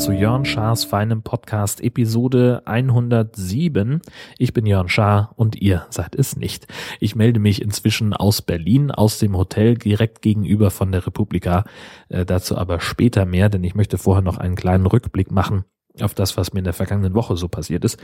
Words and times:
zu 0.00 0.12
Jörn 0.12 0.46
Schars 0.46 0.84
feinem 0.84 1.22
Podcast 1.22 1.82
Episode 1.82 2.62
107. 2.64 4.00
Ich 4.38 4.54
bin 4.54 4.64
Jörn 4.64 4.88
Schaar 4.88 5.34
und 5.36 5.60
ihr 5.60 5.86
seid 5.90 6.14
es 6.14 6.36
nicht. 6.36 6.66
Ich 7.00 7.16
melde 7.16 7.38
mich 7.38 7.60
inzwischen 7.60 8.14
aus 8.14 8.40
Berlin, 8.40 8.90
aus 8.90 9.18
dem 9.18 9.36
Hotel 9.36 9.76
direkt 9.76 10.22
gegenüber 10.22 10.70
von 10.70 10.90
der 10.90 11.06
Republika. 11.06 11.64
Äh, 12.08 12.24
dazu 12.24 12.56
aber 12.56 12.80
später 12.80 13.26
mehr, 13.26 13.50
denn 13.50 13.62
ich 13.62 13.74
möchte 13.74 13.98
vorher 13.98 14.22
noch 14.22 14.38
einen 14.38 14.56
kleinen 14.56 14.86
Rückblick 14.86 15.30
machen 15.30 15.66
auf 16.02 16.14
das, 16.14 16.36
was 16.36 16.52
mir 16.52 16.60
in 16.60 16.64
der 16.64 16.72
vergangenen 16.72 17.14
Woche 17.14 17.36
so 17.36 17.48
passiert 17.48 17.84
ist. 17.84 17.98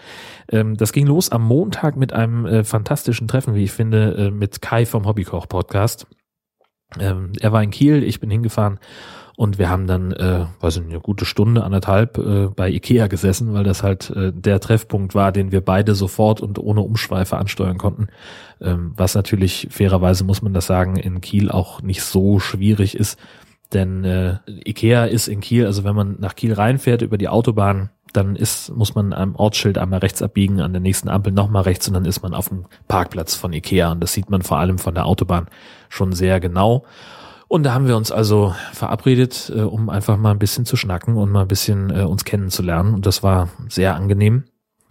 Ähm, 0.51 0.77
das 0.77 0.93
ging 0.93 1.07
los 1.07 1.31
am 1.31 1.43
Montag 1.43 1.97
mit 1.97 2.13
einem 2.13 2.47
äh, 2.47 2.65
fantastischen 2.65 3.29
Treffen, 3.29 3.55
wie 3.55 3.65
ich 3.65 3.73
finde, 3.73 4.15
äh, 4.17 4.31
mit 4.31 4.63
Kai 4.63 4.87
vom 4.87 5.07
Hobbykoch 5.07 5.49
Podcast. 5.49 6.07
Ähm, 6.99 7.33
er 7.41 7.53
war 7.53 7.63
in 7.63 7.71
Kiel, 7.71 8.03
ich 8.03 8.21
bin 8.21 8.31
hingefahren 8.31 8.79
und 9.37 9.59
wir 9.59 9.69
haben 9.69 9.87
dann, 9.87 10.13
äh, 10.13 10.47
weiß 10.61 10.79
nicht, 10.79 10.89
eine 10.89 11.01
gute 11.01 11.27
Stunde, 11.27 11.63
anderthalb 11.63 12.17
äh, 12.17 12.47
bei 12.49 12.71
Ikea 12.71 13.07
gesessen, 13.07 13.53
weil 13.53 13.65
das 13.65 13.83
halt 13.83 14.09
äh, 14.11 14.33
der 14.33 14.61
Treffpunkt 14.61 15.15
war, 15.15 15.31
den 15.31 15.53
wir 15.53 15.61
beide 15.61 15.95
sofort 15.95 16.41
und 16.41 16.59
ohne 16.59 16.81
Umschweife 16.81 17.37
ansteuern 17.37 17.77
konnten. 17.77 18.07
Ähm, 18.63 18.95
was 18.97 19.15
natürlich, 19.15 19.69
fairerweise 19.71 20.25
muss 20.25 20.41
man 20.41 20.55
das 20.55 20.67
sagen, 20.67 20.97
in 20.97 21.21
Kiel 21.21 21.51
auch 21.51 21.83
nicht 21.83 22.03
so 22.03 22.39
schwierig 22.39 22.97
ist. 22.97 23.19
Denn 23.73 24.05
äh, 24.05 24.39
Ikea 24.47 25.07
ist 25.07 25.29
in 25.29 25.41
Kiel, 25.41 25.67
also 25.67 25.85
wenn 25.85 25.97
man 25.97 26.17
nach 26.21 26.37
Kiel 26.37 26.53
reinfährt 26.53 27.03
über 27.03 27.19
die 27.19 27.29
Autobahn, 27.29 27.91
dann 28.13 28.37
ist, 28.37 28.75
muss 28.75 28.95
man 28.95 29.13
am 29.13 29.35
Ortsschild 29.37 29.77
einmal 29.77 29.99
rechts 29.99 30.23
abbiegen, 30.23 30.61
an 30.61 30.73
der 30.73 30.81
nächsten 30.81 31.09
Ampel 31.09 31.33
nochmal 31.33 31.63
rechts 31.63 31.87
und 31.89 31.95
dann 31.95 32.05
ist 32.05 32.23
man 32.23 32.35
auf 32.35 32.49
dem 32.49 32.65
Parkplatz 32.89 33.35
von 33.35 33.53
Ikea. 33.53 33.93
Und 33.93 34.01
das 34.01 34.13
sieht 34.13 34.31
man 34.31 34.43
vor 34.43 34.59
allem 34.59 34.79
von 34.79 34.95
der 34.95 35.07
Autobahn 35.07 35.47
schon 35.89 36.13
sehr 36.13 36.41
genau. 36.41 36.85
Und 37.49 37.63
da 37.63 37.75
haben 37.75 37.87
wir 37.87 37.97
uns 37.97 38.11
also 38.11 38.55
verabredet, 38.73 39.53
äh, 39.55 39.61
um 39.61 39.89
einfach 39.89 40.17
mal 40.17 40.33
ein 40.33 40.39
bisschen 40.39 40.65
zu 40.65 40.77
schnacken 40.77 41.17
und 41.17 41.31
mal 41.31 41.43
ein 41.43 41.49
bisschen 41.49 41.91
äh, 41.91 42.03
uns 42.03 42.25
kennenzulernen. 42.25 42.95
Und 42.95 43.07
das 43.07 43.23
war 43.23 43.51
sehr 43.69 43.95
angenehm. 43.95 44.45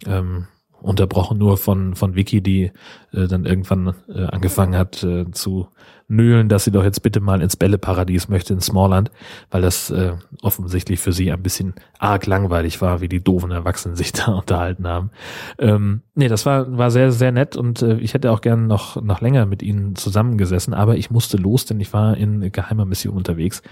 Ähm, 0.06 0.46
unterbrochen 0.86 1.38
nur 1.38 1.56
von, 1.56 1.94
von 1.94 2.14
Vicky, 2.14 2.40
die 2.40 2.72
äh, 3.12 3.26
dann 3.26 3.44
irgendwann 3.44 3.94
äh, 4.08 4.24
angefangen 4.24 4.76
hat 4.76 5.02
äh, 5.02 5.30
zu 5.32 5.68
nölen, 6.08 6.48
dass 6.48 6.64
sie 6.64 6.70
doch 6.70 6.84
jetzt 6.84 7.02
bitte 7.02 7.20
mal 7.20 7.42
ins 7.42 7.56
Bälleparadies 7.56 8.28
möchte 8.28 8.52
in 8.52 8.60
Smallland, 8.60 9.10
weil 9.50 9.62
das 9.62 9.90
äh, 9.90 10.12
offensichtlich 10.42 11.00
für 11.00 11.12
sie 11.12 11.32
ein 11.32 11.42
bisschen 11.42 11.74
arg 11.98 12.26
langweilig 12.26 12.80
war, 12.80 13.00
wie 13.00 13.08
die 13.08 13.22
doofen 13.22 13.50
Erwachsenen 13.50 13.96
sich 13.96 14.12
da 14.12 14.32
unterhalten 14.32 14.86
haben. 14.86 15.10
Ähm, 15.58 16.02
nee, 16.14 16.28
das 16.28 16.46
war, 16.46 16.78
war 16.78 16.90
sehr, 16.90 17.10
sehr 17.10 17.32
nett 17.32 17.56
und 17.56 17.82
äh, 17.82 17.96
ich 17.98 18.14
hätte 18.14 18.30
auch 18.30 18.40
gern 18.40 18.66
noch, 18.66 19.02
noch 19.02 19.20
länger 19.20 19.46
mit 19.46 19.62
ihnen 19.62 19.96
zusammengesessen, 19.96 20.74
aber 20.74 20.96
ich 20.96 21.10
musste 21.10 21.36
los, 21.36 21.64
denn 21.64 21.80
ich 21.80 21.92
war 21.92 22.16
in 22.16 22.52
geheimer 22.52 22.84
Mission 22.84 23.16
unterwegs. 23.16 23.62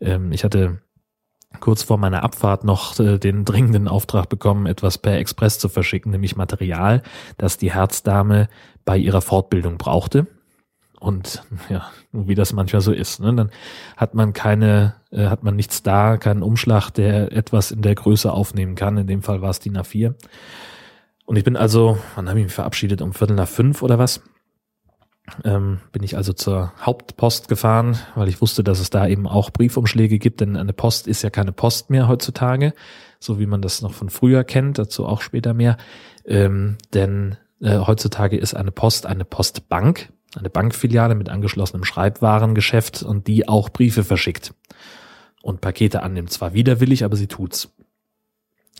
Ähm, 0.00 0.32
ich 0.32 0.44
hatte 0.44 0.78
kurz 1.60 1.82
vor 1.82 1.98
meiner 1.98 2.22
Abfahrt 2.22 2.64
noch 2.64 2.98
äh, 2.98 3.18
den 3.18 3.44
dringenden 3.44 3.88
Auftrag 3.88 4.28
bekommen, 4.28 4.66
etwas 4.66 4.98
per 4.98 5.18
Express 5.18 5.58
zu 5.58 5.68
verschicken, 5.68 6.12
nämlich 6.12 6.36
Material, 6.36 7.02
das 7.38 7.58
die 7.58 7.72
Herzdame 7.72 8.48
bei 8.84 8.96
ihrer 8.96 9.20
Fortbildung 9.20 9.78
brauchte. 9.78 10.26
Und 10.98 11.42
ja, 11.68 11.90
wie 12.12 12.36
das 12.36 12.52
manchmal 12.52 12.80
so 12.80 12.92
ist, 12.92 13.18
ne? 13.20 13.34
dann 13.34 13.50
hat 13.96 14.14
man 14.14 14.32
keine, 14.32 14.94
äh, 15.10 15.26
hat 15.26 15.42
man 15.42 15.56
nichts 15.56 15.82
da, 15.82 16.16
keinen 16.16 16.42
Umschlag, 16.42 16.90
der 16.90 17.32
etwas 17.32 17.72
in 17.72 17.82
der 17.82 17.96
Größe 17.96 18.32
aufnehmen 18.32 18.76
kann. 18.76 18.96
In 18.96 19.08
dem 19.08 19.22
Fall 19.22 19.42
war 19.42 19.50
es 19.50 19.58
DIN 19.58 19.76
A4. 19.76 20.14
Und 21.24 21.36
ich 21.36 21.44
bin 21.44 21.56
also, 21.56 21.98
wann 22.14 22.28
habe 22.28 22.38
ich 22.38 22.46
mich 22.46 22.54
verabschiedet? 22.54 23.02
Um 23.02 23.12
Viertel 23.12 23.34
nach 23.34 23.48
fünf 23.48 23.82
oder 23.82 23.98
was? 23.98 24.22
Ähm, 25.44 25.80
bin 25.92 26.02
ich 26.02 26.16
also 26.16 26.32
zur 26.32 26.72
Hauptpost 26.80 27.48
gefahren, 27.48 27.96
weil 28.16 28.28
ich 28.28 28.40
wusste, 28.40 28.64
dass 28.64 28.80
es 28.80 28.90
da 28.90 29.06
eben 29.06 29.28
auch 29.28 29.50
Briefumschläge 29.50 30.18
gibt, 30.18 30.40
denn 30.40 30.56
eine 30.56 30.72
Post 30.72 31.06
ist 31.06 31.22
ja 31.22 31.30
keine 31.30 31.52
Post 31.52 31.90
mehr 31.90 32.08
heutzutage, 32.08 32.74
so 33.20 33.38
wie 33.38 33.46
man 33.46 33.62
das 33.62 33.82
noch 33.82 33.94
von 33.94 34.10
früher 34.10 34.42
kennt, 34.42 34.78
dazu 34.78 35.06
auch 35.06 35.20
später 35.20 35.54
mehr. 35.54 35.76
Ähm, 36.24 36.76
denn 36.92 37.36
äh, 37.60 37.78
heutzutage 37.78 38.36
ist 38.36 38.54
eine 38.54 38.72
Post 38.72 39.06
eine 39.06 39.24
Postbank 39.24 40.12
eine 40.36 40.50
Bankfiliale 40.50 41.14
mit 41.14 41.28
angeschlossenem 41.28 41.84
Schreibwarengeschäft 41.84 43.02
und 43.02 43.26
die 43.26 43.48
auch 43.48 43.68
Briefe 43.68 44.04
verschickt 44.04 44.54
und 45.42 45.60
Pakete 45.60 46.02
annimmt. 46.02 46.30
Zwar 46.30 46.54
widerwillig, 46.54 47.04
aber 47.04 47.16
sie 47.16 47.26
tut's. 47.26 47.74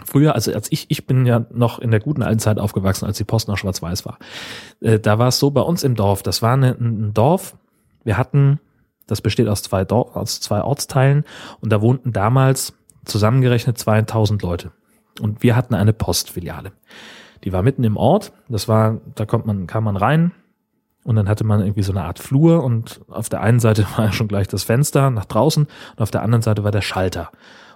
Früher, 0.05 0.35
also 0.35 0.53
als 0.53 0.73
ich, 0.73 0.87
ich 0.89 1.07
bin 1.07 1.27
ja 1.27 1.45
noch 1.51 1.79
in 1.79 1.91
der 1.91 2.01
guten 2.01 2.23
alten 2.23 2.39
Zeit 2.39 2.59
aufgewachsen, 2.59 3.05
als 3.05 3.19
die 3.19 3.25
Post 3.25 3.49
noch 3.49 3.59
schwarz-weiß 3.59 4.07
war. 4.07 4.19
Äh, 4.81 4.99
da 4.99 5.19
war 5.19 5.29
es 5.29 5.39
so 5.39 5.51
bei 5.51 5.61
uns 5.61 5.85
im 5.85 5.95
Dorf, 5.95 6.23
das 6.23 6.43
war 6.43 6.55
eine, 6.55 6.71
ein 6.73 7.13
Dorf, 7.13 7.57
wir 8.05 8.17
hatten, 8.17 8.59
das 9.07 9.21
besteht 9.21 9.49
aus 9.49 9.63
zwei, 9.63 9.85
Dorf, 9.85 10.17
aus 10.17 10.41
zwei 10.41 10.63
Ortsteilen 10.63 11.25
und 11.61 11.71
da 11.71 11.83
wohnten 11.83 12.13
damals 12.13 12.73
zusammengerechnet 13.05 13.79
2000 13.79 14.43
Leute. 14.43 14.73
Und 15.21 15.43
wir 15.43 15.57
hatten 15.57 15.75
eine 15.75 15.93
Postfiliale. 15.93 16.73
Die 17.45 17.53
war 17.53 17.63
mitten 17.63 17.85
im 17.85 17.99
Ort, 17.99 18.33
das 18.49 18.69
war, 18.69 19.01
da 19.15 19.27
kommt 19.27 19.45
man, 19.45 19.67
kam 19.67 19.85
man 19.85 19.97
rein, 19.97 20.33
und 21.05 21.17
dann 21.17 21.29
hatte 21.29 21.45
man 21.45 21.61
irgendwie 21.61 21.83
so 21.83 21.93
eine 21.93 22.05
Art 22.05 22.19
Flur 22.19 22.63
und 22.63 23.01
auf 23.09 23.29
der 23.29 23.41
einen 23.41 23.61
Seite 23.61 23.87
war 23.97 24.13
schon 24.13 24.29
gleich 24.29 24.49
das 24.49 24.65
Fenster 24.65 25.11
nach 25.11 25.25
draußen 25.25 25.65
und 25.65 26.03
auf 26.03 26.11
der 26.11 26.23
anderen 26.23 26.43
Seite 26.43 26.65
war 26.65 26.71
der 26.71 26.83
Schalter. 26.83 27.31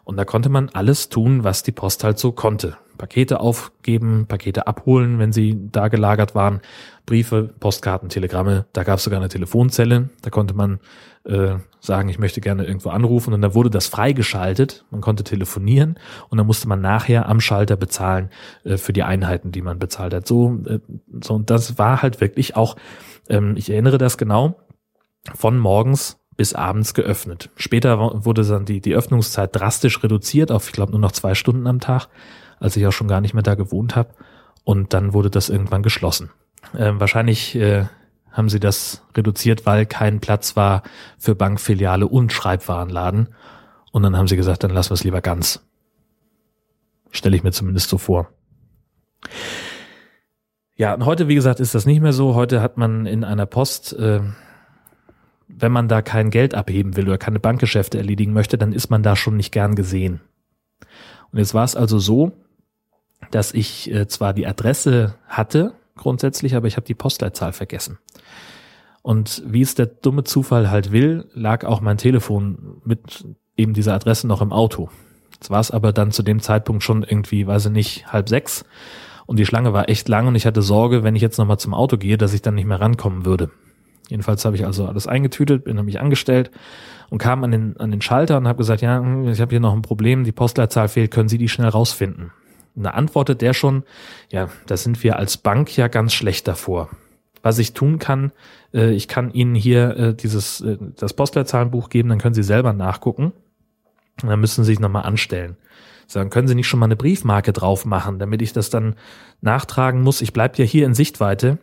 Und 0.06 0.16
da 0.16 0.24
konnte 0.24 0.48
man 0.48 0.70
alles 0.70 1.08
tun, 1.10 1.44
was 1.44 1.62
die 1.62 1.72
Post 1.72 2.04
halt 2.04 2.18
so 2.18 2.32
konnte. 2.32 2.78
Pakete 2.96 3.40
aufgeben, 3.40 4.24
Pakete 4.26 4.66
abholen, 4.66 5.18
wenn 5.18 5.32
sie 5.32 5.68
da 5.70 5.88
gelagert 5.88 6.34
waren, 6.34 6.60
Briefe, 7.04 7.52
Postkarten, 7.60 8.08
Telegramme. 8.08 8.64
Da 8.72 8.84
gab 8.84 8.98
es 8.98 9.04
sogar 9.04 9.20
eine 9.20 9.28
Telefonzelle. 9.28 10.08
Da 10.22 10.30
konnte 10.30 10.54
man 10.54 10.80
äh, 11.24 11.56
sagen, 11.80 12.08
ich 12.08 12.18
möchte 12.18 12.40
gerne 12.40 12.64
irgendwo 12.64 12.88
anrufen. 12.88 13.34
Und 13.34 13.42
dann 13.42 13.54
wurde 13.54 13.68
das 13.68 13.88
freigeschaltet. 13.88 14.86
Man 14.90 15.02
konnte 15.02 15.24
telefonieren 15.24 15.98
und 16.30 16.38
dann 16.38 16.46
musste 16.46 16.68
man 16.68 16.80
nachher 16.80 17.28
am 17.28 17.40
Schalter 17.40 17.76
bezahlen 17.76 18.30
äh, 18.64 18.78
für 18.78 18.94
die 18.94 19.02
Einheiten, 19.02 19.52
die 19.52 19.60
man 19.60 19.78
bezahlt 19.78 20.14
hat. 20.14 20.26
So, 20.26 20.60
äh, 20.66 20.78
so 21.20 21.34
und 21.34 21.50
das 21.50 21.78
war 21.78 22.00
halt 22.00 22.22
wirklich 22.22 22.56
auch 22.56 22.76
ähm, 23.28 23.54
ich 23.56 23.70
erinnere 23.70 23.98
das 23.98 24.18
genau, 24.18 24.56
von 25.34 25.58
morgens 25.58 26.18
bis 26.36 26.54
abends 26.54 26.94
geöffnet. 26.94 27.50
Später 27.56 28.24
wurde 28.24 28.44
dann 28.44 28.64
die, 28.64 28.80
die 28.80 28.94
Öffnungszeit 28.94 29.54
drastisch 29.54 30.02
reduziert 30.02 30.52
auf, 30.52 30.66
ich 30.66 30.72
glaube, 30.72 30.92
nur 30.92 31.00
noch 31.00 31.12
zwei 31.12 31.34
Stunden 31.34 31.66
am 31.66 31.80
Tag, 31.80 32.08
als 32.60 32.76
ich 32.76 32.86
auch 32.86 32.92
schon 32.92 33.08
gar 33.08 33.20
nicht 33.20 33.34
mehr 33.34 33.42
da 33.42 33.54
gewohnt 33.54 33.96
habe. 33.96 34.10
Und 34.64 34.92
dann 34.92 35.12
wurde 35.12 35.30
das 35.30 35.48
irgendwann 35.48 35.82
geschlossen. 35.82 36.30
Ähm, 36.76 37.00
wahrscheinlich 37.00 37.54
äh, 37.54 37.86
haben 38.32 38.48
sie 38.48 38.60
das 38.60 39.02
reduziert, 39.16 39.64
weil 39.64 39.86
kein 39.86 40.20
Platz 40.20 40.56
war 40.56 40.82
für 41.18 41.34
Bankfiliale 41.34 42.06
und 42.06 42.32
Schreibwarenladen. 42.32 43.28
Und 43.92 44.02
dann 44.02 44.16
haben 44.16 44.28
sie 44.28 44.36
gesagt, 44.36 44.62
dann 44.62 44.72
lassen 44.72 44.90
wir 44.90 44.94
es 44.94 45.04
lieber 45.04 45.22
ganz. 45.22 45.64
Stelle 47.10 47.36
ich 47.36 47.42
mir 47.42 47.52
zumindest 47.52 47.88
so 47.88 47.96
vor. 47.96 48.28
Ja, 50.74 50.92
und 50.92 51.06
heute, 51.06 51.28
wie 51.28 51.34
gesagt, 51.34 51.60
ist 51.60 51.74
das 51.74 51.86
nicht 51.86 52.02
mehr 52.02 52.12
so. 52.12 52.34
Heute 52.34 52.60
hat 52.60 52.76
man 52.76 53.06
in 53.06 53.24
einer 53.24 53.46
Post, 53.46 53.94
äh, 53.94 54.20
wenn 55.58 55.72
man 55.72 55.88
da 55.88 56.02
kein 56.02 56.30
Geld 56.30 56.54
abheben 56.54 56.96
will 56.96 57.08
oder 57.08 57.18
keine 57.18 57.40
Bankgeschäfte 57.40 57.98
erledigen 57.98 58.32
möchte, 58.32 58.58
dann 58.58 58.72
ist 58.72 58.90
man 58.90 59.02
da 59.02 59.16
schon 59.16 59.36
nicht 59.36 59.52
gern 59.52 59.74
gesehen. 59.74 60.20
Und 61.32 61.38
jetzt 61.38 61.54
war 61.54 61.64
es 61.64 61.76
also 61.76 61.98
so, 61.98 62.32
dass 63.30 63.54
ich 63.54 63.90
äh, 63.90 64.06
zwar 64.06 64.34
die 64.34 64.46
Adresse 64.46 65.14
hatte, 65.26 65.74
grundsätzlich, 65.96 66.54
aber 66.54 66.66
ich 66.66 66.76
habe 66.76 66.86
die 66.86 66.94
Postleitzahl 66.94 67.52
vergessen. 67.52 67.98
Und 69.02 69.42
wie 69.46 69.62
es 69.62 69.74
der 69.74 69.86
dumme 69.86 70.24
Zufall 70.24 70.70
halt 70.70 70.92
will, 70.92 71.26
lag 71.32 71.64
auch 71.64 71.80
mein 71.80 71.96
Telefon 71.96 72.82
mit 72.84 73.24
eben 73.56 73.72
dieser 73.72 73.94
Adresse 73.94 74.26
noch 74.26 74.42
im 74.42 74.52
Auto. 74.52 74.90
Jetzt 75.32 75.48
war 75.48 75.60
es 75.60 75.70
aber 75.70 75.92
dann 75.92 76.12
zu 76.12 76.22
dem 76.22 76.40
Zeitpunkt 76.40 76.82
schon 76.82 77.02
irgendwie, 77.02 77.46
weiß 77.46 77.66
ich 77.66 77.72
nicht, 77.72 78.12
halb 78.12 78.28
sechs. 78.28 78.64
Und 79.24 79.38
die 79.38 79.46
Schlange 79.46 79.72
war 79.72 79.88
echt 79.88 80.08
lang 80.08 80.26
und 80.26 80.34
ich 80.34 80.46
hatte 80.46 80.60
Sorge, 80.60 81.02
wenn 81.02 81.16
ich 81.16 81.22
jetzt 81.22 81.38
nochmal 81.38 81.58
zum 81.58 81.72
Auto 81.72 81.96
gehe, 81.96 82.18
dass 82.18 82.34
ich 82.34 82.42
dann 82.42 82.56
nicht 82.56 82.66
mehr 82.66 82.80
rankommen 82.80 83.24
würde. 83.24 83.50
Jedenfalls 84.08 84.44
habe 84.44 84.56
ich 84.56 84.64
also 84.64 84.86
alles 84.86 85.06
eingetütet, 85.06 85.64
bin 85.64 85.82
mich 85.84 86.00
angestellt 86.00 86.50
und 87.10 87.18
kam 87.18 87.42
an 87.44 87.50
den, 87.50 87.76
an 87.78 87.90
den 87.90 88.00
Schalter 88.00 88.36
und 88.36 88.46
habe 88.46 88.58
gesagt, 88.58 88.82
ja, 88.82 88.98
hm, 88.98 89.28
ich 89.28 89.40
habe 89.40 89.50
hier 89.50 89.60
noch 89.60 89.74
ein 89.74 89.82
Problem, 89.82 90.24
die 90.24 90.32
Postleitzahl 90.32 90.88
fehlt, 90.88 91.10
können 91.10 91.28
Sie 91.28 91.38
die 91.38 91.48
schnell 91.48 91.68
rausfinden? 91.68 92.32
Und 92.74 92.84
da 92.84 92.90
antwortet 92.90 93.40
der 93.40 93.54
schon, 93.54 93.84
ja, 94.30 94.48
da 94.66 94.76
sind 94.76 95.02
wir 95.02 95.16
als 95.16 95.38
Bank 95.38 95.76
ja 95.76 95.88
ganz 95.88 96.12
schlecht 96.12 96.46
davor. 96.46 96.90
Was 97.42 97.58
ich 97.58 97.72
tun 97.72 97.98
kann, 97.98 98.32
äh, 98.74 98.90
ich 98.90 99.08
kann 99.08 99.32
Ihnen 99.32 99.54
hier 99.54 99.96
äh, 99.96 100.14
dieses 100.14 100.60
äh, 100.60 100.76
das 100.96 101.14
Postleitzahlenbuch 101.14 101.88
geben, 101.88 102.08
dann 102.08 102.18
können 102.18 102.34
Sie 102.34 102.42
selber 102.42 102.72
nachgucken. 102.72 103.32
Und 104.22 104.28
dann 104.28 104.40
müssen 104.40 104.64
Sie 104.64 104.72
sich 104.72 104.80
nochmal 104.80 105.04
anstellen. 105.04 105.56
Sagen, 106.06 106.30
können 106.30 106.48
Sie 106.48 106.54
nicht 106.54 106.68
schon 106.68 106.80
mal 106.80 106.86
eine 106.86 106.96
Briefmarke 106.96 107.52
drauf 107.52 107.84
machen, 107.84 108.18
damit 108.18 108.40
ich 108.40 108.52
das 108.52 108.70
dann 108.70 108.94
nachtragen 109.40 110.02
muss? 110.02 110.20
Ich 110.20 110.32
bleib 110.32 110.58
ja 110.58 110.64
hier 110.64 110.86
in 110.86 110.94
Sichtweite, 110.94 111.58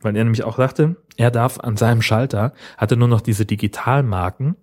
weil 0.00 0.16
er 0.16 0.24
nämlich 0.24 0.44
auch 0.44 0.56
sagte, 0.56 0.96
er 1.16 1.30
darf 1.30 1.58
an 1.60 1.76
seinem 1.76 2.02
Schalter, 2.02 2.52
hatte 2.76 2.96
nur 2.96 3.08
noch 3.08 3.20
diese 3.20 3.46
Digitalmarken, 3.46 4.56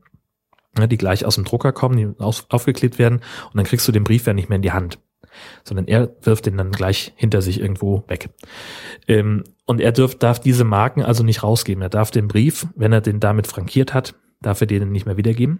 die 0.77 0.97
gleich 0.97 1.25
aus 1.25 1.35
dem 1.35 1.43
Drucker 1.43 1.71
kommen, 1.71 1.97
die 1.97 2.09
aufgeklebt 2.19 2.97
werden 2.97 3.21
und 3.45 3.57
dann 3.57 3.65
kriegst 3.65 3.87
du 3.87 3.91
den 3.91 4.03
Brief 4.03 4.25
ja 4.25 4.33
nicht 4.33 4.49
mehr 4.49 4.55
in 4.57 4.63
die 4.63 4.71
Hand. 4.71 4.99
sondern 5.63 5.87
er 5.87 6.09
wirft 6.21 6.45
den 6.45 6.57
dann 6.57 6.71
gleich 6.71 7.13
hinter 7.15 7.41
sich 7.41 7.59
irgendwo 7.59 8.03
weg. 8.07 8.29
Ähm, 9.07 9.43
und 9.65 9.81
er 9.81 9.91
dürf, 9.91 10.15
darf 10.17 10.39
diese 10.39 10.63
Marken 10.63 11.01
also 11.01 11.23
nicht 11.23 11.43
rausgeben. 11.43 11.81
Er 11.81 11.89
darf 11.89 12.11
den 12.11 12.27
Brief, 12.27 12.67
wenn 12.75 12.93
er 12.93 13.01
den 13.01 13.19
damit 13.19 13.47
frankiert 13.47 13.93
hat, 13.93 14.15
darf 14.41 14.61
er 14.61 14.67
den 14.67 14.91
nicht 14.91 15.05
mehr 15.05 15.17
wiedergeben. 15.17 15.59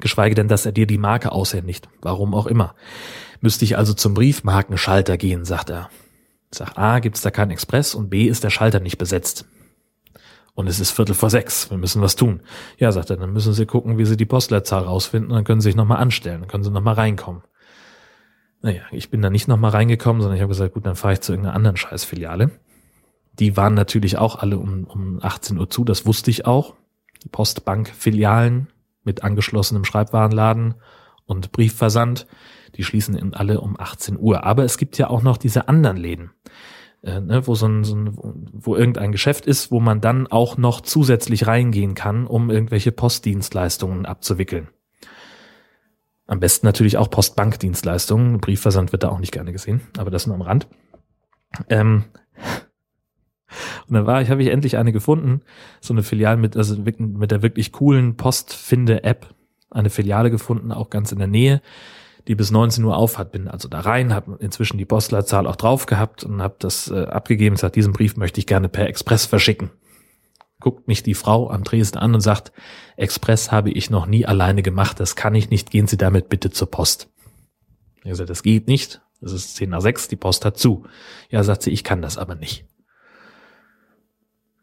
Geschweige 0.00 0.34
denn, 0.34 0.48
dass 0.48 0.66
er 0.66 0.72
dir 0.72 0.86
die 0.86 0.98
Marke 0.98 1.32
aushändigt. 1.32 1.88
Warum 2.00 2.34
auch 2.34 2.46
immer. 2.46 2.74
Müsste 3.40 3.64
ich 3.64 3.78
also 3.78 3.94
zum 3.94 4.14
Briefmarkenschalter 4.14 5.16
gehen, 5.16 5.44
sagt 5.44 5.70
er. 5.70 5.88
Sag, 6.50 6.76
A, 6.76 6.98
gibt's 7.00 7.20
da 7.20 7.30
keinen 7.30 7.50
Express 7.50 7.94
und 7.94 8.10
B, 8.10 8.26
ist 8.26 8.44
der 8.44 8.50
Schalter 8.50 8.80
nicht 8.80 8.98
besetzt. 8.98 9.46
Und 10.54 10.68
es 10.68 10.78
ist 10.78 10.92
Viertel 10.92 11.14
vor 11.14 11.30
sechs. 11.30 11.70
Wir 11.70 11.78
müssen 11.78 12.00
was 12.00 12.14
tun. 12.14 12.40
Ja, 12.78 12.92
sagt 12.92 13.10
er, 13.10 13.16
dann 13.16 13.32
müssen 13.32 13.52
Sie 13.52 13.66
gucken, 13.66 13.98
wie 13.98 14.04
Sie 14.04 14.16
die 14.16 14.24
Postleitzahl 14.24 14.84
rausfinden. 14.84 15.32
Dann 15.32 15.44
können 15.44 15.60
Sie 15.60 15.68
sich 15.68 15.76
nochmal 15.76 15.98
anstellen. 15.98 16.40
Dann 16.40 16.48
können 16.48 16.62
Sie 16.62 16.70
nochmal 16.70 16.94
reinkommen. 16.94 17.42
Naja, 18.62 18.82
ich 18.92 19.10
bin 19.10 19.20
da 19.20 19.30
nicht 19.30 19.48
nochmal 19.48 19.72
reingekommen, 19.72 20.22
sondern 20.22 20.36
ich 20.36 20.42
habe 20.42 20.52
gesagt, 20.52 20.74
gut, 20.74 20.86
dann 20.86 20.96
fahre 20.96 21.14
ich 21.14 21.20
zu 21.20 21.32
irgendeiner 21.32 21.56
anderen 21.56 21.76
Scheißfiliale. 21.76 22.52
Die 23.38 23.56
waren 23.56 23.74
natürlich 23.74 24.16
auch 24.16 24.36
alle 24.36 24.58
um, 24.58 24.84
um 24.84 25.18
18 25.20 25.58
Uhr 25.58 25.68
zu, 25.68 25.84
das 25.84 26.06
wusste 26.06 26.30
ich 26.30 26.46
auch. 26.46 26.74
Postbank-Filialen 27.32 28.68
mit 29.02 29.24
angeschlossenem 29.24 29.84
Schreibwarenladen 29.84 30.76
und 31.26 31.52
Briefversand, 31.52 32.26
die 32.76 32.84
schließen 32.84 33.34
alle 33.34 33.60
um 33.60 33.78
18 33.78 34.18
Uhr. 34.18 34.44
Aber 34.44 34.64
es 34.64 34.78
gibt 34.78 34.98
ja 34.98 35.10
auch 35.10 35.22
noch 35.22 35.36
diese 35.36 35.68
anderen 35.68 35.96
Läden 35.96 36.30
äh, 37.04 37.20
ne, 37.20 37.46
wo 37.46 37.54
so 37.54 37.66
ein, 37.66 37.84
so 37.84 37.94
ein, 37.94 38.16
wo 38.52 38.76
irgendein 38.76 39.12
Geschäft 39.12 39.46
ist, 39.46 39.70
wo 39.70 39.80
man 39.80 40.00
dann 40.00 40.26
auch 40.26 40.56
noch 40.56 40.80
zusätzlich 40.80 41.46
reingehen 41.46 41.94
kann, 41.94 42.26
um 42.26 42.50
irgendwelche 42.50 42.92
Postdienstleistungen 42.92 44.06
abzuwickeln. 44.06 44.68
Am 46.26 46.40
besten 46.40 46.66
natürlich 46.66 46.96
auch 46.96 47.10
Postbankdienstleistungen. 47.10 48.40
Briefversand 48.40 48.92
wird 48.92 49.02
da 49.02 49.10
auch 49.10 49.18
nicht 49.18 49.32
gerne 49.32 49.52
gesehen, 49.52 49.82
aber 49.98 50.10
das 50.10 50.26
nur 50.26 50.36
am 50.36 50.42
Rand. 50.42 50.66
Ähm, 51.68 52.04
und 53.86 53.94
dann 53.94 54.06
war 54.06 54.22
ich, 54.22 54.30
habe 54.30 54.42
ich 54.42 54.48
endlich 54.48 54.78
eine 54.78 54.92
gefunden, 54.92 55.42
so 55.80 55.92
eine 55.92 56.02
Filiale 56.02 56.38
mit, 56.38 56.56
also 56.56 56.76
mit 56.80 57.30
der 57.30 57.42
wirklich 57.42 57.72
coolen 57.72 58.16
Postfinde-App, 58.16 59.34
eine 59.70 59.90
Filiale 59.90 60.30
gefunden, 60.30 60.72
auch 60.72 60.88
ganz 60.88 61.12
in 61.12 61.18
der 61.18 61.28
Nähe 61.28 61.60
die 62.28 62.34
bis 62.34 62.50
19 62.50 62.84
Uhr 62.84 62.96
auf 62.96 63.18
hat. 63.18 63.32
Bin 63.32 63.48
also 63.48 63.68
da 63.68 63.80
rein, 63.80 64.14
habe 64.14 64.36
inzwischen 64.40 64.78
die 64.78 64.84
Postleitzahl 64.84 65.46
auch 65.46 65.56
drauf 65.56 65.86
gehabt 65.86 66.24
und 66.24 66.42
habe 66.42 66.56
das 66.58 66.90
äh, 66.90 67.04
abgegeben. 67.04 67.56
Sagt, 67.56 67.76
diesen 67.76 67.92
Brief 67.92 68.16
möchte 68.16 68.40
ich 68.40 68.46
gerne 68.46 68.68
per 68.68 68.88
Express 68.88 69.26
verschicken. 69.26 69.70
Guckt 70.60 70.88
mich 70.88 71.02
die 71.02 71.14
Frau 71.14 71.50
am 71.50 71.64
Tresen 71.64 71.98
an 71.98 72.14
und 72.14 72.20
sagt, 72.20 72.52
Express 72.96 73.52
habe 73.52 73.70
ich 73.70 73.90
noch 73.90 74.06
nie 74.06 74.24
alleine 74.24 74.62
gemacht, 74.62 74.98
das 74.98 75.16
kann 75.16 75.34
ich 75.34 75.50
nicht, 75.50 75.70
gehen 75.70 75.86
Sie 75.86 75.98
damit 75.98 76.28
bitte 76.28 76.50
zur 76.50 76.70
Post. 76.70 77.10
Ich 77.98 78.10
gesagt, 78.10 78.30
das 78.30 78.42
geht 78.42 78.66
nicht, 78.66 79.02
es 79.20 79.32
ist 79.32 79.56
10 79.56 79.70
nach 79.70 79.80
6, 79.80 80.08
die 80.08 80.16
Post 80.16 80.44
hat 80.44 80.58
zu. 80.58 80.86
Ja, 81.28 81.42
sagt 81.42 81.62
sie, 81.62 81.70
ich 81.70 81.84
kann 81.84 82.02
das 82.02 82.18
aber 82.18 82.34
nicht. 82.34 82.66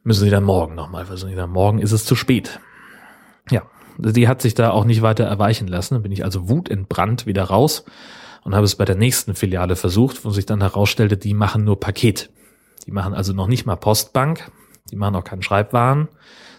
Müssen 0.03 0.23
Sie 0.23 0.29
dann 0.31 0.43
morgen 0.43 0.73
nochmal 0.73 1.05
versuchen. 1.05 1.49
Morgen 1.49 1.79
ist 1.79 1.91
es 1.91 2.05
zu 2.05 2.15
spät. 2.15 2.59
Ja, 3.51 3.63
die 3.97 4.27
hat 4.27 4.41
sich 4.41 4.53
da 4.53 4.71
auch 4.71 4.85
nicht 4.85 5.01
weiter 5.01 5.23
erweichen 5.23 5.67
lassen. 5.67 6.01
Bin 6.01 6.11
ich 6.11 6.23
also 6.23 6.49
wutentbrannt 6.49 7.25
wieder 7.25 7.43
raus 7.43 7.85
und 8.43 8.55
habe 8.55 8.65
es 8.65 8.75
bei 8.75 8.85
der 8.85 8.95
nächsten 8.95 9.35
Filiale 9.35 9.75
versucht, 9.75 10.25
wo 10.25 10.31
sich 10.31 10.45
dann 10.45 10.61
herausstellte, 10.61 11.17
die 11.17 11.33
machen 11.33 11.63
nur 11.63 11.79
Paket. 11.79 12.29
Die 12.85 12.91
machen 12.91 13.13
also 13.13 13.33
noch 13.33 13.47
nicht 13.47 13.65
mal 13.65 13.75
Postbank, 13.75 14.51
die 14.91 14.95
machen 14.95 15.15
auch 15.15 15.23
keinen 15.23 15.43
Schreibwaren, 15.43 16.07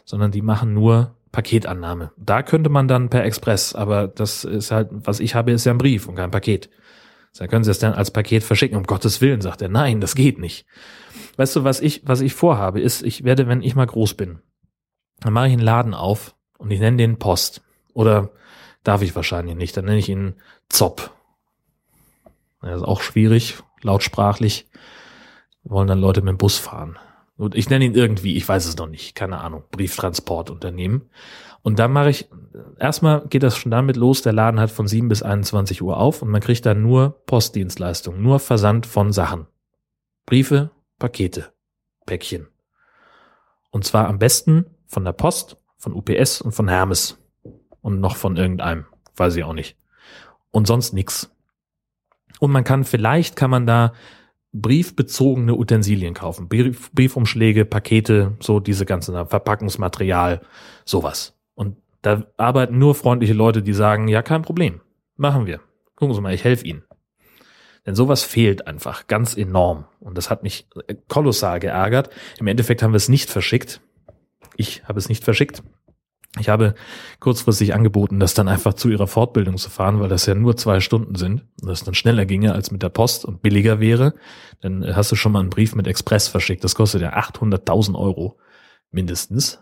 sondern 0.05 0.31
die 0.31 0.43
machen 0.43 0.75
nur 0.75 1.17
Paketannahme. 1.33 2.13
Da 2.17 2.43
könnte 2.43 2.71
man 2.71 2.89
dann 2.89 3.09
per 3.09 3.25
Express, 3.25 3.75
aber 3.75 4.07
das 4.07 4.45
ist 4.45 4.71
halt, 4.71 4.91
was 4.93 5.19
ich 5.19 5.35
habe, 5.35 5.51
ist 5.51 5.65
ja 5.65 5.73
ein 5.73 5.79
Brief 5.79 6.07
und 6.07 6.15
kein 6.15 6.31
Paket. 6.31 6.71
Da 7.37 7.47
können 7.47 7.65
Sie 7.65 7.71
es 7.71 7.79
dann 7.79 7.95
als 7.95 8.11
Paket 8.11 8.45
verschicken. 8.45 8.77
Um 8.77 8.85
Gottes 8.85 9.23
Willen, 9.23 9.41
sagt 9.41 9.63
er. 9.63 9.71
Nein, 9.71 10.01
das 10.01 10.15
geht 10.15 10.39
nicht. 10.39 10.67
Weißt 11.37 11.57
du, 11.57 11.65
was 11.65 11.81
ich, 11.81 12.03
was 12.05 12.21
ich 12.21 12.35
vorhabe, 12.35 12.81
ist, 12.81 13.03
ich 13.03 13.25
werde, 13.25 13.49
wenn 13.49 13.63
ich 13.63 13.75
mal 13.75 13.87
groß 13.87 14.15
bin, 14.15 14.41
dann 15.21 15.33
mache 15.33 15.47
ich 15.47 15.53
einen 15.55 15.63
Laden 15.63 15.95
auf 15.95 16.35
und 16.63 16.71
ich 16.71 16.79
nenne 16.79 16.97
den 16.97 17.19
Post. 17.19 17.61
Oder 17.93 18.31
darf 18.85 19.03
ich 19.03 19.17
wahrscheinlich 19.17 19.57
nicht, 19.57 19.77
dann 19.77 19.85
nenne 19.85 19.99
ich 19.99 20.09
ihn 20.09 20.35
Zopp. 20.69 21.11
Das 22.61 22.77
ist 22.77 22.87
auch 22.87 23.03
schwierig, 23.03 23.59
lautsprachlich. 23.83 24.69
Wollen 25.65 25.89
dann 25.89 26.01
Leute 26.01 26.23
mit 26.23 26.31
dem 26.31 26.39
Bus 26.39 26.59
fahren. 26.59 26.99
Und 27.37 27.57
ich 27.57 27.69
nenne 27.69 27.85
ihn 27.85 27.97
irgendwie, 27.97 28.37
ich 28.37 28.49
weiß 28.49 28.67
es 28.67 28.77
noch 28.77 28.87
nicht, 28.87 29.17
keine 29.17 29.41
Ahnung, 29.41 29.65
Brieftransportunternehmen. 29.73 31.11
Und 31.63 31.81
dann 31.81 31.93
mache 31.93 32.11
ich, 32.11 32.29
erstmal 32.79 33.27
geht 33.27 33.43
das 33.43 33.57
schon 33.57 33.73
damit 33.73 33.97
los, 33.97 34.23
der 34.23 34.33
Laden 34.33 34.61
hat 34.61 34.71
von 34.71 34.87
7 34.87 35.09
bis 35.09 35.23
21 35.23 35.83
Uhr 35.83 35.97
auf 35.97 36.23
und 36.23 36.29
man 36.29 36.41
kriegt 36.41 36.65
dann 36.65 36.83
nur 36.83 37.25
Postdienstleistungen, 37.27 38.23
nur 38.23 38.39
Versand 38.39 38.87
von 38.87 39.13
Sachen. 39.13 39.47
Briefe, 40.27 40.71
Pakete, 41.01 41.53
Päckchen. 42.07 42.47
Und 43.71 43.85
zwar 43.85 44.07
am 44.07 44.21
besten 44.21 44.67
von 44.87 45.05
der 45.05 45.13
Post 45.13 45.57
von 45.83 45.95
UPS 45.95 46.41
und 46.41 46.53
von 46.53 46.69
Hermes 46.69 47.19
und 47.81 48.01
noch 48.01 48.15
von 48.15 48.37
irgendeinem, 48.37 48.87
weiß 49.17 49.35
ich 49.35 49.43
auch 49.43 49.53
nicht. 49.53 49.77
Und 50.53 50.69
sonst 50.69 50.93
nix. 50.93 51.35
Und 52.39 52.53
man 52.53 52.63
kann, 52.63 52.85
vielleicht 52.85 53.35
kann 53.35 53.51
man 53.51 53.67
da 53.67 53.93
briefbezogene 54.53 55.57
Utensilien 55.57 56.15
kaufen. 56.15 56.49
Brief, 56.49 56.93
Briefumschläge, 56.93 57.65
Pakete, 57.65 58.37
so 58.39 58.61
diese 58.61 58.87
ganzen 58.87 59.15
Verpackungsmaterial, 59.27 60.43
sowas. 60.85 61.37
Und 61.55 61.79
da 62.03 62.27
arbeiten 62.37 62.79
nur 62.79 62.95
freundliche 62.95 63.35
Leute, 63.35 63.61
die 63.61 63.73
sagen, 63.73 64.07
ja, 64.07 64.23
kein 64.23 64.43
Problem. 64.43 64.83
Machen 65.17 65.47
wir. 65.47 65.61
Gucken 65.97 66.15
Sie 66.15 66.21
mal, 66.21 66.33
ich 66.33 66.45
helfe 66.45 66.65
Ihnen. 66.65 66.85
Denn 67.87 67.97
sowas 67.97 68.23
fehlt 68.23 68.69
einfach 68.69 69.09
ganz 69.09 69.37
enorm. 69.37 69.87
Und 69.99 70.17
das 70.17 70.31
hat 70.31 70.45
mich 70.45 70.69
kolossal 71.09 71.59
geärgert. 71.59 72.11
Im 72.39 72.47
Endeffekt 72.47 72.85
haben 72.85 72.93
wir 72.93 72.99
es 72.99 73.09
nicht 73.09 73.31
verschickt. 73.31 73.81
Ich 74.57 74.85
habe 74.85 74.99
es 74.99 75.09
nicht 75.09 75.25
verschickt. 75.25 75.63
Ich 76.39 76.49
habe 76.49 76.75
kurzfristig 77.21 77.75
angeboten, 77.75 78.19
das 78.19 78.33
dann 78.33 78.49
einfach 78.49 78.73
zu 78.73 78.89
ihrer 78.89 79.07
Fortbildung 79.07 79.59
zu 79.59 79.69
fahren, 79.69 80.01
weil 80.01 80.09
das 80.09 80.25
ja 80.25 80.35
nur 80.35 80.57
zwei 80.57 80.81
Stunden 80.81 81.15
sind 81.15 81.45
und 81.61 81.69
das 81.69 81.85
dann 81.85 81.95
schneller 81.95 82.25
ginge 82.25 82.55
als 82.55 82.71
mit 82.71 82.83
der 82.83 82.89
Post 82.89 83.27
und 83.27 83.43
billiger 83.43 83.81
wäre. 83.81 84.15
Dann 84.63 84.97
hast 84.97 85.13
du 85.13 85.17
schon 85.17 85.33
mal 85.33 85.41
einen 85.41 85.51
Brief 85.51 85.75
mit 85.75 85.87
Express 85.87 86.29
verschickt. 86.29 86.65
Das 86.65 86.75
kostet 86.75 87.03
ja 87.03 87.13
800.000 87.19 87.99
Euro 87.99 88.39
mindestens. 88.91 89.61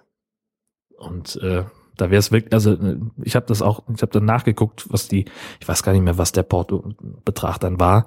Und 0.96 1.36
äh, 1.42 1.64
da 1.96 2.10
wäre 2.10 2.20
es 2.20 2.30
wirklich, 2.30 2.52
also 2.52 2.76
ich 3.22 3.34
habe 3.34 3.46
das 3.46 3.62
auch, 3.62 3.82
ich 3.92 4.02
habe 4.02 4.12
dann 4.12 4.24
nachgeguckt, 4.24 4.86
was 4.90 5.08
die, 5.08 5.24
ich 5.60 5.68
weiß 5.68 5.82
gar 5.82 5.92
nicht 5.92 6.02
mehr, 6.02 6.18
was 6.18 6.30
der 6.32 6.44
Portobetrag 6.44 7.58
dann 7.58 7.80
war, 7.80 8.06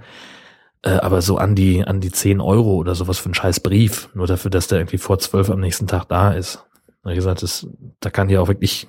äh, 0.83 0.91
aber 0.91 1.21
so 1.21 1.37
an 1.37 1.55
die 1.55 1.83
an 1.83 1.99
die 1.99 2.11
10 2.11 2.39
Euro 2.39 2.75
oder 2.75 2.95
sowas 2.95 3.19
für 3.19 3.25
einen 3.25 3.33
scheiß 3.33 3.59
Brief, 3.59 4.09
nur 4.13 4.27
dafür, 4.27 4.51
dass 4.51 4.67
der 4.67 4.79
irgendwie 4.79 4.97
vor 4.97 5.19
zwölf 5.19 5.49
am 5.49 5.59
nächsten 5.59 5.87
Tag 5.87 6.05
da 6.05 6.31
ist. 6.31 6.65
Wie 7.03 7.15
gesagt, 7.15 7.43
das, 7.43 7.67
da 7.99 8.09
kann 8.09 8.29
ich 8.29 8.37
auch 8.37 8.47
wirklich 8.47 8.87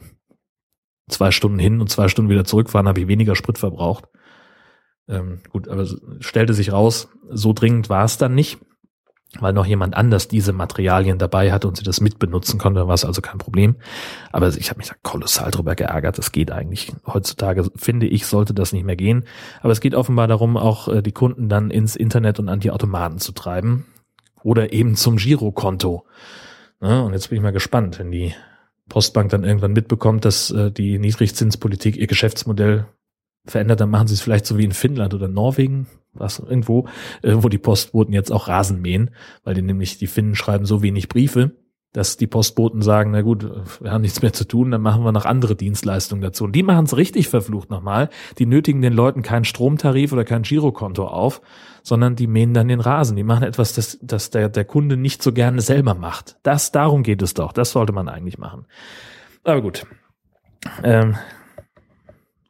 zwei 1.08 1.30
Stunden 1.30 1.58
hin 1.58 1.80
und 1.80 1.90
zwei 1.90 2.08
Stunden 2.08 2.30
wieder 2.30 2.44
zurückfahren, 2.44 2.88
habe 2.88 3.00
ich 3.00 3.08
weniger 3.08 3.34
Sprit 3.34 3.58
verbraucht. 3.58 4.04
Ähm, 5.08 5.40
gut, 5.50 5.68
aber 5.68 5.86
stellte 6.20 6.54
sich 6.54 6.72
raus, 6.72 7.08
so 7.28 7.52
dringend 7.52 7.90
war 7.90 8.04
es 8.04 8.16
dann 8.16 8.34
nicht, 8.34 8.58
weil 9.40 9.52
noch 9.52 9.66
jemand 9.66 9.96
anders 9.96 10.28
diese 10.28 10.52
Materialien 10.52 11.18
dabei 11.18 11.52
hatte 11.52 11.68
und 11.68 11.76
sie 11.76 11.82
das 11.82 12.00
mitbenutzen 12.00 12.58
konnte, 12.58 12.86
war 12.86 12.94
es 12.94 13.04
also 13.04 13.20
kein 13.20 13.38
Problem. 13.38 13.76
Aber 14.32 14.48
ich 14.48 14.70
habe 14.70 14.78
mich 14.78 14.88
da 14.88 14.94
kolossal 15.02 15.50
drüber 15.50 15.74
geärgert. 15.74 16.16
Das 16.18 16.32
geht 16.32 16.52
eigentlich 16.52 16.92
heutzutage, 17.06 17.68
finde 17.74 18.06
ich, 18.06 18.26
sollte 18.26 18.54
das 18.54 18.72
nicht 18.72 18.84
mehr 18.84 18.96
gehen. 18.96 19.24
Aber 19.60 19.72
es 19.72 19.80
geht 19.80 19.94
offenbar 19.94 20.28
darum, 20.28 20.56
auch 20.56 20.88
äh, 20.88 21.02
die 21.02 21.12
Kunden 21.12 21.48
dann 21.48 21.70
ins 21.70 21.96
Internet 21.96 22.38
und 22.38 22.48
an 22.48 22.60
die 22.60 22.70
Automaten 22.70 23.18
zu 23.18 23.32
treiben 23.32 23.86
oder 24.42 24.72
eben 24.72 24.94
zum 24.94 25.16
Girokonto. 25.16 26.06
Ja, 26.84 27.00
und 27.00 27.14
jetzt 27.14 27.30
bin 27.30 27.36
ich 27.36 27.42
mal 27.42 27.50
gespannt, 27.50 27.98
wenn 27.98 28.10
die 28.10 28.34
Postbank 28.90 29.30
dann 29.30 29.42
irgendwann 29.42 29.72
mitbekommt, 29.72 30.26
dass 30.26 30.50
äh, 30.50 30.70
die 30.70 30.98
Niedrigzinspolitik 30.98 31.96
ihr 31.96 32.06
Geschäftsmodell 32.06 32.86
verändert, 33.46 33.80
dann 33.80 33.88
machen 33.88 34.06
sie 34.06 34.12
es 34.12 34.20
vielleicht 34.20 34.44
so 34.44 34.58
wie 34.58 34.64
in 34.64 34.72
Finnland 34.72 35.14
oder 35.14 35.26
Norwegen, 35.26 35.86
was 36.12 36.40
irgendwo, 36.40 36.86
äh, 37.22 37.36
wo 37.36 37.48
die 37.48 37.56
Postboten 37.56 38.12
jetzt 38.12 38.30
auch 38.30 38.48
Rasen 38.48 38.82
mähen, 38.82 39.10
weil 39.44 39.54
die 39.54 39.62
nämlich 39.62 39.96
die 39.96 40.06
Finnen 40.06 40.34
schreiben 40.34 40.66
so 40.66 40.82
wenig 40.82 41.08
Briefe, 41.08 41.52
dass 41.94 42.16
die 42.16 42.26
Postboten 42.26 42.82
sagen, 42.82 43.12
na 43.12 43.22
gut, 43.22 43.48
wir 43.80 43.92
haben 43.92 44.02
nichts 44.02 44.20
mehr 44.20 44.32
zu 44.32 44.46
tun, 44.46 44.72
dann 44.72 44.82
machen 44.82 45.04
wir 45.04 45.12
noch 45.12 45.24
andere 45.24 45.54
Dienstleistungen 45.54 46.22
dazu. 46.22 46.42
Und 46.42 46.52
die 46.52 46.64
machen 46.64 46.86
es 46.86 46.96
richtig 46.96 47.28
verflucht 47.28 47.70
nochmal. 47.70 48.10
Die 48.38 48.46
nötigen 48.46 48.82
den 48.82 48.92
Leuten 48.92 49.22
keinen 49.22 49.44
Stromtarif 49.44 50.12
oder 50.12 50.24
kein 50.24 50.42
Girokonto 50.42 51.06
auf, 51.06 51.40
sondern 51.84 52.16
die 52.16 52.26
mähen 52.26 52.52
dann 52.52 52.66
den 52.66 52.80
Rasen. 52.80 53.16
Die 53.16 53.22
machen 53.22 53.44
etwas, 53.44 53.74
das, 53.74 53.96
das 54.02 54.30
der, 54.30 54.48
der 54.48 54.64
Kunde 54.64 54.96
nicht 54.96 55.22
so 55.22 55.32
gerne 55.32 55.60
selber 55.60 55.94
macht. 55.94 56.36
Das, 56.42 56.72
darum 56.72 57.04
geht 57.04 57.22
es 57.22 57.32
doch. 57.32 57.52
Das 57.52 57.70
sollte 57.70 57.92
man 57.92 58.08
eigentlich 58.08 58.38
machen. 58.38 58.66
Aber 59.44 59.62
gut. 59.62 59.86
Ähm, 60.82 61.14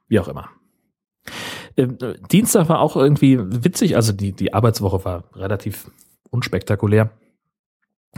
wie 0.09 0.21
auch 0.21 0.29
immer. 0.29 0.49
Ähm, 1.77 1.99
Dienstag 2.33 2.71
war 2.71 2.81
auch 2.81 2.97
irgendwie 2.97 3.39
witzig. 3.39 3.95
Also 3.97 4.15
die, 4.15 4.33
die 4.33 4.55
Arbeitswoche 4.55 5.05
war 5.05 5.25
relativ 5.35 5.91
unspektakulär. 6.31 7.11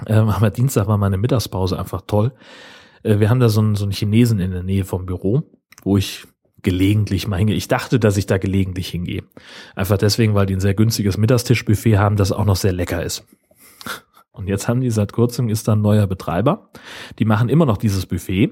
Ähm, 0.07 0.29
aber 0.29 0.51
Dienstag 0.51 0.87
war 0.87 0.99
meine 0.99 1.17
Mittagspause 1.17 1.79
einfach 1.79 2.03
toll. 2.07 2.33
Äh, 3.03 3.21
wir 3.21 3.31
haben 3.31 3.41
da 3.41 3.49
so 3.49 3.61
einen, 3.61 3.75
so 3.75 3.85
einen 3.85 3.93
Chinesen 3.93 4.41
in 4.41 4.51
der 4.51 4.63
Nähe 4.63 4.85
vom 4.85 5.07
Büro, 5.07 5.43
wo 5.83 5.97
ich 5.97 6.27
gelegentlich 6.63 7.29
mal 7.29 7.37
hingehe. 7.37 7.57
Ich 7.57 7.69
dachte, 7.69 8.01
dass 8.01 8.17
ich 8.17 8.27
da 8.27 8.39
gelegentlich 8.39 8.89
hingehe. 8.89 9.23
Einfach 9.75 9.99
deswegen, 9.99 10.35
weil 10.35 10.47
die 10.47 10.55
ein 10.55 10.61
sehr 10.61 10.75
günstiges 10.75 11.17
Mittagstischbuffet 11.17 11.97
haben, 11.97 12.17
das 12.17 12.33
auch 12.33 12.45
noch 12.45 12.57
sehr 12.57 12.73
lecker 12.73 13.03
ist. 13.05 13.25
Und 14.33 14.49
jetzt 14.49 14.69
haben 14.69 14.81
die 14.81 14.91
seit 14.91 15.13
kurzem 15.13 15.49
ist 15.49 15.69
da 15.69 15.73
ein 15.73 15.81
neuer 15.81 16.07
Betreiber. 16.07 16.71
Die 17.19 17.25
machen 17.25 17.49
immer 17.49 17.67
noch 17.67 17.77
dieses 17.77 18.07
Buffet, 18.07 18.51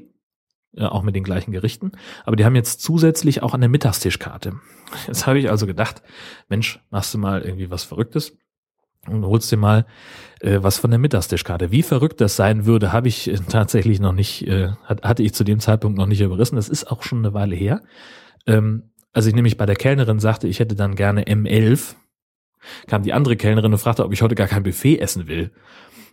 äh, 0.77 0.85
auch 0.85 1.03
mit 1.03 1.17
den 1.17 1.25
gleichen 1.25 1.51
Gerichten, 1.51 1.93
aber 2.25 2.37
die 2.37 2.45
haben 2.45 2.55
jetzt 2.55 2.81
zusätzlich 2.83 3.43
auch 3.43 3.55
eine 3.55 3.69
Mittagstischkarte. 3.69 4.55
Jetzt 5.07 5.27
habe 5.27 5.39
ich 5.39 5.51
also 5.51 5.67
gedacht, 5.67 6.03
Mensch, 6.49 6.81
machst 6.91 7.13
du 7.15 7.19
mal 7.19 7.43
irgendwie 7.43 7.71
was 7.71 7.83
Verrücktes 7.83 8.37
und 9.09 9.25
holst 9.25 9.51
dir 9.51 9.57
mal 9.57 9.87
äh, 10.41 10.63
was 10.63 10.79
von 10.79 10.91
der 10.91 10.99
Mittagstischkarte. 10.99 11.71
Wie 11.71 11.83
verrückt 11.83 12.21
das 12.21 12.37
sein 12.37 12.67
würde, 12.67 12.93
habe 12.93 13.09
ich 13.09 13.29
äh, 13.29 13.39
tatsächlich 13.49 14.01
noch 14.01 14.13
nicht, 14.13 14.47
äh, 14.47 14.71
hatte 14.87 15.23
ich 15.23 15.35
zu 15.35 15.45
dem 15.45 15.61
Zeitpunkt 15.61 15.99
noch 15.99 16.07
nicht 16.07 16.21
überrissen. 16.21 16.57
Das 16.57 16.69
ist 16.69 16.91
auch 16.91 17.03
schon 17.03 17.19
eine 17.19 17.35
Weile 17.35 17.57
her. 17.57 17.83
Ähm, 18.47 18.91
als 19.13 19.27
ich 19.27 19.35
nämlich 19.35 19.57
bei 19.57 19.67
der 19.67 19.77
Kellnerin 19.77 20.19
sagte, 20.19 20.49
ich 20.49 20.61
hätte 20.61 20.75
dann 20.75 20.97
gerne 20.97 21.25
M11, 21.25 21.95
kam 22.87 23.03
die 23.03 23.13
andere 23.13 23.37
Kellnerin 23.37 23.73
und 23.73 23.79
fragte, 23.79 24.05
ob 24.05 24.13
ich 24.13 24.23
heute 24.23 24.35
gar 24.35 24.49
kein 24.49 24.63
Buffet 24.63 24.99
essen 24.99 25.29
will. 25.29 25.53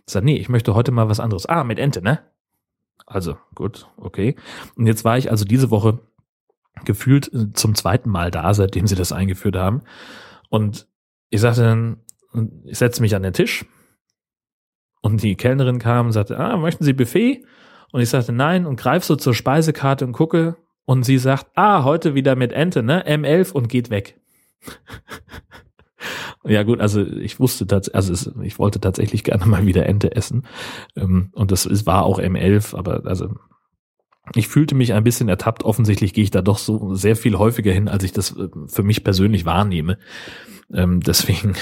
Ich 0.06 0.12
sagte, 0.12 0.26
nee, 0.26 0.36
ich 0.36 0.48
möchte 0.48 0.74
heute 0.74 0.92
mal 0.92 1.08
was 1.08 1.20
anderes. 1.20 1.46
Ah, 1.46 1.64
mit 1.64 1.78
Ente, 1.78 2.02
ne? 2.02 2.20
Also, 3.06 3.36
gut, 3.54 3.88
okay. 3.96 4.36
Und 4.76 4.86
jetzt 4.86 5.04
war 5.04 5.18
ich 5.18 5.30
also 5.30 5.44
diese 5.44 5.70
Woche 5.70 6.00
gefühlt 6.84 7.32
äh, 7.32 7.52
zum 7.52 7.74
zweiten 7.74 8.10
Mal 8.10 8.30
da, 8.30 8.54
seitdem 8.54 8.86
sie 8.86 8.94
das 8.94 9.12
eingeführt 9.12 9.56
haben. 9.56 9.82
Und 10.48 10.86
ich 11.30 11.40
sagte 11.40 11.62
dann, 11.62 11.96
ich 12.64 12.78
setze 12.78 13.02
mich 13.02 13.14
an 13.14 13.22
den 13.22 13.32
Tisch 13.32 13.64
und 15.00 15.22
die 15.22 15.36
Kellnerin 15.36 15.78
kam 15.78 16.06
und 16.06 16.12
sagte, 16.12 16.38
ah, 16.38 16.56
möchten 16.56 16.84
Sie 16.84 16.92
Buffet? 16.92 17.44
Und 17.92 18.00
ich 18.00 18.08
sagte 18.08 18.32
nein 18.32 18.66
und 18.66 18.76
greife 18.76 19.04
so 19.04 19.16
zur 19.16 19.34
Speisekarte 19.34 20.06
und 20.06 20.12
gucke 20.12 20.56
und 20.84 21.04
sie 21.04 21.18
sagt, 21.18 21.46
ah, 21.54 21.84
heute 21.84 22.14
wieder 22.14 22.36
mit 22.36 22.52
Ente, 22.52 22.82
ne? 22.82 23.06
M11 23.06 23.52
und 23.52 23.68
geht 23.68 23.90
weg. 23.90 24.18
ja 26.44 26.62
gut, 26.62 26.80
also 26.80 27.04
ich 27.04 27.38
wusste 27.38 27.66
tatsächlich, 27.66 27.94
also 27.94 28.40
ich 28.42 28.58
wollte 28.58 28.80
tatsächlich 28.80 29.24
gerne 29.24 29.46
mal 29.46 29.66
wieder 29.66 29.86
Ente 29.86 30.16
essen 30.16 30.46
ähm, 30.96 31.30
und 31.32 31.52
das 31.52 31.86
war 31.86 32.04
auch 32.04 32.18
M11, 32.18 32.74
aber 32.76 33.04
also 33.04 33.34
ich 34.34 34.48
fühlte 34.48 34.74
mich 34.74 34.92
ein 34.92 35.04
bisschen 35.04 35.28
ertappt. 35.28 35.64
Offensichtlich 35.64 36.14
gehe 36.14 36.24
ich 36.24 36.30
da 36.30 36.42
doch 36.42 36.58
so 36.58 36.94
sehr 36.94 37.16
viel 37.16 37.38
häufiger 37.38 37.72
hin, 37.72 37.88
als 37.88 38.04
ich 38.04 38.12
das 38.12 38.36
äh, 38.36 38.48
für 38.66 38.82
mich 38.82 39.04
persönlich 39.04 39.44
wahrnehme. 39.44 39.98
Ähm, 40.72 41.00
deswegen 41.00 41.54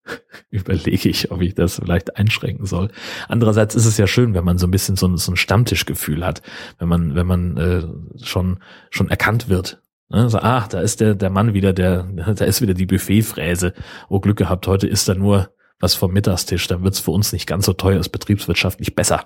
überlege 0.50 1.08
ich, 1.08 1.30
ob 1.30 1.40
ich 1.40 1.54
das 1.54 1.76
vielleicht 1.76 2.16
einschränken 2.16 2.66
soll. 2.66 2.90
Andererseits 3.28 3.74
ist 3.74 3.86
es 3.86 3.96
ja 3.98 4.06
schön, 4.06 4.34
wenn 4.34 4.44
man 4.44 4.58
so 4.58 4.66
ein 4.66 4.70
bisschen 4.70 4.96
so 4.96 5.06
ein, 5.06 5.16
so 5.16 5.32
ein 5.32 5.36
Stammtischgefühl 5.36 6.24
hat, 6.26 6.42
wenn 6.78 6.88
man, 6.88 7.14
wenn 7.14 7.26
man 7.26 7.56
äh, 7.56 7.82
schon, 8.24 8.58
schon 8.90 9.08
erkannt 9.08 9.48
wird. 9.48 9.80
Ne? 10.08 10.28
So, 10.28 10.38
ach, 10.38 10.68
da 10.68 10.80
ist 10.80 11.00
der, 11.00 11.14
der 11.14 11.30
Mann 11.30 11.54
wieder, 11.54 11.72
der, 11.72 12.02
da 12.34 12.44
ist 12.44 12.60
wieder 12.60 12.74
die 12.74 12.86
Buffetfräse. 12.86 13.74
Oh, 14.08 14.20
Glück 14.20 14.38
gehabt, 14.38 14.66
heute 14.66 14.86
ist 14.86 15.08
da 15.08 15.14
nur 15.14 15.50
was 15.80 15.94
vom 15.94 16.12
Mittagstisch, 16.12 16.66
dann 16.66 16.82
wird's 16.82 16.98
für 16.98 17.12
uns 17.12 17.32
nicht 17.32 17.46
ganz 17.46 17.66
so 17.66 17.72
teuer, 17.72 18.00
ist 18.00 18.08
betriebswirtschaftlich 18.08 18.96
besser. 18.96 19.24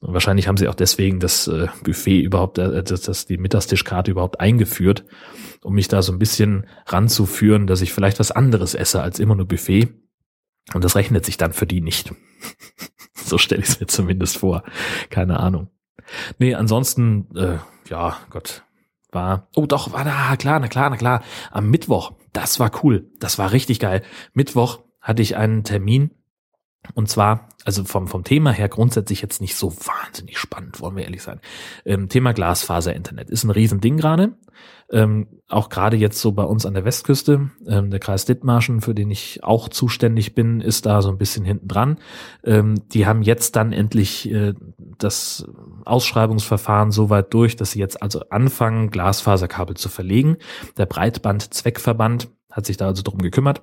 Wahrscheinlich 0.00 0.48
haben 0.48 0.56
sie 0.56 0.68
auch 0.68 0.74
deswegen 0.74 1.20
das 1.20 1.46
äh, 1.46 1.68
Buffet 1.84 2.22
überhaupt, 2.22 2.56
äh, 2.58 2.82
das, 2.82 3.02
das, 3.02 3.26
die 3.26 3.36
Mittagstischkarte 3.36 4.10
überhaupt 4.10 4.40
eingeführt, 4.40 5.04
um 5.62 5.74
mich 5.74 5.88
da 5.88 6.00
so 6.00 6.12
ein 6.12 6.18
bisschen 6.18 6.66
ranzuführen, 6.86 7.66
dass 7.66 7.82
ich 7.82 7.92
vielleicht 7.92 8.18
was 8.18 8.30
anderes 8.30 8.74
esse 8.74 9.02
als 9.02 9.18
immer 9.18 9.34
nur 9.34 9.46
Buffet. 9.46 9.88
Und 10.72 10.84
das 10.84 10.96
rechnet 10.96 11.26
sich 11.26 11.36
dann 11.36 11.52
für 11.52 11.66
die 11.66 11.82
nicht. 11.82 12.14
so 13.14 13.36
stelle 13.36 13.62
ich 13.62 13.68
es 13.68 13.80
mir 13.80 13.86
zumindest 13.86 14.38
vor. 14.38 14.62
Keine 15.10 15.38
Ahnung. 15.38 15.68
Nee, 16.38 16.54
ansonsten, 16.54 17.28
äh, 17.36 17.58
ja, 17.88 18.16
Gott, 18.30 18.64
war, 19.12 19.48
oh 19.54 19.66
doch, 19.66 19.92
war 19.92 20.04
da, 20.04 20.36
klar, 20.36 20.60
na 20.60 20.68
klar, 20.68 20.90
na 20.90 20.96
klar, 20.96 21.22
am 21.50 21.70
Mittwoch, 21.70 22.12
das 22.32 22.58
war 22.58 22.70
cool, 22.82 23.10
das 23.18 23.38
war 23.38 23.52
richtig 23.52 23.80
geil. 23.80 24.02
Mittwoch 24.32 24.80
hatte 25.00 25.22
ich 25.22 25.36
einen 25.36 25.64
Termin 25.64 26.10
und 26.94 27.08
zwar, 27.08 27.48
also 27.64 27.84
vom, 27.84 28.08
vom 28.08 28.24
Thema 28.24 28.52
her 28.52 28.68
grundsätzlich 28.68 29.22
jetzt 29.22 29.40
nicht 29.40 29.54
so 29.54 29.72
wahnsinnig 29.72 30.38
spannend, 30.38 30.80
wollen 30.80 30.96
wir 30.96 31.04
ehrlich 31.04 31.22
sein. 31.22 31.40
Ähm, 31.84 32.08
Thema 32.08 32.32
Glasfaser-Internet 32.32 33.30
ist 33.30 33.44
ein 33.44 33.50
Riesending 33.50 33.96
gerade. 33.96 34.32
Ähm, 34.92 35.28
auch 35.48 35.68
gerade 35.68 35.96
jetzt 35.96 36.20
so 36.20 36.32
bei 36.32 36.42
uns 36.42 36.66
an 36.66 36.74
der 36.74 36.84
Westküste. 36.84 37.50
Ähm, 37.66 37.90
der 37.90 38.00
Kreis 38.00 38.24
Dithmarschen, 38.24 38.80
für 38.80 38.94
den 38.94 39.10
ich 39.10 39.44
auch 39.44 39.68
zuständig 39.68 40.34
bin, 40.34 40.60
ist 40.60 40.86
da 40.86 41.00
so 41.02 41.10
ein 41.10 41.18
bisschen 41.18 41.44
hinten 41.44 41.68
dran. 41.68 41.98
Ähm, 42.44 42.76
die 42.88 43.06
haben 43.06 43.22
jetzt 43.22 43.56
dann 43.56 43.72
endlich 43.72 44.30
äh, 44.30 44.54
das 44.98 45.46
Ausschreibungsverfahren 45.84 46.90
so 46.90 47.10
weit 47.10 47.32
durch, 47.32 47.56
dass 47.56 47.72
sie 47.72 47.78
jetzt 47.78 48.02
also 48.02 48.20
anfangen, 48.30 48.90
Glasfaserkabel 48.90 49.76
zu 49.76 49.88
verlegen. 49.88 50.38
Der 50.76 50.86
Breitband-Zweckverband 50.86 52.28
hat 52.50 52.66
sich 52.66 52.76
da 52.76 52.86
also 52.86 53.02
drum 53.02 53.18
gekümmert 53.18 53.62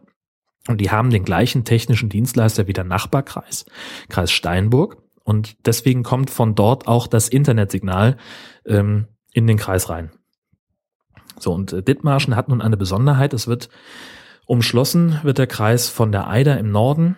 und 0.68 0.82
die 0.82 0.92
haben 0.92 1.10
den 1.10 1.24
gleichen 1.24 1.64
technischen 1.64 2.10
Dienstleister 2.10 2.68
wie 2.68 2.74
der 2.74 2.84
Nachbarkreis, 2.84 3.66
Kreis 4.10 4.32
Steinburg. 4.32 4.98
Und 5.24 5.58
deswegen 5.66 6.04
kommt 6.04 6.30
von 6.30 6.56
dort 6.56 6.88
auch 6.88 7.08
das 7.08 7.28
Internetsignal 7.28 8.18
ähm, 8.66 9.08
in 9.34 9.48
den 9.48 9.58
Kreis 9.58 9.90
rein. 9.90 10.12
So, 11.40 11.54
und 11.54 11.74
äh, 11.74 11.84
Dithmarschen 11.84 12.36
hat 12.36 12.50
nun 12.50 12.62
eine 12.62 12.78
Besonderheit. 12.78 13.34
Es 13.34 13.48
wird 13.48 13.70
umschlossen, 14.46 15.20
wird 15.24 15.38
der 15.38 15.48
Kreis 15.48 15.90
von 15.90 16.12
der 16.12 16.28
Eider 16.28 16.58
im 16.58 16.72
Norden, 16.72 17.18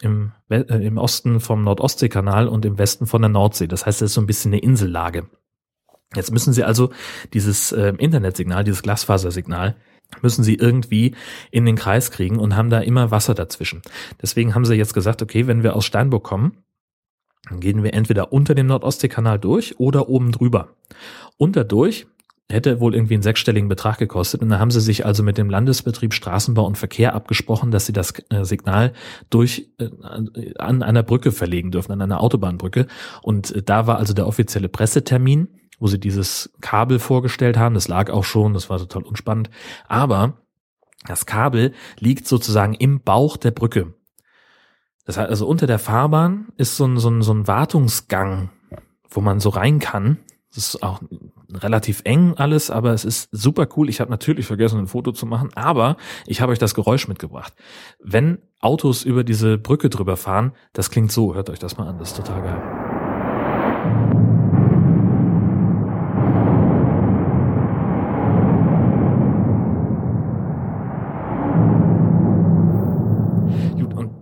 im, 0.00 0.32
äh, 0.50 0.60
im 0.60 0.98
Osten 0.98 1.40
vom 1.40 1.64
Nordostseekanal 1.64 2.48
und 2.48 2.64
im 2.64 2.78
Westen 2.78 3.06
von 3.06 3.22
der 3.22 3.30
Nordsee. 3.30 3.66
Das 3.66 3.86
heißt, 3.86 4.02
es 4.02 4.10
ist 4.10 4.14
so 4.14 4.20
ein 4.20 4.26
bisschen 4.26 4.52
eine 4.52 4.60
Insellage. 4.60 5.28
Jetzt 6.14 6.32
müssen 6.32 6.52
Sie 6.52 6.64
also 6.64 6.90
dieses 7.34 7.72
äh, 7.72 7.92
Internetsignal, 7.98 8.64
dieses 8.64 8.82
Glasfasersignal 8.82 9.76
müssen 10.22 10.42
sie 10.42 10.54
irgendwie 10.54 11.14
in 11.50 11.66
den 11.66 11.76
Kreis 11.76 12.10
kriegen 12.10 12.38
und 12.38 12.56
haben 12.56 12.70
da 12.70 12.80
immer 12.80 13.10
Wasser 13.10 13.34
dazwischen. 13.34 13.82
Deswegen 14.20 14.54
haben 14.54 14.64
sie 14.64 14.74
jetzt 14.74 14.94
gesagt, 14.94 15.22
okay, 15.22 15.46
wenn 15.46 15.62
wir 15.62 15.76
aus 15.76 15.84
Steinburg 15.84 16.24
kommen, 16.24 16.58
dann 17.48 17.60
gehen 17.60 17.82
wir 17.82 17.94
entweder 17.94 18.32
unter 18.32 18.54
dem 18.54 18.66
Nordostseekanal 18.66 19.38
durch 19.38 19.78
oder 19.78 20.08
oben 20.08 20.32
drüber. 20.32 20.74
Unter 21.36 21.64
durch 21.64 22.06
hätte 22.50 22.80
wohl 22.80 22.94
irgendwie 22.94 23.14
einen 23.14 23.22
sechsstelligen 23.22 23.68
Betrag 23.68 23.98
gekostet. 23.98 24.40
Und 24.40 24.48
da 24.48 24.58
haben 24.58 24.70
sie 24.70 24.80
sich 24.80 25.04
also 25.04 25.22
mit 25.22 25.36
dem 25.36 25.50
Landesbetrieb 25.50 26.14
Straßenbau 26.14 26.64
und 26.64 26.78
Verkehr 26.78 27.14
abgesprochen, 27.14 27.70
dass 27.70 27.84
sie 27.84 27.92
das 27.92 28.14
äh, 28.30 28.44
Signal 28.44 28.94
durch 29.28 29.68
äh, 29.78 29.90
an 30.58 30.82
einer 30.82 31.02
Brücke 31.02 31.30
verlegen 31.30 31.70
dürfen, 31.70 31.92
an 31.92 32.00
einer 32.00 32.22
Autobahnbrücke. 32.22 32.86
Und 33.22 33.54
äh, 33.54 33.62
da 33.62 33.86
war 33.86 33.98
also 33.98 34.14
der 34.14 34.26
offizielle 34.26 34.70
Pressetermin 34.70 35.48
wo 35.78 35.86
sie 35.86 36.00
dieses 36.00 36.50
Kabel 36.60 36.98
vorgestellt 36.98 37.56
haben. 37.56 37.74
Das 37.74 37.88
lag 37.88 38.10
auch 38.10 38.24
schon, 38.24 38.54
das 38.54 38.70
war 38.70 38.78
total 38.78 39.02
unspannend. 39.02 39.50
Aber 39.86 40.38
das 41.06 41.26
Kabel 41.26 41.72
liegt 41.98 42.26
sozusagen 42.26 42.74
im 42.74 43.00
Bauch 43.00 43.36
der 43.36 43.52
Brücke. 43.52 43.94
Das 45.04 45.16
heißt, 45.16 45.30
also 45.30 45.46
unter 45.46 45.66
der 45.66 45.78
Fahrbahn 45.78 46.48
ist 46.56 46.76
so 46.76 46.84
ein, 46.84 46.98
so 46.98 47.08
ein, 47.08 47.22
so 47.22 47.32
ein 47.32 47.46
Wartungsgang, 47.46 48.50
wo 49.08 49.20
man 49.20 49.40
so 49.40 49.48
rein 49.48 49.78
kann. 49.78 50.18
Das 50.54 50.58
ist 50.58 50.82
auch 50.82 51.00
relativ 51.52 52.02
eng 52.04 52.34
alles, 52.36 52.70
aber 52.70 52.92
es 52.92 53.04
ist 53.04 53.28
super 53.32 53.68
cool. 53.76 53.88
Ich 53.88 54.00
habe 54.00 54.10
natürlich 54.10 54.46
vergessen, 54.46 54.78
ein 54.78 54.86
Foto 54.86 55.12
zu 55.12 55.24
machen, 55.24 55.50
aber 55.54 55.96
ich 56.26 56.40
habe 56.40 56.52
euch 56.52 56.58
das 56.58 56.74
Geräusch 56.74 57.08
mitgebracht. 57.08 57.54
Wenn 58.02 58.38
Autos 58.60 59.02
über 59.04 59.24
diese 59.24 59.56
Brücke 59.56 59.88
drüber 59.88 60.16
fahren, 60.16 60.52
das 60.72 60.90
klingt 60.90 61.12
so. 61.12 61.34
Hört 61.34 61.48
euch 61.48 61.58
das 61.58 61.78
mal 61.78 61.86
an, 61.86 61.98
das 61.98 62.10
ist 62.10 62.16
total 62.16 62.42
geil. 62.42 62.87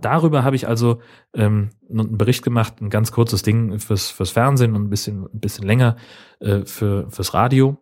Darüber 0.07 0.45
habe 0.45 0.55
ich 0.55 0.69
also 0.69 1.01
ähm, 1.33 1.71
einen 1.89 2.17
Bericht 2.17 2.41
gemacht, 2.41 2.81
ein 2.81 2.89
ganz 2.89 3.11
kurzes 3.11 3.41
Ding 3.41 3.77
fürs, 3.79 4.09
fürs 4.09 4.31
Fernsehen 4.31 4.73
und 4.73 4.83
ein 4.83 4.89
bisschen, 4.89 5.25
ein 5.25 5.39
bisschen 5.39 5.67
länger 5.67 5.97
äh, 6.39 6.63
für, 6.63 7.11
fürs 7.11 7.33
Radio. 7.33 7.77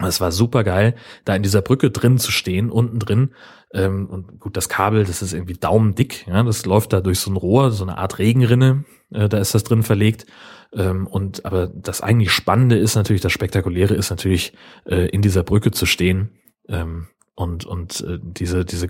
Es 0.00 0.20
war 0.20 0.32
super 0.32 0.64
geil, 0.64 0.96
da 1.24 1.36
in 1.36 1.44
dieser 1.44 1.62
Brücke 1.62 1.92
drin 1.92 2.18
zu 2.18 2.32
stehen, 2.32 2.68
unten 2.68 2.98
drin. 2.98 3.30
Ähm, 3.72 4.06
und 4.10 4.40
gut, 4.40 4.56
das 4.56 4.68
Kabel, 4.68 5.04
das 5.04 5.22
ist 5.22 5.32
irgendwie 5.32 5.54
daumendick. 5.54 6.26
Ja, 6.26 6.42
das 6.42 6.66
läuft 6.66 6.92
da 6.92 7.00
durch 7.00 7.20
so 7.20 7.30
ein 7.30 7.36
Rohr, 7.36 7.70
so 7.70 7.84
eine 7.84 7.98
Art 7.98 8.18
Regenrinne. 8.18 8.84
Äh, 9.12 9.28
da 9.28 9.38
ist 9.38 9.54
das 9.54 9.62
drin 9.62 9.84
verlegt. 9.84 10.26
Ähm, 10.72 11.06
und 11.06 11.44
aber 11.44 11.68
das 11.68 12.00
eigentlich 12.00 12.32
Spannende 12.32 12.76
ist 12.76 12.96
natürlich, 12.96 13.22
das 13.22 13.30
Spektakuläre 13.30 13.94
ist 13.94 14.10
natürlich, 14.10 14.54
äh, 14.86 15.06
in 15.10 15.22
dieser 15.22 15.44
Brücke 15.44 15.70
zu 15.70 15.86
stehen 15.86 16.30
ähm, 16.68 17.06
und 17.36 17.64
und 17.64 18.00
äh, 18.00 18.18
diese 18.20 18.64
diese 18.64 18.88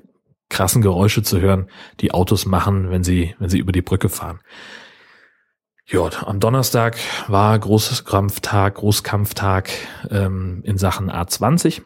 krassen 0.54 0.82
Geräusche 0.82 1.24
zu 1.24 1.40
hören, 1.40 1.68
die 1.98 2.12
Autos 2.12 2.46
machen, 2.46 2.88
wenn 2.88 3.02
sie, 3.02 3.34
wenn 3.40 3.48
sie 3.48 3.58
über 3.58 3.72
die 3.72 3.82
Brücke 3.82 4.08
fahren. 4.08 4.38
Ja, 5.86 6.08
am 6.24 6.38
Donnerstag 6.38 6.96
war 7.26 7.58
Großkampftag, 7.58 8.76
Großkampftag 8.76 9.70
ähm, 10.10 10.62
in 10.64 10.78
Sachen 10.78 11.10
A20. 11.10 11.82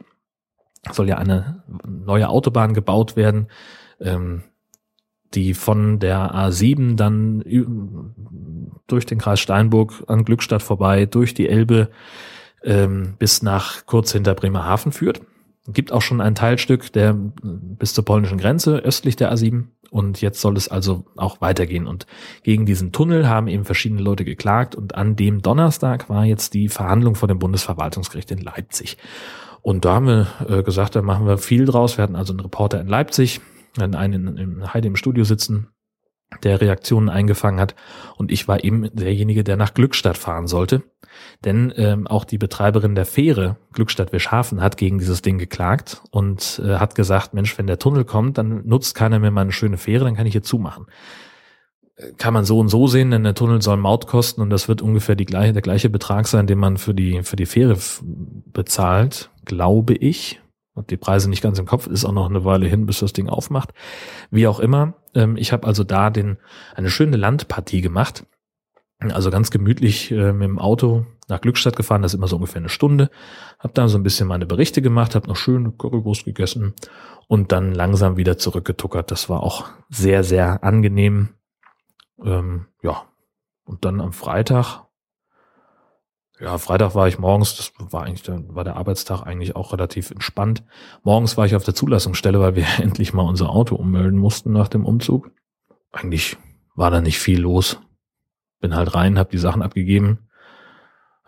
Soll 0.92 1.08
ja 1.08 1.16
eine 1.16 1.64
neue 1.86 2.28
Autobahn 2.28 2.74
gebaut 2.74 3.16
werden, 3.16 3.48
ähm, 4.00 4.44
die 5.32 5.54
von 5.54 5.98
der 5.98 6.34
A7 6.34 6.94
dann 6.96 7.42
durch 8.86 9.06
den 9.06 9.18
Kreis 9.18 9.40
Steinburg 9.40 10.04
an 10.08 10.26
Glückstadt 10.26 10.62
vorbei, 10.62 11.06
durch 11.06 11.32
die 11.32 11.48
Elbe 11.48 11.88
ähm, 12.62 13.14
bis 13.18 13.42
nach 13.42 13.86
kurz 13.86 14.12
hinter 14.12 14.34
Bremerhaven 14.34 14.92
führt. 14.92 15.22
Gibt 15.72 15.92
auch 15.92 16.02
schon 16.02 16.20
ein 16.20 16.34
Teilstück, 16.34 16.92
der 16.92 17.14
bis 17.14 17.94
zur 17.94 18.04
polnischen 18.04 18.38
Grenze 18.38 18.78
östlich 18.78 19.16
der 19.16 19.32
A7 19.32 19.66
und 19.90 20.20
jetzt 20.20 20.40
soll 20.40 20.56
es 20.56 20.68
also 20.68 21.04
auch 21.16 21.40
weitergehen. 21.40 21.86
Und 21.86 22.06
gegen 22.42 22.66
diesen 22.66 22.92
Tunnel 22.92 23.28
haben 23.28 23.48
eben 23.48 23.64
verschiedene 23.64 24.02
Leute 24.02 24.24
geklagt 24.24 24.74
und 24.74 24.94
an 24.94 25.16
dem 25.16 25.42
Donnerstag 25.42 26.08
war 26.08 26.24
jetzt 26.24 26.54
die 26.54 26.68
Verhandlung 26.68 27.14
vor 27.14 27.28
dem 27.28 27.38
Bundesverwaltungsgericht 27.38 28.30
in 28.30 28.38
Leipzig. 28.38 28.98
Und 29.62 29.84
da 29.84 29.94
haben 29.94 30.06
wir 30.06 30.26
äh, 30.48 30.62
gesagt, 30.62 30.96
da 30.96 31.02
machen 31.02 31.26
wir 31.26 31.38
viel 31.38 31.64
draus. 31.64 31.98
Wir 31.98 32.02
hatten 32.02 32.16
also 32.16 32.32
einen 32.32 32.40
Reporter 32.40 32.80
in 32.80 32.86
Leipzig, 32.86 33.40
einen 33.78 34.36
in 34.36 34.72
Heide 34.72 34.88
im 34.88 34.96
Studio 34.96 35.24
sitzen, 35.24 35.68
der 36.42 36.60
Reaktionen 36.60 37.08
eingefangen 37.08 37.60
hat. 37.60 37.74
Und 38.16 38.30
ich 38.30 38.48
war 38.48 38.62
eben 38.62 38.88
derjenige, 38.94 39.44
der 39.44 39.56
nach 39.56 39.74
Glückstadt 39.74 40.18
fahren 40.18 40.46
sollte. 40.46 40.82
Denn 41.44 41.72
ähm, 41.76 42.06
auch 42.06 42.24
die 42.24 42.38
Betreiberin 42.38 42.94
der 42.94 43.06
Fähre, 43.06 43.56
Glückstadt 43.72 44.12
Wischhafen, 44.12 44.60
hat 44.60 44.76
gegen 44.76 44.98
dieses 44.98 45.22
Ding 45.22 45.38
geklagt 45.38 46.02
und 46.10 46.60
äh, 46.64 46.76
hat 46.76 46.94
gesagt, 46.94 47.34
Mensch, 47.34 47.56
wenn 47.58 47.66
der 47.66 47.78
Tunnel 47.78 48.04
kommt, 48.04 48.38
dann 48.38 48.66
nutzt 48.66 48.94
keiner 48.94 49.18
mehr 49.18 49.30
meine 49.30 49.52
schöne 49.52 49.78
Fähre, 49.78 50.04
dann 50.04 50.14
kann 50.14 50.26
ich 50.26 50.32
hier 50.32 50.42
zumachen. 50.42 50.86
Äh, 51.96 52.12
kann 52.18 52.34
man 52.34 52.44
so 52.44 52.58
und 52.58 52.68
so 52.68 52.86
sehen, 52.86 53.10
denn 53.10 53.24
der 53.24 53.34
Tunnel 53.34 53.62
soll 53.62 53.78
Maut 53.78 54.06
kosten 54.06 54.42
und 54.42 54.50
das 54.50 54.68
wird 54.68 54.82
ungefähr 54.82 55.16
die 55.16 55.26
gleiche, 55.26 55.52
der 55.52 55.62
gleiche 55.62 55.90
Betrag 55.90 56.28
sein, 56.28 56.46
den 56.46 56.58
man 56.58 56.76
für 56.76 56.94
die, 56.94 57.22
für 57.22 57.36
die 57.36 57.46
Fähre 57.46 57.76
bezahlt, 58.52 59.30
glaube 59.44 59.94
ich 59.94 60.40
und 60.78 60.90
die 60.90 60.96
Preise 60.96 61.28
nicht 61.28 61.42
ganz 61.42 61.58
im 61.58 61.66
Kopf, 61.66 61.86
ist 61.86 62.04
auch 62.04 62.12
noch 62.12 62.30
eine 62.30 62.44
Weile 62.44 62.66
hin, 62.66 62.86
bis 62.86 63.00
das 63.00 63.12
Ding 63.12 63.28
aufmacht. 63.28 63.74
Wie 64.30 64.46
auch 64.46 64.60
immer, 64.60 64.94
ähm, 65.14 65.36
ich 65.36 65.52
habe 65.52 65.66
also 65.66 65.84
da 65.84 66.10
den 66.10 66.38
eine 66.74 66.88
schöne 66.88 67.16
Landpartie 67.16 67.80
gemacht. 67.80 68.24
Also 69.00 69.30
ganz 69.30 69.50
gemütlich 69.50 70.10
äh, 70.10 70.32
mit 70.32 70.48
dem 70.48 70.58
Auto 70.58 71.06
nach 71.28 71.40
Glückstadt 71.40 71.76
gefahren, 71.76 72.02
das 72.02 72.12
ist 72.12 72.18
immer 72.18 72.26
so 72.26 72.36
ungefähr 72.36 72.60
eine 72.60 72.68
Stunde. 72.68 73.10
Hab 73.58 73.74
da 73.74 73.86
so 73.86 73.98
ein 73.98 74.02
bisschen 74.02 74.26
meine 74.26 74.46
Berichte 74.46 74.82
gemacht, 74.82 75.14
habe 75.14 75.28
noch 75.28 75.36
schön 75.36 75.76
Currywurst 75.78 76.24
gegessen 76.24 76.74
und 77.28 77.52
dann 77.52 77.72
langsam 77.72 78.16
wieder 78.16 78.38
zurückgetuckert. 78.38 79.10
Das 79.10 79.28
war 79.28 79.42
auch 79.42 79.68
sehr, 79.88 80.24
sehr 80.24 80.64
angenehm. 80.64 81.28
Ähm, 82.24 82.66
ja, 82.82 83.04
und 83.64 83.84
dann 83.84 84.00
am 84.00 84.12
Freitag 84.12 84.87
ja, 86.40 86.56
Freitag 86.58 86.94
war 86.94 87.08
ich 87.08 87.18
morgens, 87.18 87.56
das 87.56 87.72
war 87.92 88.04
eigentlich, 88.04 88.22
da 88.22 88.38
war 88.48 88.64
der 88.64 88.76
Arbeitstag 88.76 89.22
eigentlich 89.22 89.56
auch 89.56 89.72
relativ 89.72 90.10
entspannt. 90.10 90.62
Morgens 91.02 91.36
war 91.36 91.46
ich 91.46 91.56
auf 91.56 91.64
der 91.64 91.74
Zulassungsstelle, 91.74 92.40
weil 92.40 92.54
wir 92.54 92.66
endlich 92.78 93.12
mal 93.12 93.22
unser 93.22 93.50
Auto 93.50 93.74
ummelden 93.74 94.18
mussten 94.18 94.52
nach 94.52 94.68
dem 94.68 94.84
Umzug. 94.84 95.30
Eigentlich 95.90 96.36
war 96.74 96.90
da 96.90 97.00
nicht 97.00 97.18
viel 97.18 97.40
los. 97.40 97.80
Bin 98.60 98.74
halt 98.74 98.94
rein, 98.94 99.18
hab 99.18 99.30
die 99.30 99.38
Sachen 99.38 99.62
abgegeben, 99.62 100.27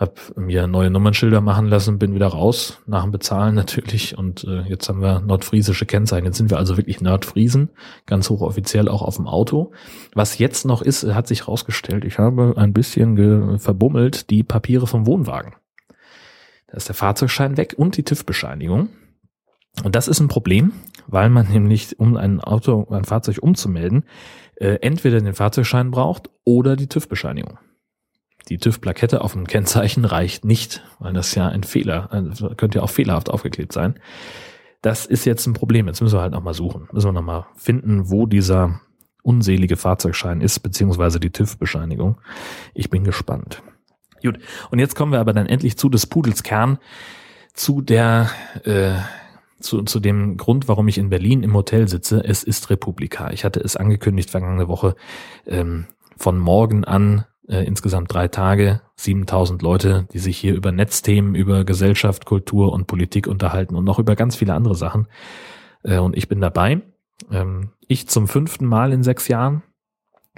hab 0.00 0.34
mir 0.34 0.66
neue 0.66 0.90
Nummernschilder 0.90 1.42
machen 1.42 1.66
lassen, 1.66 1.98
bin 1.98 2.14
wieder 2.14 2.28
raus, 2.28 2.80
nach 2.86 3.02
dem 3.02 3.12
Bezahlen 3.12 3.54
natürlich. 3.54 4.16
Und 4.16 4.44
äh, 4.44 4.62
jetzt 4.62 4.88
haben 4.88 5.02
wir 5.02 5.20
nordfriesische 5.20 5.84
Kennzeichen. 5.84 6.24
Jetzt 6.24 6.38
sind 6.38 6.50
wir 6.50 6.56
also 6.56 6.78
wirklich 6.78 7.02
Nordfriesen, 7.02 7.68
ganz 8.06 8.30
hochoffiziell 8.30 8.88
auch 8.88 9.02
auf 9.02 9.16
dem 9.16 9.28
Auto. 9.28 9.72
Was 10.14 10.38
jetzt 10.38 10.64
noch 10.64 10.80
ist, 10.80 11.04
hat 11.04 11.28
sich 11.28 11.46
rausgestellt, 11.46 12.06
ich 12.06 12.18
habe 12.18 12.54
ein 12.56 12.72
bisschen 12.72 13.58
verbummelt 13.58 14.30
die 14.30 14.42
Papiere 14.42 14.86
vom 14.86 15.06
Wohnwagen. 15.06 15.54
Da 16.68 16.78
ist 16.78 16.88
der 16.88 16.94
Fahrzeugschein 16.94 17.58
weg 17.58 17.74
und 17.76 17.98
die 17.98 18.02
TÜV-Bescheinigung. 18.02 18.88
Und 19.84 19.94
das 19.96 20.08
ist 20.08 20.18
ein 20.18 20.28
Problem, 20.28 20.72
weil 21.08 21.28
man 21.28 21.50
nämlich, 21.50 22.00
um 22.00 22.16
ein 22.16 22.40
Auto, 22.40 22.86
ein 22.90 23.04
Fahrzeug 23.04 23.38
umzumelden, 23.42 24.04
äh, 24.54 24.78
entweder 24.80 25.20
den 25.20 25.34
Fahrzeugschein 25.34 25.90
braucht 25.90 26.30
oder 26.44 26.74
die 26.76 26.88
TÜV-Bescheinigung 26.88 27.58
die 28.48 28.58
TÜV-Plakette 28.58 29.20
auf 29.22 29.32
dem 29.32 29.46
Kennzeichen 29.46 30.04
reicht 30.04 30.44
nicht, 30.44 30.82
weil 30.98 31.12
das 31.12 31.34
ja 31.34 31.48
ein 31.48 31.62
Fehler, 31.62 32.12
also 32.12 32.50
könnte 32.56 32.78
ja 32.78 32.84
auch 32.84 32.90
fehlerhaft 32.90 33.30
aufgeklebt 33.30 33.72
sein. 33.72 33.98
Das 34.82 35.06
ist 35.06 35.26
jetzt 35.26 35.46
ein 35.46 35.52
Problem. 35.52 35.86
Jetzt 35.86 36.00
müssen 36.00 36.16
wir 36.16 36.22
halt 36.22 36.32
nochmal 36.32 36.54
suchen. 36.54 36.88
Müssen 36.92 37.08
wir 37.08 37.12
nochmal 37.12 37.46
finden, 37.54 38.10
wo 38.10 38.26
dieser 38.26 38.80
unselige 39.22 39.76
Fahrzeugschein 39.76 40.40
ist, 40.40 40.60
beziehungsweise 40.60 41.20
die 41.20 41.30
TÜV-Bescheinigung. 41.30 42.18
Ich 42.72 42.88
bin 42.88 43.04
gespannt. 43.04 43.62
Gut. 44.22 44.38
Und 44.70 44.78
jetzt 44.78 44.96
kommen 44.96 45.12
wir 45.12 45.20
aber 45.20 45.32
dann 45.32 45.46
endlich 45.46 45.76
zu 45.76 45.88
des 45.88 46.06
Pudels 46.06 46.42
Kern, 46.42 46.78
zu 47.52 47.82
der, 47.82 48.30
äh, 48.64 48.92
zu, 49.60 49.82
zu 49.82 50.00
dem 50.00 50.38
Grund, 50.38 50.68
warum 50.68 50.88
ich 50.88 50.96
in 50.96 51.10
Berlin 51.10 51.42
im 51.42 51.54
Hotel 51.54 51.88
sitze. 51.88 52.24
Es 52.24 52.42
ist 52.42 52.70
Republika. 52.70 53.30
Ich 53.30 53.44
hatte 53.44 53.60
es 53.60 53.76
angekündigt 53.76 54.30
vergangene 54.30 54.68
Woche. 54.68 54.94
Ähm, 55.46 55.86
von 56.16 56.38
morgen 56.38 56.84
an 56.84 57.24
äh, 57.50 57.64
insgesamt 57.64 58.12
drei 58.14 58.28
Tage, 58.28 58.80
7000 58.96 59.60
Leute, 59.62 60.06
die 60.12 60.18
sich 60.18 60.38
hier 60.38 60.54
über 60.54 60.72
Netzthemen, 60.72 61.34
über 61.34 61.64
Gesellschaft, 61.64 62.24
Kultur 62.24 62.72
und 62.72 62.86
Politik 62.86 63.26
unterhalten 63.26 63.74
und 63.74 63.84
noch 63.84 63.98
über 63.98 64.14
ganz 64.14 64.36
viele 64.36 64.54
andere 64.54 64.76
Sachen. 64.76 65.08
Äh, 65.82 65.98
und 65.98 66.16
ich 66.16 66.28
bin 66.28 66.40
dabei. 66.40 66.80
Ähm, 67.30 67.70
ich 67.88 68.08
zum 68.08 68.28
fünften 68.28 68.66
Mal 68.66 68.92
in 68.92 69.02
sechs 69.02 69.28
Jahren. 69.28 69.62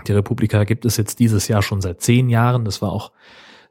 Die 0.07 0.12
Republika 0.12 0.64
gibt 0.64 0.85
es 0.85 0.96
jetzt 0.96 1.18
dieses 1.18 1.48
Jahr 1.48 1.62
schon 1.62 1.81
seit 1.83 2.01
zehn 2.01 2.31
Jahren. 2.31 2.64
Das 2.64 2.81
war 2.81 2.90
auch 2.90 3.12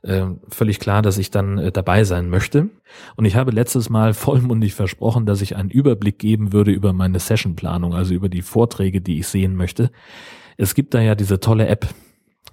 äh, 0.04 0.26
völlig 0.50 0.80
klar, 0.80 1.02
dass 1.02 1.18
ich 1.18 1.32
dann 1.32 1.58
äh, 1.58 1.72
dabei 1.72 2.04
sein 2.04 2.30
möchte. 2.30 2.70
Und 3.16 3.26
ich 3.26 3.36
habe 3.36 3.52
letztes 3.52 3.90
Mal 3.90 4.14
vollmundig 4.14 4.76
versprochen, 4.76 5.26
dass 5.26 5.42
ich 5.42 5.56
einen 5.56 5.72
Überblick 5.72 6.20
geben 6.20 6.54
würde 6.54 6.72
über 6.72 6.94
meine 6.94 7.20
Sessionplanung, 7.20 7.96
also 7.96 8.14
über 8.14 8.30
die 8.30 8.44
Vorträge, 8.44 9.02
die 9.02 9.20
ich 9.20 9.28
sehen 9.28 9.56
möchte. 9.56 9.92
Es 10.58 10.76
gibt 10.76 10.94
da 10.94 11.02
ja 11.02 11.16
diese 11.16 11.40
tolle 11.40 11.68
App, 11.68 11.88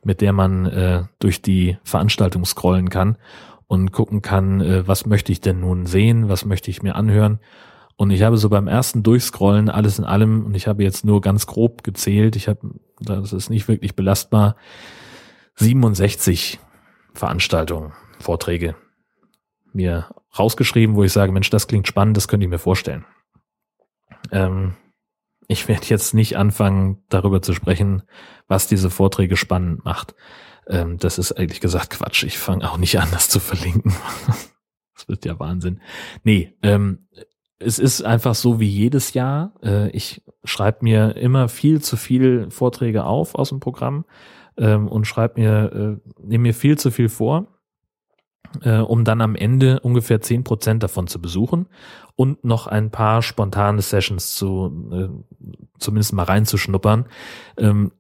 mit 0.05 0.21
der 0.21 0.33
man 0.33 0.67
äh, 0.67 1.05
durch 1.19 1.43
die 1.43 1.77
Veranstaltung 1.85 2.45
scrollen 2.45 2.89
kann 2.89 3.19
und 3.67 3.93
gucken 3.93 4.23
kann, 4.23 4.61
äh, 4.61 4.87
was 4.87 5.07
möchte 5.07 5.33
ich 5.33 5.41
denn 5.41 5.61
nun 5.61 5.87
sehen, 5.87 6.29
was 6.29 6.45
möchte 6.45 6.71
ich 6.71 6.83
mir 6.83 6.95
anhören. 6.95 7.41
Und 7.97 8.11
ich 8.11 8.23
habe 8.23 8.37
so 8.37 8.49
beim 8.49 8.69
ersten 8.69 9.03
Durchscrollen 9.03 9.69
alles 9.69 9.99
in 9.99 10.05
allem, 10.05 10.47
und 10.47 10.55
ich 10.55 10.69
habe 10.69 10.85
jetzt 10.85 11.05
nur 11.05 11.21
ganz 11.21 11.47
grob 11.47 11.83
gezählt, 11.83 12.37
ich 12.37 12.49
habe, 12.49 12.61
das 13.01 13.33
ist 13.33 13.51
nicht 13.51 13.67
wirklich 13.69 13.97
belastbar, 13.97 14.57
67 15.57 16.61
Veranstaltungen, 17.13 17.93
Vorträge 18.21 18.77
mir 19.73 20.07
rausgeschrieben, 20.39 20.97
wo 20.97 21.05
ich 21.05 21.13
sage, 21.13 21.33
Mensch, 21.33 21.51
das 21.51 21.67
klingt 21.67 21.89
spannend, 21.89 22.17
das 22.17 22.29
könnte 22.29 22.45
ich 22.45 22.51
mir 22.51 22.59
vorstellen. 22.59 23.05
Ähm, 24.31 24.75
ich 25.49 25.67
werde 25.67 25.87
jetzt 25.87 26.15
nicht 26.15 26.37
anfangen, 26.37 27.03
darüber 27.09 27.43
zu 27.43 27.55
sprechen, 27.55 28.03
was 28.47 28.69
diese 28.69 28.91
Vorträge 28.91 29.37
spannend 29.37 29.85
macht. 29.85 30.15
Ähm, 30.69 30.99
das 30.99 31.19
ist 31.19 31.33
eigentlich 31.33 31.61
gesagt 31.61 31.91
Quatsch. 31.91 32.23
Ich 32.23 32.39
fange 32.39 32.71
auch 32.71 32.77
nicht 32.77 33.01
an, 33.01 33.09
das 33.11 33.29
zu 33.29 33.41
verlinken. 33.41 33.95
das 34.95 35.09
wird 35.09 35.25
ja 35.25 35.39
Wahnsinn. 35.41 35.81
Nee, 36.23 36.55
ähm, 36.63 37.09
es 37.59 37.79
ist 37.79 38.03
einfach 38.03 38.35
so 38.35 38.61
wie 38.61 38.69
jedes 38.69 39.15
Jahr. 39.15 39.55
Äh, 39.63 39.91
ich 39.91 40.23
schreibe 40.45 40.79
mir 40.83 41.17
immer 41.17 41.49
viel 41.49 41.81
zu 41.81 41.97
viel 41.97 42.51
Vorträge 42.51 43.05
auf 43.05 43.35
aus 43.35 43.49
dem 43.49 43.59
Programm 43.59 44.05
ähm, 44.59 44.87
und 44.87 45.07
schreibe 45.07 45.41
mir, 45.41 45.73
äh, 45.73 46.11
nehme 46.23 46.43
mir 46.43 46.55
viel 46.55 46.79
zu 46.79 46.91
viel 46.91 47.09
vor 47.09 47.58
äh, 48.63 48.79
um 48.79 49.05
dann 49.05 49.21
am 49.21 49.35
Ende 49.35 49.81
ungefähr 49.81 50.21
zehn 50.21 50.45
Prozent 50.45 50.83
davon 50.83 51.07
zu 51.07 51.21
besuchen 51.21 51.67
und 52.17 52.45
noch 52.45 52.67
ein 52.67 52.91
paar 52.91 53.23
spontane 53.23 53.83
Sessions 53.83 54.35
zu 54.35 54.89
äh, 54.93 55.09
zumindest 55.79 56.13
mal 56.13 56.25
reinzuschnuppern. 56.25 57.07
Ähm, 57.57 57.93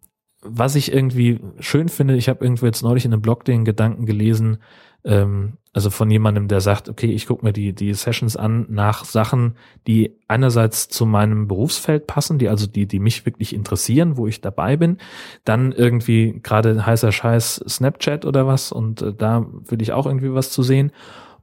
was 0.42 0.77
ich 0.77 0.92
irgendwie 0.92 1.40
schön 1.59 1.88
finde, 1.88 2.16
ich 2.16 2.29
habe 2.29 2.44
irgendwo 2.44 2.66
jetzt 2.66 2.83
neulich 2.83 3.05
in 3.05 3.12
einem 3.12 3.22
Blog 3.22 3.44
den 3.44 3.64
Gedanken 3.64 4.07
gelesen, 4.07 4.59
ähm, 5.05 5.59
also 5.73 5.91
von 5.91 6.11
jemandem, 6.11 6.49
der 6.49 6.61
sagt, 6.61 6.89
okay, 6.89 7.13
ich 7.13 7.27
gucke 7.27 7.45
mir 7.45 7.53
die, 7.53 7.73
die 7.73 7.95
Sessions 7.95 8.37
an 8.37 8.67
nach 8.69 9.05
Sachen, 9.05 9.55
die 9.87 10.19
einerseits 10.27 10.89
zu 10.89 11.07
meinem 11.07 11.47
Berufsfeld 11.47 12.07
passen, 12.07 12.39
die 12.39 12.49
also 12.49 12.67
die, 12.67 12.87
die 12.87 12.99
mich 12.99 13.25
wirklich 13.25 13.55
interessieren, 13.55 14.17
wo 14.17 14.27
ich 14.27 14.41
dabei 14.41 14.77
bin. 14.77 14.99
Dann 15.45 15.73
irgendwie 15.73 16.41
gerade 16.43 16.85
heißer 16.85 17.13
Scheiß 17.13 17.65
Snapchat 17.69 18.25
oder 18.25 18.47
was 18.47 18.73
und 18.73 19.03
äh, 19.03 19.15
da 19.15 19.47
will 19.51 19.81
ich 19.81 19.93
auch 19.93 20.07
irgendwie 20.07 20.35
was 20.35 20.51
zu 20.51 20.63
sehen. 20.63 20.91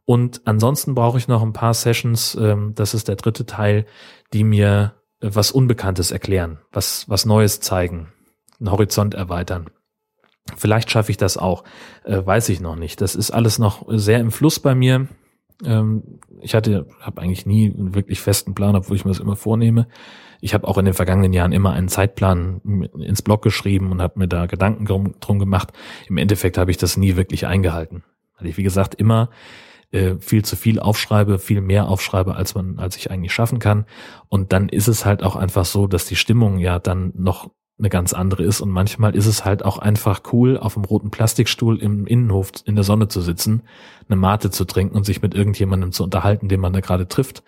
Und 0.04 0.42
ansonsten 0.46 0.94
brauche 0.96 1.18
ich 1.18 1.28
noch 1.28 1.42
ein 1.42 1.54
paar 1.54 1.74
Sessions, 1.74 2.38
ähm, 2.40 2.74
das 2.76 2.94
ist 2.94 3.08
der 3.08 3.16
dritte 3.16 3.46
Teil, 3.46 3.86
die 4.34 4.44
mir 4.44 4.96
äh, 5.22 5.30
was 5.32 5.52
Unbekanntes 5.52 6.12
erklären, 6.12 6.60
was, 6.72 7.08
was 7.10 7.26
Neues 7.26 7.60
zeigen, 7.60 8.10
einen 8.60 8.72
Horizont 8.72 9.14
erweitern. 9.14 9.68
Vielleicht 10.56 10.92
schaffe 10.92 11.12
ich 11.12 11.18
das 11.18 11.38
auch, 11.38 11.64
äh, 12.04 12.24
weiß 12.24 12.50
ich 12.50 12.60
noch 12.60 12.76
nicht. 12.76 13.02
Das 13.02 13.16
ist 13.16 13.32
alles 13.32 13.58
noch 13.58 13.86
sehr 13.88 14.20
im 14.20 14.32
Fluss 14.32 14.60
bei 14.60 14.76
mir. 14.76 15.08
Ähm, 15.64 16.20
ich 16.42 16.54
hatte, 16.54 16.88
habe 17.00 17.22
eigentlich 17.22 17.46
nie 17.46 17.74
einen 17.74 17.96
wirklich 17.96 18.22
festen 18.22 18.54
Plan, 18.54 18.76
obwohl 18.76 18.96
ich 18.96 19.06
mir 19.06 19.12
das 19.12 19.20
immer 19.20 19.36
vornehme. 19.36 19.88
Ich 20.42 20.54
habe 20.54 20.68
auch 20.68 20.78
in 20.78 20.86
den 20.86 20.94
vergangenen 20.94 21.34
Jahren 21.34 21.52
immer 21.52 21.72
einen 21.72 21.88
Zeitplan 21.88 22.62
ins 23.00 23.24
Blog 23.24 23.42
geschrieben 23.42 23.92
und 23.92 24.02
habe 24.02 24.20
mir 24.20 24.28
da 24.28 24.46
Gedanken 24.46 24.86
drum, 24.86 25.16
drum 25.20 25.40
gemacht. 25.40 25.74
Im 26.08 26.18
Endeffekt 26.18 26.58
habe 26.58 26.70
ich 26.70 26.78
das 26.78 26.98
nie 26.98 27.16
wirklich 27.16 27.48
eingehalten, 27.48 28.04
weil 28.38 28.48
ich 28.48 28.58
wie 28.58 28.64
gesagt 28.64 28.94
immer 28.96 29.32
äh, 29.92 30.16
viel 30.20 30.46
zu 30.46 30.56
viel 30.56 30.80
aufschreibe, 30.80 31.40
viel 31.40 31.62
mehr 31.62 31.88
aufschreibe, 31.88 32.36
als 32.36 32.54
man, 32.54 32.78
als 32.78 32.98
ich 32.98 33.10
eigentlich 33.10 33.34
schaffen 33.34 33.58
kann. 33.58 33.86
Und 34.28 34.54
dann 34.54 34.70
ist 34.70 34.88
es 34.88 35.06
halt 35.06 35.24
auch 35.24 35.36
einfach 35.36 35.66
so, 35.66 35.88
dass 35.88 36.06
die 36.06 36.16
Stimmung 36.16 36.60
ja 36.60 36.78
dann 36.78 37.14
noch 37.16 37.50
eine 37.78 37.90
ganz 37.90 38.14
andere 38.14 38.44
ist 38.44 38.62
und 38.62 38.70
manchmal 38.70 39.16
ist 39.16 39.26
es 39.26 39.44
halt 39.44 39.66
auch 39.66 39.78
einfach 39.78 40.22
cool, 40.32 40.58
auf 40.58 40.76
dem 40.76 40.86
roten 40.86 41.12
Plastikstuhl 41.12 41.82
im 41.82 42.08
Innenhof 42.08 42.52
in 42.64 42.76
der 42.76 42.86
Sonne 42.86 43.10
zu 43.10 43.20
sitzen, 43.20 43.64
eine 44.08 44.16
Mate 44.16 44.50
zu 44.50 44.64
trinken 44.64 44.96
und 44.96 45.06
sich 45.06 45.22
mit 45.22 45.34
irgendjemandem 45.34 45.92
zu 45.92 46.04
unterhalten, 46.04 46.48
den 46.48 46.62
man 46.62 46.72
da 46.72 46.80
gerade 46.80 47.08
trifft, 47.10 47.44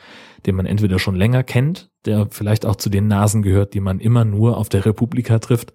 den 0.46 0.56
man 0.56 0.66
entweder 0.66 1.00
schon 1.00 1.16
länger 1.16 1.44
kennt, 1.44 1.90
der 2.06 2.28
vielleicht 2.30 2.66
auch 2.66 2.76
zu 2.76 2.90
den 2.90 3.08
Nasen 3.08 3.42
gehört, 3.42 3.74
die 3.74 3.80
man 3.80 4.00
immer 4.00 4.26
nur 4.26 4.58
auf 4.58 4.68
der 4.68 4.86
Republika 4.86 5.40
trifft, 5.40 5.72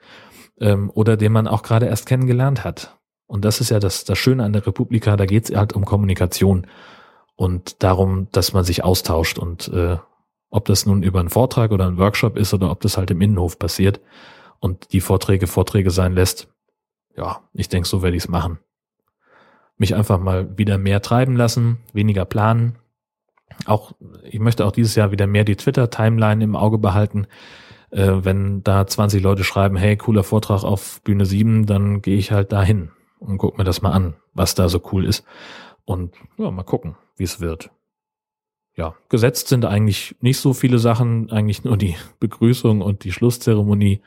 ähm, 0.60 0.90
oder 0.92 1.16
den 1.16 1.32
man 1.32 1.48
auch 1.48 1.62
gerade 1.62 1.86
erst 1.86 2.04
kennengelernt 2.04 2.62
hat. 2.62 2.98
Und 3.26 3.46
das 3.46 3.62
ist 3.62 3.70
ja 3.70 3.78
das, 3.78 4.04
das 4.04 4.18
Schöne 4.18 4.44
an 4.44 4.52
der 4.52 4.66
Republika, 4.66 5.16
da 5.16 5.24
geht 5.24 5.48
es 5.48 5.56
halt 5.56 5.72
um 5.72 5.86
Kommunikation 5.86 6.66
und 7.36 7.82
darum, 7.82 8.28
dass 8.32 8.52
man 8.52 8.64
sich 8.64 8.84
austauscht 8.84 9.38
und 9.38 9.68
äh, 9.68 9.96
ob 10.50 10.66
das 10.66 10.84
nun 10.84 11.02
über 11.02 11.20
einen 11.20 11.30
Vortrag 11.30 11.70
oder 11.70 11.86
einen 11.86 11.96
Workshop 11.96 12.36
ist 12.36 12.52
oder 12.52 12.70
ob 12.70 12.82
das 12.82 12.98
halt 12.98 13.10
im 13.10 13.22
Innenhof 13.22 13.58
passiert 13.58 14.00
und 14.62 14.92
die 14.92 15.00
Vorträge 15.00 15.48
Vorträge 15.48 15.90
sein 15.90 16.14
lässt, 16.14 16.48
ja, 17.16 17.40
ich 17.52 17.68
denke, 17.68 17.88
so 17.88 18.00
werde 18.00 18.16
ich 18.16 18.22
es 18.22 18.28
machen. 18.28 18.60
Mich 19.76 19.96
einfach 19.96 20.20
mal 20.20 20.56
wieder 20.56 20.78
mehr 20.78 21.02
treiben 21.02 21.34
lassen, 21.34 21.78
weniger 21.92 22.24
planen. 22.24 22.78
Auch, 23.66 23.92
ich 24.22 24.38
möchte 24.38 24.64
auch 24.64 24.70
dieses 24.70 24.94
Jahr 24.94 25.10
wieder 25.10 25.26
mehr 25.26 25.44
die 25.44 25.56
Twitter-Timeline 25.56 26.44
im 26.44 26.54
Auge 26.54 26.78
behalten. 26.78 27.26
Äh, 27.90 28.24
wenn 28.24 28.62
da 28.62 28.86
20 28.86 29.20
Leute 29.20 29.42
schreiben, 29.42 29.76
hey, 29.76 29.96
cooler 29.96 30.22
Vortrag 30.22 30.62
auf 30.62 31.02
Bühne 31.02 31.26
7, 31.26 31.66
dann 31.66 32.00
gehe 32.00 32.16
ich 32.16 32.30
halt 32.30 32.52
dahin 32.52 32.92
und 33.18 33.38
guck 33.38 33.58
mir 33.58 33.64
das 33.64 33.82
mal 33.82 33.90
an, 33.90 34.14
was 34.32 34.54
da 34.54 34.68
so 34.68 34.80
cool 34.92 35.04
ist. 35.04 35.24
Und 35.84 36.14
ja, 36.38 36.52
mal 36.52 36.62
gucken, 36.62 36.94
wie 37.16 37.24
es 37.24 37.40
wird 37.40 37.70
ja, 38.76 38.94
gesetzt 39.08 39.48
sind 39.48 39.64
eigentlich 39.64 40.16
nicht 40.20 40.38
so 40.38 40.54
viele 40.54 40.78
Sachen, 40.78 41.30
eigentlich 41.30 41.64
nur 41.64 41.76
die 41.76 41.96
Begrüßung 42.20 42.80
und 42.80 43.04
die 43.04 43.12
Schlusszeremonie 43.12 44.00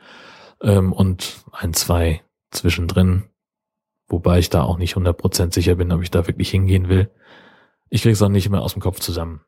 ähm, 0.62 0.92
und 0.92 1.44
ein, 1.52 1.74
zwei 1.74 2.22
zwischendrin, 2.50 3.24
wobei 4.08 4.38
ich 4.38 4.50
da 4.50 4.62
auch 4.62 4.78
nicht 4.78 4.96
100% 4.96 5.54
sicher 5.54 5.74
bin, 5.76 5.92
ob 5.92 6.02
ich 6.02 6.10
da 6.10 6.26
wirklich 6.26 6.50
hingehen 6.50 6.88
will. 6.88 7.10
Ich 7.88 8.02
krieg's 8.02 8.22
auch 8.22 8.28
nicht 8.28 8.48
mehr 8.50 8.62
aus 8.62 8.72
dem 8.72 8.82
Kopf 8.82 9.00
zusammen. 9.00 9.40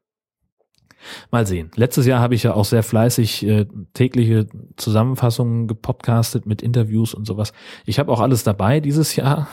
Mal 1.30 1.46
sehen. 1.46 1.70
Letztes 1.74 2.06
Jahr 2.06 2.20
habe 2.20 2.34
ich 2.34 2.42
ja 2.42 2.54
auch 2.54 2.64
sehr 2.64 2.82
fleißig 2.82 3.46
äh, 3.46 3.66
tägliche 3.94 4.46
Zusammenfassungen 4.76 5.68
gepodcastet 5.68 6.44
mit 6.46 6.60
Interviews 6.60 7.14
und 7.14 7.24
sowas. 7.26 7.52
Ich 7.86 7.98
habe 7.98 8.12
auch 8.12 8.20
alles 8.20 8.42
dabei 8.42 8.80
dieses 8.80 9.16
Jahr. 9.16 9.48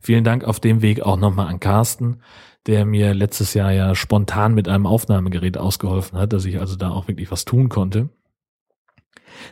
Vielen 0.00 0.24
Dank 0.24 0.44
auf 0.44 0.60
dem 0.60 0.82
Weg 0.82 1.02
auch 1.02 1.16
nochmal 1.16 1.48
an 1.48 1.60
Carsten, 1.60 2.20
der 2.66 2.84
mir 2.84 3.14
letztes 3.14 3.54
Jahr 3.54 3.72
ja 3.72 3.94
spontan 3.94 4.54
mit 4.54 4.68
einem 4.68 4.86
Aufnahmegerät 4.86 5.58
ausgeholfen 5.58 6.18
hat, 6.18 6.32
dass 6.32 6.44
ich 6.44 6.60
also 6.60 6.76
da 6.76 6.90
auch 6.90 7.08
wirklich 7.08 7.30
was 7.30 7.44
tun 7.44 7.68
konnte. 7.68 8.08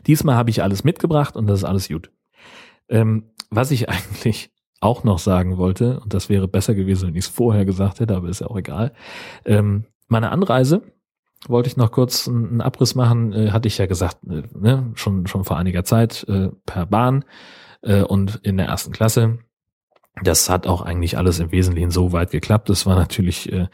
Diesmal 0.06 0.36
habe 0.36 0.50
ich 0.50 0.62
alles 0.62 0.84
mitgebracht 0.84 1.36
und 1.36 1.46
das 1.46 1.60
ist 1.60 1.64
alles 1.64 1.88
gut. 1.88 2.10
Ähm, 2.88 3.30
was 3.50 3.70
ich 3.70 3.88
eigentlich 3.88 4.50
auch 4.80 5.04
noch 5.04 5.18
sagen 5.18 5.56
wollte, 5.56 6.00
und 6.00 6.12
das 6.12 6.28
wäre 6.28 6.46
besser 6.48 6.74
gewesen, 6.74 7.08
wenn 7.08 7.16
ich 7.16 7.24
es 7.24 7.30
vorher 7.30 7.64
gesagt 7.64 8.00
hätte, 8.00 8.14
aber 8.14 8.28
ist 8.28 8.40
ja 8.40 8.48
auch 8.48 8.56
egal. 8.56 8.92
Ähm, 9.44 9.84
meine 10.08 10.30
Anreise 10.30 10.82
wollte 11.48 11.68
ich 11.68 11.76
noch 11.76 11.90
kurz 11.90 12.28
einen 12.28 12.60
Abriss 12.60 12.94
machen, 12.94 13.32
äh, 13.32 13.50
hatte 13.50 13.68
ich 13.68 13.78
ja 13.78 13.86
gesagt, 13.86 14.18
äh, 14.28 14.42
ne, 14.54 14.92
schon, 14.94 15.26
schon 15.26 15.44
vor 15.44 15.56
einiger 15.56 15.84
Zeit 15.84 16.24
äh, 16.28 16.50
per 16.66 16.86
Bahn 16.86 17.24
äh, 17.82 18.02
und 18.02 18.36
in 18.42 18.56
der 18.56 18.66
ersten 18.66 18.92
Klasse. 18.92 19.38
Das 20.22 20.48
hat 20.48 20.66
auch 20.66 20.82
eigentlich 20.82 21.18
alles 21.18 21.40
im 21.40 21.50
Wesentlichen 21.50 21.90
so 21.90 22.12
weit 22.12 22.30
geklappt. 22.30 22.68
Das 22.68 22.86
war 22.86 22.94
natürlich, 22.94 23.52
äh, 23.52 23.66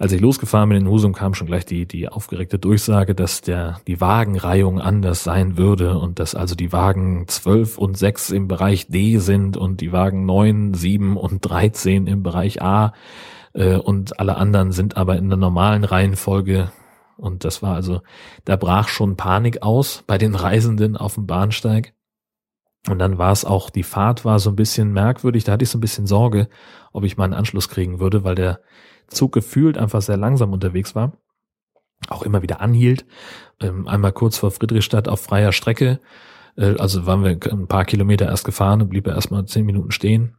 als 0.00 0.12
ich 0.12 0.20
losgefahren 0.22 0.70
bin 0.70 0.78
in 0.78 0.88
Husum, 0.88 1.12
kam 1.12 1.34
schon 1.34 1.46
gleich 1.46 1.66
die, 1.66 1.84
die 1.84 2.08
aufgeregte 2.08 2.58
Durchsage, 2.58 3.14
dass 3.14 3.42
der, 3.42 3.82
die 3.86 4.00
Wagenreihung 4.00 4.80
anders 4.80 5.22
sein 5.24 5.58
würde 5.58 5.98
und 5.98 6.18
dass 6.18 6.34
also 6.34 6.54
die 6.54 6.72
Wagen 6.72 7.28
12 7.28 7.76
und 7.76 7.98
6 7.98 8.30
im 8.30 8.48
Bereich 8.48 8.88
D 8.88 9.18
sind 9.18 9.58
und 9.58 9.82
die 9.82 9.92
Wagen 9.92 10.24
9, 10.24 10.72
7 10.72 11.18
und 11.18 11.40
13 11.40 12.06
im 12.06 12.22
Bereich 12.22 12.62
A 12.62 12.94
äh, 13.52 13.76
und 13.76 14.18
alle 14.18 14.38
anderen 14.38 14.72
sind 14.72 14.96
aber 14.96 15.18
in 15.18 15.28
der 15.28 15.36
normalen 15.36 15.84
Reihenfolge. 15.84 16.72
Und 17.18 17.44
das 17.44 17.60
war 17.60 17.74
also, 17.74 18.00
da 18.46 18.56
brach 18.56 18.88
schon 18.88 19.18
Panik 19.18 19.62
aus 19.62 20.02
bei 20.06 20.16
den 20.16 20.34
Reisenden 20.34 20.96
auf 20.96 21.16
dem 21.16 21.26
Bahnsteig. 21.26 21.92
Und 22.88 22.98
dann 23.00 23.18
war 23.18 23.32
es 23.32 23.44
auch, 23.44 23.68
die 23.68 23.82
Fahrt 23.82 24.24
war 24.24 24.38
so 24.38 24.48
ein 24.48 24.56
bisschen 24.56 24.94
merkwürdig, 24.94 25.44
da 25.44 25.52
hatte 25.52 25.64
ich 25.64 25.68
so 25.68 25.76
ein 25.76 25.82
bisschen 25.82 26.06
Sorge, 26.06 26.48
ob 26.94 27.04
ich 27.04 27.18
mal 27.18 27.24
einen 27.24 27.34
Anschluss 27.34 27.68
kriegen 27.68 28.00
würde, 28.00 28.24
weil 28.24 28.34
der 28.34 28.60
Zug 29.10 29.32
gefühlt 29.32 29.78
einfach 29.78 30.02
sehr 30.02 30.16
langsam 30.16 30.52
unterwegs 30.52 30.94
war, 30.94 31.12
auch 32.08 32.22
immer 32.22 32.42
wieder 32.42 32.60
anhielt. 32.60 33.04
Ähm, 33.60 33.86
einmal 33.86 34.12
kurz 34.12 34.38
vor 34.38 34.50
Friedrichstadt 34.50 35.08
auf 35.08 35.20
freier 35.20 35.52
Strecke, 35.52 36.00
äh, 36.56 36.76
also 36.78 37.06
waren 37.06 37.24
wir 37.24 37.38
ein 37.52 37.66
paar 37.68 37.84
Kilometer 37.84 38.26
erst 38.26 38.44
gefahren 38.44 38.82
und 38.82 38.88
blieb 38.88 39.06
er 39.06 39.14
erstmal 39.14 39.44
zehn 39.46 39.66
Minuten 39.66 39.90
stehen 39.90 40.36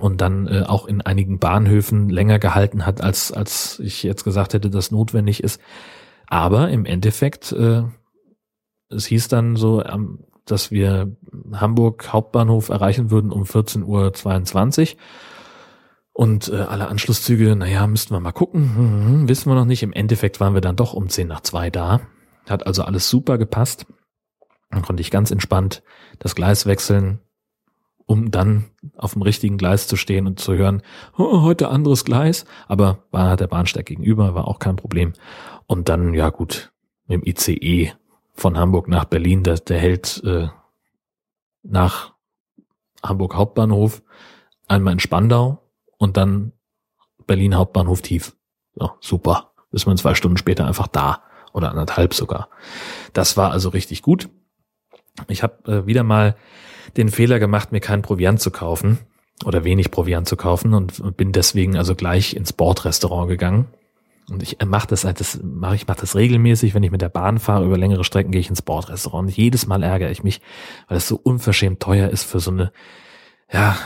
und 0.00 0.20
dann 0.20 0.48
äh, 0.48 0.64
auch 0.66 0.86
in 0.86 1.00
einigen 1.00 1.38
Bahnhöfen 1.38 2.08
länger 2.08 2.38
gehalten 2.38 2.86
hat, 2.86 3.00
als, 3.00 3.30
als 3.32 3.78
ich 3.78 4.02
jetzt 4.02 4.24
gesagt 4.24 4.54
hätte, 4.54 4.70
dass 4.70 4.90
notwendig 4.90 5.42
ist. 5.42 5.60
Aber 6.26 6.70
im 6.70 6.84
Endeffekt, 6.84 7.52
äh, 7.52 7.84
es 8.88 9.06
hieß 9.06 9.28
dann 9.28 9.56
so, 9.56 9.82
am 9.82 10.18
dass 10.46 10.70
wir 10.70 11.14
Hamburg 11.52 12.12
Hauptbahnhof 12.12 12.68
erreichen 12.70 13.10
würden 13.10 13.32
um 13.32 13.42
14.22 13.42 14.92
Uhr. 14.92 14.98
Und 16.16 16.48
äh, 16.48 16.56
alle 16.56 16.88
Anschlusszüge, 16.88 17.56
naja, 17.56 17.86
müssten 17.86 18.14
wir 18.14 18.20
mal 18.20 18.32
gucken. 18.32 18.74
Hm, 18.74 19.06
hm, 19.06 19.28
wissen 19.28 19.50
wir 19.50 19.54
noch 19.54 19.66
nicht. 19.66 19.82
Im 19.82 19.92
Endeffekt 19.92 20.40
waren 20.40 20.54
wir 20.54 20.62
dann 20.62 20.74
doch 20.74 20.94
um 20.94 21.10
10 21.10 21.28
nach 21.28 21.42
2 21.42 21.68
da. 21.68 22.00
Hat 22.48 22.66
also 22.66 22.84
alles 22.84 23.10
super 23.10 23.36
gepasst. 23.36 23.84
Dann 24.70 24.80
konnte 24.80 25.02
ich 25.02 25.10
ganz 25.10 25.30
entspannt 25.30 25.82
das 26.18 26.34
Gleis 26.34 26.64
wechseln, 26.64 27.20
um 28.06 28.30
dann 28.30 28.64
auf 28.96 29.12
dem 29.12 29.20
richtigen 29.20 29.58
Gleis 29.58 29.88
zu 29.88 29.96
stehen 29.96 30.26
und 30.26 30.40
zu 30.40 30.54
hören, 30.54 30.80
oh, 31.18 31.42
heute 31.42 31.68
anderes 31.68 32.06
Gleis. 32.06 32.46
Aber 32.66 33.04
war 33.10 33.36
der 33.36 33.48
Bahnsteig 33.48 33.84
gegenüber, 33.84 34.34
war 34.34 34.48
auch 34.48 34.58
kein 34.58 34.76
Problem. 34.76 35.12
Und 35.66 35.90
dann, 35.90 36.14
ja 36.14 36.30
gut, 36.30 36.72
dem 37.10 37.22
ICE 37.26 37.92
von 38.32 38.56
Hamburg 38.56 38.88
nach 38.88 39.04
Berlin, 39.04 39.42
der, 39.42 39.56
der 39.56 39.78
hält 39.78 40.22
äh, 40.24 40.48
nach 41.62 42.14
Hamburg 43.02 43.34
Hauptbahnhof 43.34 44.02
einmal 44.66 44.94
in 44.94 44.98
Spandau 44.98 45.65
und 45.98 46.16
dann 46.16 46.52
Berlin 47.26 47.56
Hauptbahnhof 47.56 48.02
tief. 48.02 48.36
So, 48.74 48.90
super. 49.00 49.52
Ist 49.72 49.86
man 49.86 49.96
zwei 49.96 50.14
Stunden 50.14 50.36
später 50.36 50.66
einfach 50.66 50.86
da 50.86 51.22
oder 51.52 51.70
anderthalb 51.70 52.14
sogar. 52.14 52.48
Das 53.12 53.36
war 53.36 53.50
also 53.50 53.70
richtig 53.70 54.02
gut. 54.02 54.28
Ich 55.28 55.42
habe 55.42 55.72
äh, 55.72 55.86
wieder 55.86 56.02
mal 56.02 56.36
den 56.96 57.08
Fehler 57.08 57.38
gemacht, 57.38 57.72
mir 57.72 57.80
keinen 57.80 58.02
Proviant 58.02 58.40
zu 58.40 58.50
kaufen 58.50 58.98
oder 59.44 59.64
wenig 59.64 59.90
Proviant 59.90 60.28
zu 60.28 60.36
kaufen 60.36 60.72
und 60.72 61.16
bin 61.16 61.32
deswegen 61.32 61.76
also 61.76 61.94
gleich 61.94 62.36
ins 62.36 62.52
Bordrestaurant 62.52 63.28
gegangen 63.28 63.66
und 64.28 64.42
ich 64.42 64.56
mache 64.64 64.88
das, 64.88 65.04
halt, 65.04 65.20
das 65.20 65.40
mache 65.42 65.76
ich 65.76 65.86
mache 65.86 66.00
das 66.00 66.16
regelmäßig, 66.16 66.74
wenn 66.74 66.82
ich 66.82 66.90
mit 66.90 67.00
der 67.00 67.08
Bahn 67.08 67.38
fahre 67.38 67.64
über 67.64 67.78
längere 67.78 68.02
Strecken, 68.02 68.32
gehe 68.32 68.40
ich 68.40 68.50
ins 68.50 68.62
Bordrestaurant. 68.62 69.30
Jedes 69.30 69.66
Mal 69.66 69.82
ärgere 69.82 70.10
ich 70.10 70.24
mich, 70.24 70.40
weil 70.88 70.96
es 70.96 71.06
so 71.06 71.16
unverschämt 71.22 71.80
teuer 71.80 72.08
ist 72.10 72.24
für 72.24 72.40
so 72.40 72.50
eine 72.50 72.72
ja 73.52 73.76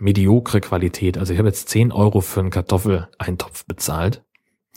mediokre 0.00 0.60
Qualität. 0.60 1.18
Also 1.18 1.32
ich 1.32 1.38
habe 1.38 1.48
jetzt 1.48 1.68
10 1.68 1.92
Euro 1.92 2.20
für 2.20 2.40
einen 2.40 2.50
Kartoffeleintopf 2.50 3.64
bezahlt 3.66 4.22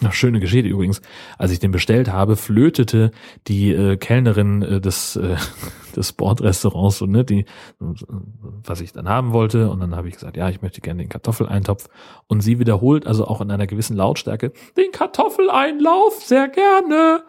Ach, 0.03 0.13
schöne 0.13 0.39
Geschichte 0.39 0.67
übrigens. 0.67 1.01
Als 1.37 1.51
ich 1.51 1.59
den 1.59 1.71
bestellt 1.71 2.11
habe, 2.11 2.35
flötete 2.35 3.11
die 3.47 3.71
äh, 3.71 3.95
Kellnerin 3.95 4.63
äh, 4.63 4.81
des, 4.81 5.15
äh, 5.15 5.35
des 5.95 6.13
Bordrestaurants 6.13 6.97
so, 6.97 7.05
ne, 7.05 7.23
die, 7.23 7.45
was 7.79 8.81
ich 8.81 8.91
dann 8.91 9.07
haben 9.07 9.33
wollte. 9.33 9.69
Und 9.69 9.79
dann 9.81 9.95
habe 9.95 10.07
ich 10.07 10.15
gesagt, 10.15 10.35
ja, 10.35 10.49
ich 10.49 10.63
möchte 10.63 10.81
gerne 10.81 11.03
den 11.03 11.09
Kartoffeleintopf. 11.09 11.89
Und 12.27 12.41
sie 12.41 12.57
wiederholt 12.57 13.05
also 13.05 13.27
auch 13.27 13.39
in 13.41 13.51
einer 13.51 13.67
gewissen 13.67 13.95
Lautstärke, 13.95 14.51
den 14.75 14.91
Kartoffeleinlauf, 14.91 16.23
sehr 16.23 16.47
gerne. 16.47 17.23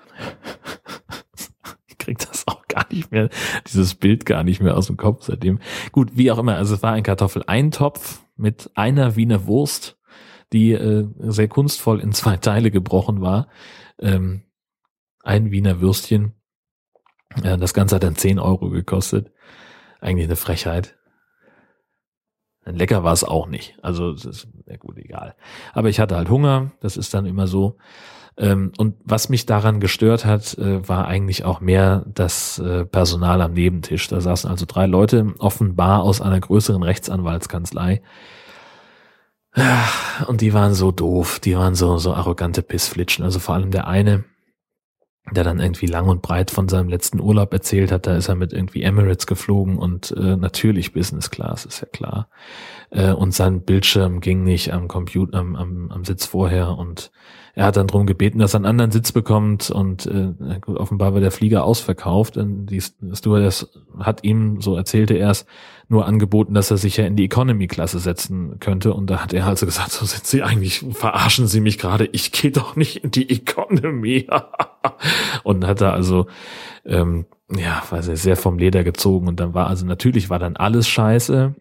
ich 1.87 1.99
krieg 1.99 2.19
das 2.19 2.49
auch 2.49 2.64
gar 2.75 2.87
nicht 2.91 3.11
mehr, 3.11 3.31
dieses 3.67 3.95
Bild 3.95 4.27
gar 4.27 4.45
nicht 4.45 4.61
mehr 4.61 4.77
aus 4.77 4.87
dem 4.89 4.97
Kopf 4.97 5.25
seitdem. 5.25 5.61
Gut, 5.93 6.11
wie 6.15 6.31
auch 6.31 6.39
immer, 6.39 6.57
also 6.57 6.75
es 6.75 6.83
war 6.83 6.93
ein 6.93 7.03
Kartoffeleintopf 7.03 8.23
mit 8.37 8.71
einer 8.75 9.17
Wiener 9.17 9.47
Wurst 9.47 9.97
die 10.55 10.73
äh, 10.73 11.09
sehr 11.19 11.49
kunstvoll 11.49 12.01
in 12.01 12.13
zwei 12.13 12.37
Teile 12.37 12.71
gebrochen 12.71 13.21
war. 13.21 13.49
Ähm, 13.99 14.45
ein 15.23 15.51
Wiener 15.51 15.81
Würstchen. 15.81 16.35
Äh, 17.43 17.59
das 17.59 17.75
Ganze 17.75 17.97
hat 17.97 18.05
dann 18.05 18.15
10 18.15 18.39
Euro 18.39 18.71
gekostet. 18.71 19.33
Eigentlich 20.01 20.27
eine 20.27 20.37
Frechheit. 20.37 20.97
Lecker 22.65 23.03
war 23.03 23.13
es 23.13 23.25
auch 23.25 23.49
nicht. 23.49 23.77
Also 23.83 24.13
es 24.13 24.25
ist 24.25 24.49
ja 24.67 24.77
gut, 24.77 24.97
egal. 24.97 25.35
Aber 25.73 25.89
ich 25.89 25.99
hatte 25.99 26.17
halt 26.17 26.31
Hunger, 26.31 26.71
das 26.81 26.97
ist 26.97 27.13
dann 27.13 27.27
immer 27.27 27.47
so. 27.49 27.77
Ähm, 28.37 28.73
und 28.79 28.97
was 29.05 29.29
mich 29.29 29.47
daran 29.47 29.81
gestört 29.81 30.25
hat, 30.25 30.59
äh, 30.59 30.89
war 30.89 31.07
eigentlich 31.07 31.45
auch 31.45 31.61
mehr 31.61 32.05
das 32.13 32.59
äh, 32.59 32.85
Personal 32.85 33.41
am 33.41 33.53
Nebentisch. 33.53 34.09
Da 34.09 34.21
saßen 34.21 34.51
also 34.51 34.65
drei 34.67 34.87
Leute, 34.87 35.35
offenbar 35.39 36.03
aus 36.03 36.21
einer 36.21 36.41
größeren 36.41 36.83
Rechtsanwaltskanzlei, 36.83 38.03
und 40.27 40.41
die 40.41 40.53
waren 40.53 40.75
so 40.75 40.91
doof, 40.91 41.39
die 41.39 41.57
waren 41.57 41.75
so, 41.77 41.99
so 41.99 42.13
arrogante 42.13 42.63
Pissflitschen. 42.63 43.25
Also 43.25 43.39
vor 43.39 43.55
allem 43.55 43.71
der 43.71 43.87
eine, 43.87 44.25
der 45.31 45.45
dann 45.45 45.61
irgendwie 45.61 45.87
lang 45.87 46.09
und 46.09 46.23
breit 46.23 46.51
von 46.51 46.69
seinem 46.69 46.89
letzten 46.89 47.21
Urlaub 47.21 47.53
erzählt 47.53 47.93
hat. 47.93 48.07
Da 48.07 48.17
ist 48.17 48.29
er 48.29 48.35
mit 48.35 48.53
irgendwie 48.53 48.83
Emirates 48.83 49.27
geflogen 49.27 49.79
und 49.79 50.11
äh, 50.11 50.37
natürlich 50.37 50.93
Business 50.93 51.31
Class, 51.31 51.65
ist 51.67 51.81
ja 51.81 51.87
klar. 51.87 52.29
Äh, 52.91 53.13
und 53.13 53.35
sein 53.35 53.63
Bildschirm 53.63 54.21
ging 54.21 54.45
nicht 54.45 54.73
am 54.73 54.89
Computer, 54.89 55.39
am, 55.39 55.57
am, 55.57 55.91
am 55.91 56.05
Sitz 56.05 56.27
vorher 56.27 56.77
und 56.77 57.11
er 57.57 57.67
hat 57.67 57.77
dann 57.77 57.87
drum 57.87 58.05
gebeten, 58.05 58.41
dass 58.41 58.55
er 58.55 58.59
einen 58.59 58.67
anderen 58.67 58.91
Sitz 58.91 59.13
bekommt 59.13 59.71
und 59.71 60.07
äh, 60.07 60.33
gut, 60.61 60.77
offenbar 60.77 61.15
war 61.15 61.21
der 61.21 61.31
Flieger 61.31 61.65
ausverkauft. 61.65 62.37
Und 62.37 62.67
die 62.67 62.81
Stewardess 62.81 63.71
hat 63.99 64.25
ihm, 64.25 64.61
so 64.61 64.77
erzählte 64.77 65.15
er 65.15 65.31
es, 65.31 65.47
nur 65.89 66.07
angeboten, 66.07 66.55
dass 66.55 66.73
er 66.73 66.79
sich 66.79 66.97
ja 66.97 67.07
in 67.07 67.15
die 67.15 67.25
Economy-Klasse 67.27 68.01
setzen 68.01 68.59
könnte. 68.59 68.93
Und 68.93 69.09
da 69.09 69.23
hat 69.23 69.33
er 69.33 69.47
also 69.47 69.67
gesagt, 69.67 69.93
so 69.93 70.05
sind 70.05 70.27
Sie 70.27 70.43
eigentlich, 70.43 70.85
verarschen 70.91 71.47
Sie 71.47 71.61
mich 71.61 71.79
gerade, 71.79 72.09
ich 72.11 72.33
gehe 72.33 72.51
doch 72.51 72.75
nicht 72.75 73.05
in 73.05 73.13
die 73.13 73.31
Economy. 73.31 74.27
und 75.45 75.65
hat 75.65 75.81
da 75.81 75.93
also, 75.93 76.27
ähm, 76.85 77.27
ja, 77.55 77.85
weiß 77.89 78.09
ich, 78.09 78.21
sehr 78.21 78.37
vom 78.37 78.59
Leder 78.59 78.83
gezogen. 78.83 79.29
Und 79.29 79.39
dann 79.39 79.55
war 79.55 79.69
also 79.69 79.87
natürlich 79.87 80.29
war 80.29 80.41
dann 80.41 80.57
alles 80.57 80.89
scheiße. 80.89 81.55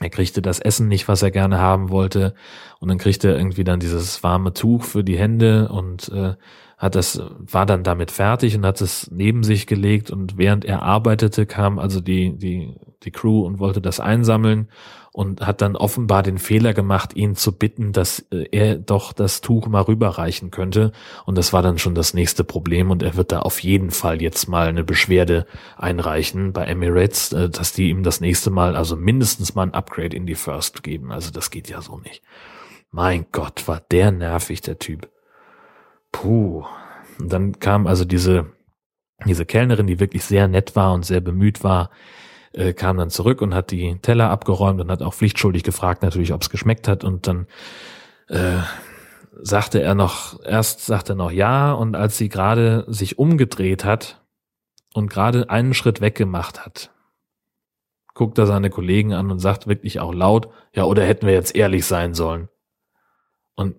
Er 0.00 0.10
kriegte 0.10 0.42
das 0.42 0.58
Essen 0.58 0.88
nicht, 0.88 1.06
was 1.08 1.22
er 1.22 1.30
gerne 1.30 1.58
haben 1.58 1.90
wollte. 1.90 2.34
Und 2.80 2.88
dann 2.88 2.98
kriegte 2.98 3.28
er 3.28 3.36
irgendwie 3.36 3.64
dann 3.64 3.80
dieses 3.80 4.22
warme 4.22 4.52
Tuch 4.52 4.84
für 4.84 5.04
die 5.04 5.18
Hände 5.18 5.68
und 5.68 6.08
äh, 6.08 6.34
hat 6.78 6.94
das, 6.96 7.22
war 7.38 7.66
dann 7.66 7.84
damit 7.84 8.10
fertig 8.10 8.56
und 8.56 8.66
hat 8.66 8.80
es 8.80 9.10
neben 9.12 9.44
sich 9.44 9.66
gelegt. 9.66 10.10
Und 10.10 10.38
während 10.38 10.64
er 10.64 10.82
arbeitete, 10.82 11.46
kam 11.46 11.78
also 11.78 12.00
die, 12.00 12.36
die, 12.36 12.74
die 13.04 13.10
Crew 13.10 13.44
und 13.46 13.58
wollte 13.58 13.80
das 13.80 14.00
einsammeln 14.00 14.68
und 15.12 15.46
hat 15.46 15.60
dann 15.60 15.76
offenbar 15.76 16.22
den 16.22 16.38
Fehler 16.38 16.72
gemacht, 16.72 17.14
ihn 17.14 17.36
zu 17.36 17.52
bitten, 17.52 17.92
dass 17.92 18.20
äh, 18.30 18.46
er 18.50 18.76
doch 18.76 19.12
das 19.12 19.42
Tuch 19.42 19.68
mal 19.68 19.82
rüberreichen 19.82 20.50
könnte. 20.50 20.92
Und 21.26 21.36
das 21.36 21.52
war 21.52 21.60
dann 21.60 21.78
schon 21.78 21.94
das 21.94 22.14
nächste 22.14 22.44
Problem. 22.44 22.90
Und 22.90 23.02
er 23.02 23.14
wird 23.14 23.30
da 23.30 23.40
auf 23.40 23.60
jeden 23.60 23.90
Fall 23.90 24.22
jetzt 24.22 24.48
mal 24.48 24.68
eine 24.68 24.84
Beschwerde 24.84 25.46
einreichen 25.76 26.54
bei 26.54 26.64
Emirates, 26.64 27.32
äh, 27.34 27.50
dass 27.50 27.74
die 27.74 27.90
ihm 27.90 28.02
das 28.02 28.22
nächste 28.22 28.50
Mal, 28.50 28.74
also 28.74 28.96
mindestens 28.96 29.54
mal 29.54 29.64
ein 29.64 29.74
Upgrade 29.74 30.16
in 30.16 30.24
die 30.24 30.34
First 30.34 30.82
geben. 30.82 31.12
Also 31.12 31.30
das 31.30 31.50
geht 31.50 31.68
ja 31.68 31.82
so 31.82 31.98
nicht. 31.98 32.22
Mein 32.90 33.26
Gott, 33.32 33.68
war 33.68 33.80
der 33.90 34.12
nervig, 34.12 34.62
der 34.62 34.78
Typ. 34.78 35.10
Puh. 36.10 36.64
Und 37.18 37.30
dann 37.30 37.58
kam 37.58 37.86
also 37.86 38.06
diese, 38.06 38.46
diese 39.26 39.44
Kellnerin, 39.44 39.86
die 39.86 40.00
wirklich 40.00 40.24
sehr 40.24 40.48
nett 40.48 40.74
war 40.74 40.94
und 40.94 41.04
sehr 41.04 41.20
bemüht 41.20 41.62
war, 41.62 41.90
äh, 42.52 42.72
kam 42.72 42.96
dann 42.96 43.10
zurück 43.10 43.40
und 43.42 43.54
hat 43.54 43.70
die 43.70 43.98
Teller 44.00 44.30
abgeräumt 44.30 44.80
und 44.80 44.90
hat 44.90 45.02
auch 45.02 45.14
pflichtschuldig 45.14 45.62
gefragt 45.62 46.02
natürlich, 46.02 46.32
ob 46.32 46.42
es 46.42 46.50
geschmeckt 46.50 46.88
hat. 46.88 47.04
Und 47.04 47.26
dann 47.26 47.46
äh, 48.28 48.58
sagte 49.40 49.80
er 49.80 49.94
noch, 49.94 50.42
erst 50.44 50.84
sagte 50.86 51.12
er 51.12 51.16
noch 51.16 51.30
ja. 51.30 51.72
Und 51.72 51.94
als 51.94 52.18
sie 52.18 52.28
gerade 52.28 52.84
sich 52.88 53.18
umgedreht 53.18 53.84
hat 53.84 54.22
und 54.94 55.10
gerade 55.10 55.50
einen 55.50 55.74
Schritt 55.74 56.00
weggemacht 56.00 56.64
hat, 56.64 56.90
guckt 58.14 58.38
er 58.38 58.46
seine 58.46 58.70
Kollegen 58.70 59.14
an 59.14 59.30
und 59.30 59.38
sagt 59.38 59.66
wirklich 59.66 60.00
auch 60.00 60.12
laut, 60.12 60.48
ja, 60.74 60.84
oder 60.84 61.04
hätten 61.04 61.26
wir 61.26 61.34
jetzt 61.34 61.56
ehrlich 61.56 61.86
sein 61.86 62.14
sollen. 62.14 62.48
Und 63.54 63.76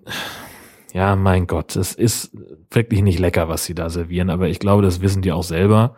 ja, 0.94 1.16
mein 1.16 1.48
Gott, 1.48 1.76
es 1.76 1.94
ist 1.94 2.36
wirklich 2.70 3.02
nicht 3.02 3.20
lecker, 3.20 3.50
was 3.50 3.66
sie 3.66 3.76
da 3.76 3.90
servieren, 3.90 4.30
aber 4.30 4.48
ich 4.48 4.60
glaube, 4.60 4.84
das 4.84 5.02
wissen 5.02 5.22
die 5.22 5.32
auch 5.32 5.44
selber 5.44 5.96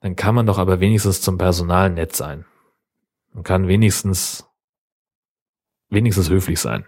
dann 0.00 0.16
kann 0.16 0.34
man 0.34 0.46
doch 0.46 0.58
aber 0.58 0.80
wenigstens 0.80 1.20
zum 1.20 1.38
Personal 1.38 1.90
nett 1.90 2.14
sein. 2.14 2.44
Man 3.32 3.44
kann 3.44 3.68
wenigstens, 3.68 4.46
wenigstens 5.88 6.30
höflich 6.30 6.60
sein. 6.60 6.86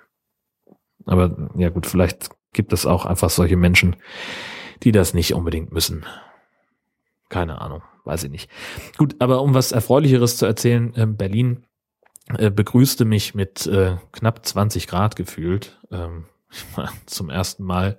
Aber 1.07 1.51
ja 1.57 1.71
gut, 1.71 1.87
vielleicht 1.87 2.31
gibt 2.53 2.73
es 2.73 2.87
auch 2.87 3.07
einfach 3.07 3.31
solche 3.31 3.57
Menschen, 3.57 3.97
die 4.83 4.92
das 4.92 5.14
nicht 5.14 5.35
unbedingt 5.35 5.73
müssen. 5.73 6.05
Keine 7.29 7.61
Ahnung, 7.61 7.83
weiß 8.05 8.25
ich 8.25 8.31
nicht. 8.31 8.51
Gut, 8.97 9.16
aber 9.18 9.42
um 9.42 9.55
was 9.55 9.73
Erfreulicheres 9.73 10.37
zu 10.37 10.47
erzählen, 10.47 10.94
äh, 10.94 11.07
Berlin 11.07 11.64
äh, 12.37 12.51
begrüßte 12.51 13.05
mich 13.05 13.35
mit 13.35 13.66
äh, 13.66 13.97
knapp 14.12 14.44
20 14.44 14.87
Grad 14.87 15.16
gefühlt. 15.16 15.79
Ähm, 15.90 16.27
zum 17.07 17.31
ersten 17.31 17.64
Mal 17.64 17.99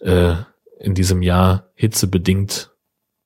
äh, 0.00 0.34
in 0.80 0.94
diesem 0.94 1.22
Jahr 1.22 1.70
hitzebedingt 1.74 2.73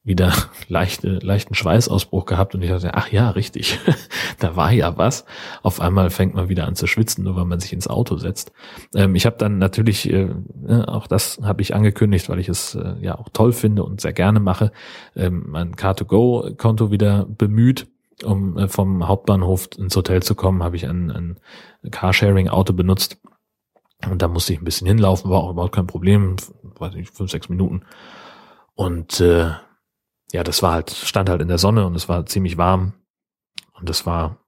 wieder 0.08 0.32
leichte, 0.68 1.20
leichten 1.22 1.54
Schweißausbruch 1.54 2.26
gehabt 2.26 2.54
und 2.54 2.62
ich 2.62 2.70
dachte, 2.70 2.94
ach 2.94 3.12
ja, 3.12 3.30
richtig, 3.30 3.78
da 4.40 4.56
war 4.56 4.72
ja 4.72 4.96
was. 4.98 5.24
Auf 5.62 5.80
einmal 5.80 6.10
fängt 6.10 6.34
man 6.34 6.48
wieder 6.48 6.66
an 6.66 6.74
zu 6.74 6.88
schwitzen, 6.88 7.22
nur 7.22 7.36
weil 7.36 7.44
man 7.44 7.60
sich 7.60 7.72
ins 7.72 7.86
Auto 7.86 8.16
setzt. 8.16 8.50
Ähm, 8.94 9.14
ich 9.14 9.26
habe 9.26 9.36
dann 9.38 9.58
natürlich, 9.58 10.10
äh, 10.10 10.30
ne, 10.54 10.88
auch 10.88 11.06
das 11.06 11.38
habe 11.44 11.62
ich 11.62 11.74
angekündigt, 11.74 12.28
weil 12.28 12.40
ich 12.40 12.48
es 12.48 12.74
äh, 12.74 12.94
ja 13.00 13.16
auch 13.16 13.28
toll 13.32 13.52
finde 13.52 13.84
und 13.84 14.00
sehr 14.00 14.12
gerne 14.12 14.40
mache, 14.40 14.72
ähm, 15.14 15.44
mein 15.46 15.76
Car2Go-Konto 15.76 16.90
wieder 16.90 17.24
bemüht. 17.26 17.86
Um 18.24 18.58
äh, 18.58 18.66
vom 18.66 19.06
Hauptbahnhof 19.06 19.68
ins 19.78 19.94
Hotel 19.94 20.24
zu 20.24 20.34
kommen, 20.34 20.64
habe 20.64 20.74
ich 20.74 20.88
ein, 20.88 21.12
ein 21.12 21.38
Carsharing-Auto 21.88 22.72
benutzt. 22.72 23.18
Und 24.10 24.22
da 24.22 24.26
musste 24.26 24.52
ich 24.52 24.60
ein 24.60 24.64
bisschen 24.64 24.88
hinlaufen, 24.88 25.30
war 25.30 25.38
auch 25.38 25.50
überhaupt 25.50 25.74
kein 25.74 25.86
Problem, 25.86 26.34
weiß 26.78 26.94
nicht, 26.94 27.14
fünf, 27.14 27.30
sechs 27.30 27.48
Minuten. 27.48 27.82
Und 28.74 29.20
äh, 29.20 29.50
ja, 30.32 30.42
das 30.44 30.62
war 30.62 30.72
halt, 30.72 30.90
stand 30.90 31.28
halt 31.28 31.40
in 31.40 31.48
der 31.48 31.58
Sonne 31.58 31.86
und 31.86 31.94
es 31.94 32.08
war 32.08 32.26
ziemlich 32.26 32.58
warm. 32.58 32.92
Und 33.72 33.88
das 33.88 34.06
war, 34.06 34.38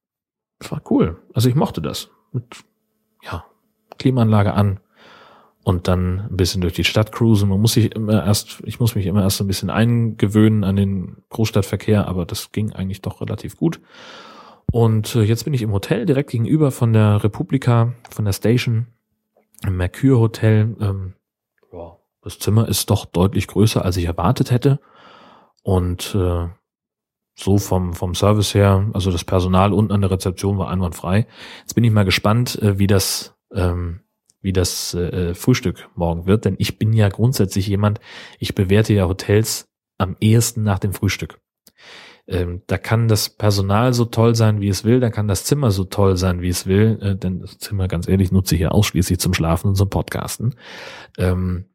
das 0.58 0.70
war 0.70 0.82
cool. 0.90 1.22
Also 1.34 1.48
ich 1.48 1.54
mochte 1.54 1.80
das. 1.80 2.10
Mit, 2.32 2.44
ja, 3.22 3.44
Klimaanlage 3.98 4.54
an 4.54 4.80
und 5.62 5.88
dann 5.88 6.20
ein 6.30 6.36
bisschen 6.36 6.60
durch 6.60 6.72
die 6.72 6.84
Stadt 6.84 7.12
cruisen. 7.12 7.48
Man 7.48 7.60
muss 7.60 7.74
sich 7.74 7.94
immer 7.94 8.24
erst, 8.24 8.62
ich 8.64 8.80
muss 8.80 8.94
mich 8.94 9.06
immer 9.06 9.22
erst 9.22 9.38
so 9.38 9.44
ein 9.44 9.46
bisschen 9.46 9.70
eingewöhnen 9.70 10.64
an 10.64 10.76
den 10.76 11.18
Großstadtverkehr, 11.30 12.08
aber 12.08 12.24
das 12.24 12.52
ging 12.52 12.72
eigentlich 12.72 13.02
doch 13.02 13.20
relativ 13.20 13.56
gut. 13.56 13.80
Und 14.72 15.14
äh, 15.16 15.22
jetzt 15.22 15.44
bin 15.44 15.54
ich 15.54 15.62
im 15.62 15.72
Hotel 15.72 16.06
direkt 16.06 16.30
gegenüber 16.30 16.70
von 16.70 16.92
der 16.92 17.22
Republika, 17.24 17.92
von 18.08 18.24
der 18.24 18.32
Station, 18.32 18.86
im 19.66 19.76
Mercure 19.76 20.18
Hotel. 20.18 20.76
Ähm, 20.80 21.14
ja, 21.72 21.96
das 22.22 22.38
Zimmer 22.38 22.68
ist 22.68 22.88
doch 22.90 23.04
deutlich 23.04 23.46
größer, 23.46 23.84
als 23.84 23.96
ich 23.96 24.04
erwartet 24.04 24.50
hätte. 24.50 24.80
Und 25.62 26.14
äh, 26.14 26.48
so 27.40 27.58
vom, 27.58 27.94
vom 27.94 28.14
Service 28.14 28.54
her, 28.54 28.88
also 28.92 29.10
das 29.10 29.24
Personal 29.24 29.72
unten 29.72 29.92
an 29.92 30.00
der 30.00 30.10
Rezeption 30.10 30.58
war 30.58 30.68
einwandfrei. 30.68 31.26
Jetzt 31.60 31.74
bin 31.74 31.84
ich 31.84 31.90
mal 31.90 32.04
gespannt, 32.04 32.60
äh, 32.60 32.78
wie 32.78 32.86
das, 32.86 33.34
ähm, 33.54 34.00
wie 34.42 34.52
das 34.52 34.94
äh, 34.94 35.34
Frühstück 35.34 35.88
morgen 35.94 36.26
wird, 36.26 36.44
denn 36.44 36.56
ich 36.58 36.78
bin 36.78 36.92
ja 36.92 37.08
grundsätzlich 37.08 37.66
jemand, 37.66 38.00
ich 38.38 38.54
bewerte 38.54 38.92
ja 38.94 39.08
Hotels 39.08 39.66
am 39.98 40.16
ehesten 40.20 40.62
nach 40.62 40.78
dem 40.78 40.92
Frühstück. 40.92 41.40
Ähm, 42.26 42.62
da 42.66 42.78
kann 42.78 43.08
das 43.08 43.28
Personal 43.28 43.92
so 43.92 44.04
toll 44.04 44.34
sein, 44.34 44.60
wie 44.60 44.68
es 44.68 44.84
will, 44.84 45.00
da 45.00 45.10
kann 45.10 45.26
das 45.26 45.44
Zimmer 45.44 45.70
so 45.70 45.84
toll 45.84 46.16
sein, 46.16 46.42
wie 46.42 46.48
es 46.48 46.66
will, 46.66 46.98
äh, 47.02 47.16
denn 47.16 47.40
das 47.40 47.58
Zimmer, 47.58 47.88
ganz 47.88 48.06
ehrlich, 48.06 48.30
nutze 48.30 48.54
ich 48.54 48.60
ja 48.60 48.68
ausschließlich 48.68 49.18
zum 49.18 49.34
Schlafen 49.34 49.68
und 49.68 49.76
zum 49.76 49.90
Podcasten. 49.90 50.54
Ähm, 51.18 51.69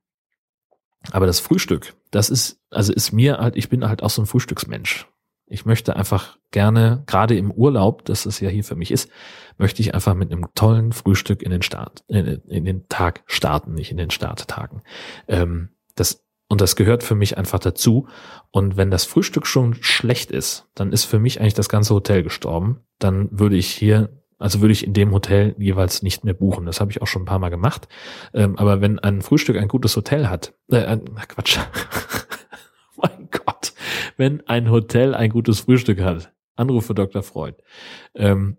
aber 1.11 1.25
das 1.25 1.39
Frühstück, 1.39 1.95
das 2.11 2.29
ist, 2.29 2.59
also 2.69 2.93
ist 2.93 3.11
mir 3.11 3.37
halt, 3.37 3.55
ich 3.55 3.69
bin 3.69 3.87
halt 3.87 4.03
auch 4.03 4.09
so 4.09 4.21
ein 4.21 4.25
Frühstücksmensch. 4.25 5.07
Ich 5.47 5.65
möchte 5.65 5.95
einfach 5.95 6.37
gerne, 6.51 7.03
gerade 7.05 7.37
im 7.37 7.51
Urlaub, 7.51 8.05
das 8.05 8.25
es 8.25 8.39
ja 8.39 8.49
hier 8.49 8.63
für 8.63 8.75
mich 8.75 8.89
ist, 8.89 9.09
möchte 9.57 9.81
ich 9.81 9.93
einfach 9.93 10.15
mit 10.15 10.31
einem 10.31 10.47
tollen 10.55 10.91
Frühstück 10.91 11.43
in 11.43 11.51
den 11.51 11.61
Start, 11.61 12.03
in, 12.07 12.25
in 12.25 12.65
den 12.65 12.87
Tag 12.89 13.23
starten, 13.27 13.73
nicht 13.73 13.91
in 13.91 13.97
den 13.97 14.09
Starttagen. 14.09 14.81
Ähm, 15.27 15.69
das, 15.93 16.25
und 16.47 16.61
das 16.61 16.75
gehört 16.75 17.03
für 17.03 17.15
mich 17.15 17.37
einfach 17.37 17.59
dazu. 17.59 18.07
Und 18.49 18.75
wenn 18.75 18.89
das 18.89 19.05
Frühstück 19.05 19.45
schon 19.45 19.75
schlecht 19.81 20.31
ist, 20.31 20.67
dann 20.73 20.91
ist 20.91 21.05
für 21.05 21.19
mich 21.19 21.39
eigentlich 21.39 21.53
das 21.53 21.69
ganze 21.69 21.93
Hotel 21.93 22.23
gestorben. 22.23 22.79
Dann 22.97 23.29
würde 23.31 23.55
ich 23.55 23.67
hier 23.67 24.24
also 24.37 24.61
würde 24.61 24.73
ich 24.73 24.85
in 24.85 24.93
dem 24.93 25.11
Hotel 25.11 25.55
jeweils 25.57 26.01
nicht 26.01 26.23
mehr 26.23 26.33
buchen. 26.33 26.65
Das 26.65 26.81
habe 26.81 26.91
ich 26.91 27.01
auch 27.01 27.07
schon 27.07 27.23
ein 27.23 27.25
paar 27.25 27.39
Mal 27.39 27.49
gemacht. 27.49 27.87
Ähm, 28.33 28.57
aber 28.57 28.81
wenn 28.81 28.99
ein 28.99 29.21
Frühstück 29.21 29.57
ein 29.57 29.67
gutes 29.67 29.95
Hotel 29.95 30.27
hat, 30.29 30.53
äh, 30.69 30.83
ein, 30.83 31.05
Quatsch, 31.27 31.59
mein 32.97 33.29
Gott, 33.31 33.73
wenn 34.17 34.45
ein 34.47 34.69
Hotel 34.69 35.13
ein 35.13 35.29
gutes 35.29 35.61
Frühstück 35.61 36.01
hat, 36.01 36.33
Anruf 36.55 36.85
für 36.85 36.95
Dr. 36.95 37.23
Freud, 37.23 37.57
ähm, 38.15 38.57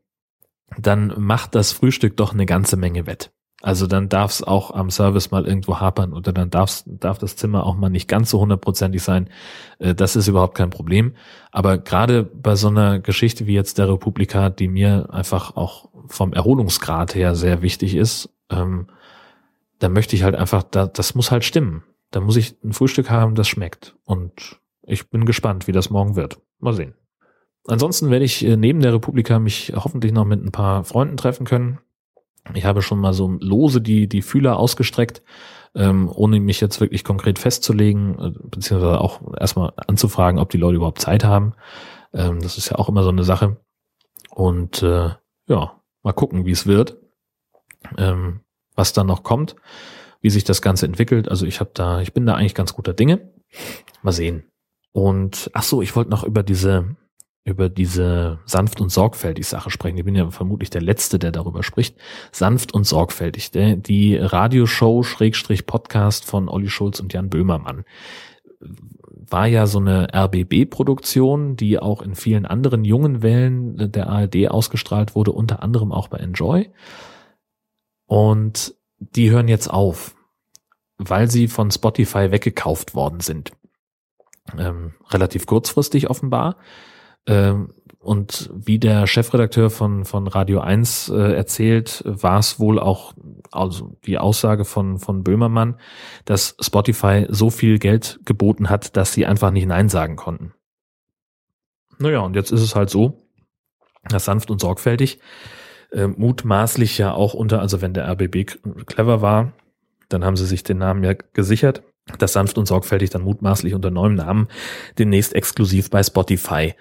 dann 0.78 1.14
macht 1.18 1.54
das 1.54 1.72
Frühstück 1.72 2.16
doch 2.16 2.32
eine 2.32 2.46
ganze 2.46 2.76
Menge 2.76 3.06
wett. 3.06 3.32
Also 3.66 3.88
dann 3.88 4.08
darf 4.08 4.30
es 4.30 4.44
auch 4.44 4.70
am 4.70 4.90
Service 4.90 5.32
mal 5.32 5.44
irgendwo 5.44 5.80
hapern 5.80 6.12
oder 6.12 6.32
dann 6.32 6.50
darf's, 6.50 6.84
darf 6.86 7.18
das 7.18 7.34
Zimmer 7.34 7.66
auch 7.66 7.74
mal 7.74 7.88
nicht 7.88 8.06
ganz 8.06 8.30
so 8.30 8.38
hundertprozentig 8.38 9.02
sein. 9.02 9.28
Äh, 9.80 9.92
das 9.92 10.14
ist 10.14 10.28
überhaupt 10.28 10.56
kein 10.56 10.70
Problem. 10.70 11.16
Aber 11.50 11.76
gerade 11.76 12.22
bei 12.22 12.54
so 12.54 12.68
einer 12.68 13.00
Geschichte 13.00 13.48
wie 13.48 13.54
jetzt 13.54 13.78
der 13.78 13.88
Republika, 13.88 14.50
die 14.50 14.68
mir 14.68 15.08
einfach 15.10 15.56
auch 15.56 15.88
vom 16.06 16.32
Erholungsgrad 16.32 17.16
her 17.16 17.34
sehr 17.34 17.60
wichtig 17.60 17.96
ist, 17.96 18.32
ähm, 18.50 18.86
da 19.80 19.88
möchte 19.88 20.14
ich 20.14 20.22
halt 20.22 20.36
einfach, 20.36 20.62
da, 20.62 20.86
das 20.86 21.16
muss 21.16 21.32
halt 21.32 21.42
stimmen. 21.42 21.82
Da 22.12 22.20
muss 22.20 22.36
ich 22.36 22.54
ein 22.62 22.72
Frühstück 22.72 23.10
haben, 23.10 23.34
das 23.34 23.48
schmeckt. 23.48 23.96
Und 24.04 24.60
ich 24.82 25.10
bin 25.10 25.26
gespannt, 25.26 25.66
wie 25.66 25.72
das 25.72 25.90
morgen 25.90 26.14
wird. 26.14 26.40
Mal 26.60 26.74
sehen. 26.74 26.94
Ansonsten 27.66 28.12
werde 28.12 28.26
ich 28.26 28.46
äh, 28.46 28.56
neben 28.56 28.78
der 28.78 28.94
Republika 28.94 29.40
mich 29.40 29.72
hoffentlich 29.74 30.12
noch 30.12 30.24
mit 30.24 30.40
ein 30.40 30.52
paar 30.52 30.84
Freunden 30.84 31.16
treffen 31.16 31.46
können 31.46 31.80
Ich 32.54 32.64
habe 32.64 32.82
schon 32.82 32.98
mal 32.98 33.12
so 33.12 33.28
lose 33.40 33.80
die, 33.80 34.08
die 34.08 34.22
Fühler 34.22 34.58
ausgestreckt, 34.58 35.22
ähm, 35.74 36.10
ohne 36.12 36.40
mich 36.40 36.60
jetzt 36.60 36.80
wirklich 36.80 37.04
konkret 37.04 37.38
festzulegen, 37.38 38.18
äh, 38.18 38.32
beziehungsweise 38.50 39.00
auch 39.00 39.20
erstmal 39.38 39.72
anzufragen, 39.76 40.40
ob 40.40 40.50
die 40.50 40.58
Leute 40.58 40.76
überhaupt 40.76 41.00
Zeit 41.00 41.24
haben. 41.24 41.54
Ähm, 42.12 42.40
das 42.40 42.56
ist 42.58 42.70
ja 42.70 42.76
auch 42.76 42.88
immer 42.88 43.02
so 43.02 43.10
eine 43.10 43.24
Sache. 43.24 43.56
Und 44.30 44.82
äh, 44.82 45.10
ja, 45.48 45.80
mal 46.02 46.12
gucken, 46.12 46.46
wie 46.46 46.52
es 46.52 46.66
wird, 46.66 46.98
ähm, 47.98 48.40
was 48.74 48.92
dann 48.92 49.06
noch 49.06 49.22
kommt, 49.22 49.56
wie 50.20 50.30
sich 50.30 50.44
das 50.44 50.62
Ganze 50.62 50.86
entwickelt. 50.86 51.28
Also 51.28 51.46
ich 51.46 51.60
habe 51.60 51.70
da, 51.74 52.00
ich 52.00 52.12
bin 52.12 52.26
da 52.26 52.34
eigentlich 52.34 52.54
ganz 52.54 52.74
guter 52.74 52.94
Dinge. 52.94 53.32
Mal 54.02 54.12
sehen. 54.12 54.44
Und 54.92 55.50
ach 55.52 55.62
so, 55.62 55.82
ich 55.82 55.94
wollte 55.94 56.10
noch 56.10 56.24
über 56.24 56.42
diese 56.42 56.96
über 57.46 57.68
diese 57.68 58.40
sanft 58.44 58.80
und 58.80 58.90
sorgfältig 58.90 59.46
Sache 59.46 59.70
sprechen. 59.70 59.96
Ich 59.96 60.04
bin 60.04 60.16
ja 60.16 60.28
vermutlich 60.30 60.68
der 60.68 60.82
Letzte, 60.82 61.20
der 61.20 61.30
darüber 61.30 61.62
spricht. 61.62 61.96
Sanft 62.32 62.74
und 62.74 62.84
sorgfältig. 62.84 63.52
Die 63.52 64.16
Radioshow 64.16 65.04
Schrägstrich 65.04 65.64
Podcast 65.64 66.24
von 66.24 66.48
Olli 66.48 66.68
Schulz 66.68 66.98
und 66.98 67.12
Jan 67.12 67.30
Böhmermann 67.30 67.84
war 69.28 69.46
ja 69.46 69.66
so 69.66 69.78
eine 69.78 70.08
RBB-Produktion, 70.12 71.56
die 71.56 71.78
auch 71.78 72.02
in 72.02 72.16
vielen 72.16 72.46
anderen 72.46 72.84
jungen 72.84 73.22
Wellen 73.22 73.92
der 73.92 74.08
ARD 74.08 74.48
ausgestrahlt 74.48 75.14
wurde, 75.14 75.30
unter 75.32 75.62
anderem 75.62 75.92
auch 75.92 76.08
bei 76.08 76.18
Enjoy. 76.18 76.70
Und 78.06 78.74
die 78.98 79.30
hören 79.30 79.46
jetzt 79.46 79.68
auf, 79.68 80.16
weil 80.98 81.30
sie 81.30 81.46
von 81.46 81.70
Spotify 81.70 82.32
weggekauft 82.32 82.96
worden 82.96 83.20
sind. 83.20 83.52
Ähm, 84.58 84.94
relativ 85.10 85.46
kurzfristig 85.46 86.10
offenbar. 86.10 86.56
Ähm, 87.26 87.72
und 88.06 88.50
wie 88.54 88.78
der 88.78 89.08
Chefredakteur 89.08 89.68
von, 89.68 90.04
von 90.04 90.28
Radio 90.28 90.60
1 90.60 91.08
äh, 91.08 91.32
erzählt, 91.34 92.04
war 92.06 92.38
es 92.38 92.60
wohl 92.60 92.78
auch 92.78 93.14
also 93.50 93.96
die 94.06 94.18
Aussage 94.18 94.64
von, 94.64 94.98
von 94.98 95.24
Böhmermann, 95.24 95.80
dass 96.24 96.56
Spotify 96.60 97.26
so 97.28 97.50
viel 97.50 97.80
Geld 97.80 98.20
geboten 98.24 98.70
hat, 98.70 98.96
dass 98.96 99.12
sie 99.12 99.26
einfach 99.26 99.50
nicht 99.50 99.66
Nein 99.66 99.88
sagen 99.88 100.14
konnten. 100.14 100.54
Naja, 101.98 102.20
und 102.20 102.36
jetzt 102.36 102.52
ist 102.52 102.60
es 102.60 102.76
halt 102.76 102.90
so, 102.90 103.28
dass 104.08 104.26
sanft 104.26 104.52
und 104.52 104.60
sorgfältig, 104.60 105.18
äh, 105.90 106.06
mutmaßlich 106.06 106.98
ja 106.98 107.12
auch 107.12 107.34
unter, 107.34 107.60
also 107.60 107.80
wenn 107.80 107.92
der 107.92 108.08
RBB 108.08 108.46
clever 108.86 109.20
war, 109.20 109.52
dann 110.08 110.24
haben 110.24 110.36
sie 110.36 110.46
sich 110.46 110.62
den 110.62 110.78
Namen 110.78 111.02
ja 111.02 111.14
gesichert, 111.32 111.82
dass 112.18 112.34
sanft 112.34 112.56
und 112.56 112.66
sorgfältig 112.66 113.10
dann 113.10 113.22
mutmaßlich 113.22 113.74
unter 113.74 113.90
neuem 113.90 114.14
Namen 114.14 114.46
demnächst 114.96 115.34
exklusiv 115.34 115.90
bei 115.90 116.04
Spotify 116.04 116.74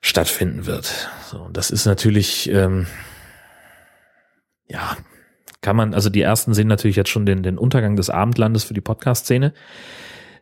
stattfinden 0.00 0.66
wird. 0.66 1.08
So, 1.26 1.48
das 1.52 1.70
ist 1.70 1.86
natürlich, 1.86 2.50
ähm, 2.50 2.86
ja, 4.68 4.96
kann 5.60 5.76
man, 5.76 5.94
also 5.94 6.10
die 6.10 6.20
ersten 6.20 6.54
sehen 6.54 6.68
natürlich 6.68 6.96
jetzt 6.96 7.10
schon 7.10 7.26
den, 7.26 7.42
den 7.42 7.58
Untergang 7.58 7.96
des 7.96 8.10
Abendlandes 8.10 8.64
für 8.64 8.74
die 8.74 8.80
Podcast-Szene, 8.80 9.52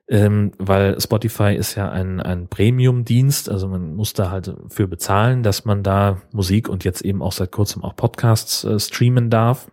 ähm, 0.08 0.52
weil 0.58 1.00
Spotify 1.00 1.54
ist 1.54 1.76
ja 1.76 1.90
ein, 1.90 2.20
ein 2.20 2.48
Premium-Dienst, 2.48 3.48
also 3.48 3.68
man 3.68 3.94
muss 3.94 4.12
da 4.12 4.30
halt 4.30 4.54
für 4.68 4.86
bezahlen, 4.86 5.42
dass 5.42 5.64
man 5.64 5.82
da 5.82 6.20
Musik 6.32 6.68
und 6.68 6.84
jetzt 6.84 7.00
eben 7.02 7.22
auch 7.22 7.32
seit 7.32 7.52
kurzem 7.52 7.82
auch 7.82 7.96
Podcasts 7.96 8.64
äh, 8.64 8.78
streamen 8.78 9.30
darf. 9.30 9.70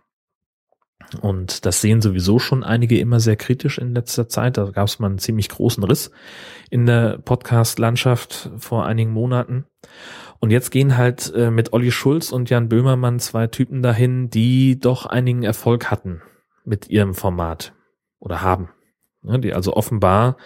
Und 1.20 1.66
das 1.66 1.80
sehen 1.80 2.00
sowieso 2.00 2.38
schon 2.38 2.64
einige 2.64 2.98
immer 2.98 3.20
sehr 3.20 3.36
kritisch 3.36 3.78
in 3.78 3.94
letzter 3.94 4.28
Zeit. 4.28 4.56
Da 4.56 4.70
gab 4.70 4.88
es 4.88 4.98
mal 4.98 5.08
einen 5.08 5.18
ziemlich 5.18 5.48
großen 5.48 5.84
Riss 5.84 6.10
in 6.70 6.86
der 6.86 7.18
Podcast-Landschaft 7.18 8.50
vor 8.58 8.86
einigen 8.86 9.12
Monaten. 9.12 9.66
Und 10.40 10.50
jetzt 10.50 10.70
gehen 10.70 10.96
halt 10.96 11.32
äh, 11.34 11.50
mit 11.50 11.72
Olli 11.72 11.92
Schulz 11.92 12.32
und 12.32 12.50
Jan 12.50 12.68
Böhmermann 12.68 13.20
zwei 13.20 13.46
Typen 13.46 13.82
dahin, 13.82 14.30
die 14.30 14.78
doch 14.78 15.06
einigen 15.06 15.42
Erfolg 15.44 15.90
hatten 15.90 16.22
mit 16.64 16.88
ihrem 16.88 17.14
Format 17.14 17.74
oder 18.18 18.42
haben. 18.42 18.70
Die 19.22 19.54
also 19.54 19.74
offenbar 19.74 20.36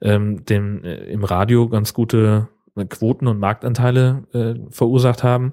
ähm, 0.00 0.44
dem, 0.44 0.82
äh, 0.82 1.04
im 1.04 1.22
Radio 1.22 1.68
ganz 1.68 1.94
gute 1.94 2.48
Quoten 2.88 3.28
und 3.28 3.38
Marktanteile 3.38 4.24
äh, 4.32 4.54
verursacht 4.70 5.22
haben. 5.22 5.52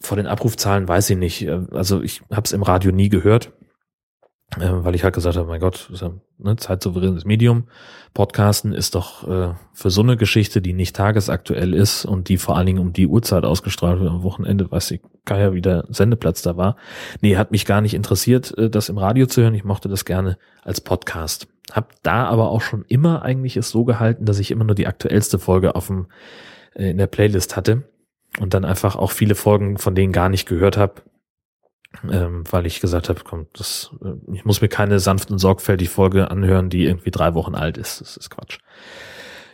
Vor 0.00 0.16
den 0.16 0.26
Abrufzahlen 0.26 0.88
weiß 0.88 1.10
ich 1.10 1.16
nicht. 1.16 1.42
Äh, 1.46 1.60
also 1.70 2.02
ich 2.02 2.22
habe 2.32 2.42
es 2.44 2.52
im 2.52 2.64
Radio 2.64 2.90
nie 2.90 3.08
gehört 3.08 3.52
äh, 3.60 3.61
weil 4.58 4.94
ich 4.94 5.04
halt 5.04 5.14
gesagt 5.14 5.36
habe, 5.36 5.48
mein 5.48 5.60
Gott, 5.60 5.90
ne, 6.38 6.56
zeitsouveränes 6.56 7.24
Medium. 7.24 7.68
Podcasten 8.12 8.72
ist 8.72 8.94
doch 8.94 9.26
äh, 9.26 9.54
für 9.72 9.90
so 9.90 10.02
eine 10.02 10.16
Geschichte, 10.16 10.60
die 10.60 10.74
nicht 10.74 10.94
tagesaktuell 10.94 11.72
ist 11.72 12.04
und 12.04 12.28
die 12.28 12.36
vor 12.36 12.56
allen 12.56 12.66
Dingen 12.66 12.78
um 12.78 12.92
die 12.92 13.06
Uhrzeit 13.06 13.44
ausgestrahlt 13.44 14.00
wird 14.00 14.10
am 14.10 14.22
Wochenende, 14.22 14.70
weiß 14.70 14.90
ich, 14.90 15.00
ja 15.30 15.54
wieder 15.54 15.86
Sendeplatz 15.88 16.42
da 16.42 16.56
war. 16.56 16.76
Nee, 17.22 17.36
hat 17.36 17.50
mich 17.50 17.64
gar 17.64 17.80
nicht 17.80 17.94
interessiert, 17.94 18.56
äh, 18.58 18.68
das 18.68 18.90
im 18.90 18.98
Radio 18.98 19.26
zu 19.26 19.42
hören. 19.42 19.54
Ich 19.54 19.64
mochte 19.64 19.88
das 19.88 20.04
gerne 20.04 20.36
als 20.62 20.82
Podcast. 20.82 21.48
Hab 21.72 21.94
da 22.02 22.26
aber 22.26 22.50
auch 22.50 22.60
schon 22.60 22.84
immer 22.86 23.22
eigentlich 23.22 23.56
es 23.56 23.70
so 23.70 23.84
gehalten, 23.84 24.26
dass 24.26 24.38
ich 24.38 24.50
immer 24.50 24.64
nur 24.64 24.74
die 24.74 24.86
aktuellste 24.86 25.38
Folge 25.38 25.74
auf 25.74 25.86
dem, 25.86 26.08
äh, 26.74 26.90
in 26.90 26.98
der 26.98 27.06
Playlist 27.06 27.56
hatte 27.56 27.84
und 28.38 28.52
dann 28.52 28.66
einfach 28.66 28.96
auch 28.96 29.10
viele 29.10 29.34
Folgen 29.34 29.78
von 29.78 29.94
denen 29.94 30.12
gar 30.12 30.28
nicht 30.28 30.46
gehört 30.46 30.76
habe, 30.76 31.02
ähm, 32.10 32.44
weil 32.50 32.66
ich 32.66 32.80
gesagt 32.80 33.08
habe, 33.08 33.20
komm, 33.24 33.46
das, 33.52 33.90
äh, 34.02 34.14
ich 34.32 34.44
muss 34.44 34.60
mir 34.60 34.68
keine 34.68 34.98
sanft 34.98 35.30
und 35.30 35.38
sorgfältig 35.38 35.90
Folge 35.90 36.30
anhören, 36.30 36.70
die 36.70 36.84
irgendwie 36.84 37.10
drei 37.10 37.34
Wochen 37.34 37.54
alt 37.54 37.78
ist. 37.78 38.00
Das 38.00 38.16
ist 38.16 38.30
Quatsch. 38.30 38.58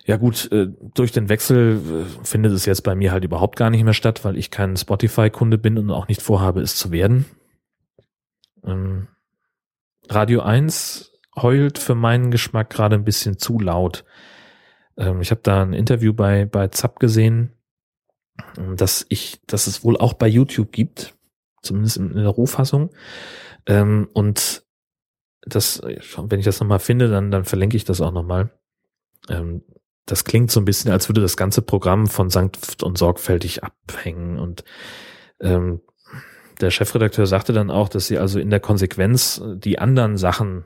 Ja 0.05 0.16
gut, 0.16 0.51
äh, 0.53 0.68
durch 0.94 1.12
den 1.12 1.29
Wechsel 1.29 1.77
äh, 1.77 2.24
findet 2.24 2.53
es 2.53 2.64
jetzt 2.64 2.83
bei 2.83 2.94
mir 2.94 3.12
halt 3.12 3.24
überhaupt 3.24 3.57
gar 3.57 3.70
nicht 3.70 3.85
mehr 3.85 3.92
statt, 3.92 4.24
weil 4.24 4.38
ich 4.38 4.51
kein 4.51 4.77
Spotify-Kunde 4.77 5.59
bin 5.59 5.77
und 5.77 5.90
auch 5.90 6.09
nicht 6.09 6.22
vorhabe, 6.22 6.61
es 6.61 6.77
zu 6.77 6.92
werden. 6.92 7.27
Ähm, 8.64 9.09
Radio 10.09 10.40
1 10.40 11.12
heult 11.37 11.79
für 11.79 11.94
meinen 11.94 12.31
Geschmack 12.31 12.70
gerade 12.70 12.96
ein 12.96 13.05
bisschen 13.05 13.38
zu 13.38 13.59
laut. 13.61 14.05
Ähm, 14.96 15.20
ich 15.20 15.31
habe 15.31 15.42
da 15.42 15.62
ein 15.62 15.74
Interview 15.74 16.14
bei, 16.14 16.46
bei 16.46 16.68
Zapp 16.68 17.01
gesehen, 17.01 17.53
dass 18.77 19.05
ich, 19.09 19.40
dass 19.46 19.66
es 19.66 19.85
wohl 19.85 19.96
auch 19.96 20.14
bei 20.14 20.29
YouTube 20.29 20.72
gibt 20.72 21.17
zumindest 21.62 21.97
in 21.97 22.14
der 22.14 22.29
Rohfassung. 22.29 22.90
Ähm, 23.66 24.09
und 24.12 24.64
das, 25.42 25.81
wenn 25.83 26.38
ich 26.38 26.44
das 26.44 26.61
nochmal 26.61 26.79
finde, 26.79 27.09
dann, 27.09 27.31
dann 27.31 27.44
verlinke 27.44 27.77
ich 27.77 27.85
das 27.85 28.01
auch 28.01 28.12
nochmal. 28.12 28.51
Ähm, 29.29 29.62
das 30.07 30.25
klingt 30.25 30.51
so 30.51 30.61
ein 30.61 30.64
bisschen, 30.64 30.90
als 30.90 31.09
würde 31.09 31.21
das 31.21 31.37
ganze 31.37 31.62
Programm 31.62 32.07
von 32.07 32.31
sanft 32.31 32.83
und 32.83 32.97
sorgfältig 32.97 33.62
abhängen. 33.62 34.38
Und 34.38 34.64
ähm, 35.40 35.81
der 36.61 36.71
Chefredakteur 36.71 37.27
sagte 37.27 37.53
dann 37.53 37.71
auch, 37.71 37.88
dass 37.88 38.07
sie 38.07 38.18
also 38.18 38.40
in 38.40 38.51
der 38.51 38.61
Konsequenz 38.61 39.42
die 39.57 39.79
anderen 39.79 40.16
Sachen 40.16 40.64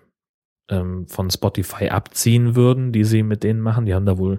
ähm, 0.68 1.06
von 1.08 1.30
Spotify 1.30 1.88
abziehen 1.88 2.54
würden, 2.56 2.92
die 2.92 3.04
sie 3.04 3.22
mit 3.22 3.42
denen 3.42 3.60
machen. 3.60 3.86
Die 3.86 3.94
haben 3.94 4.06
da 4.06 4.18
wohl 4.18 4.38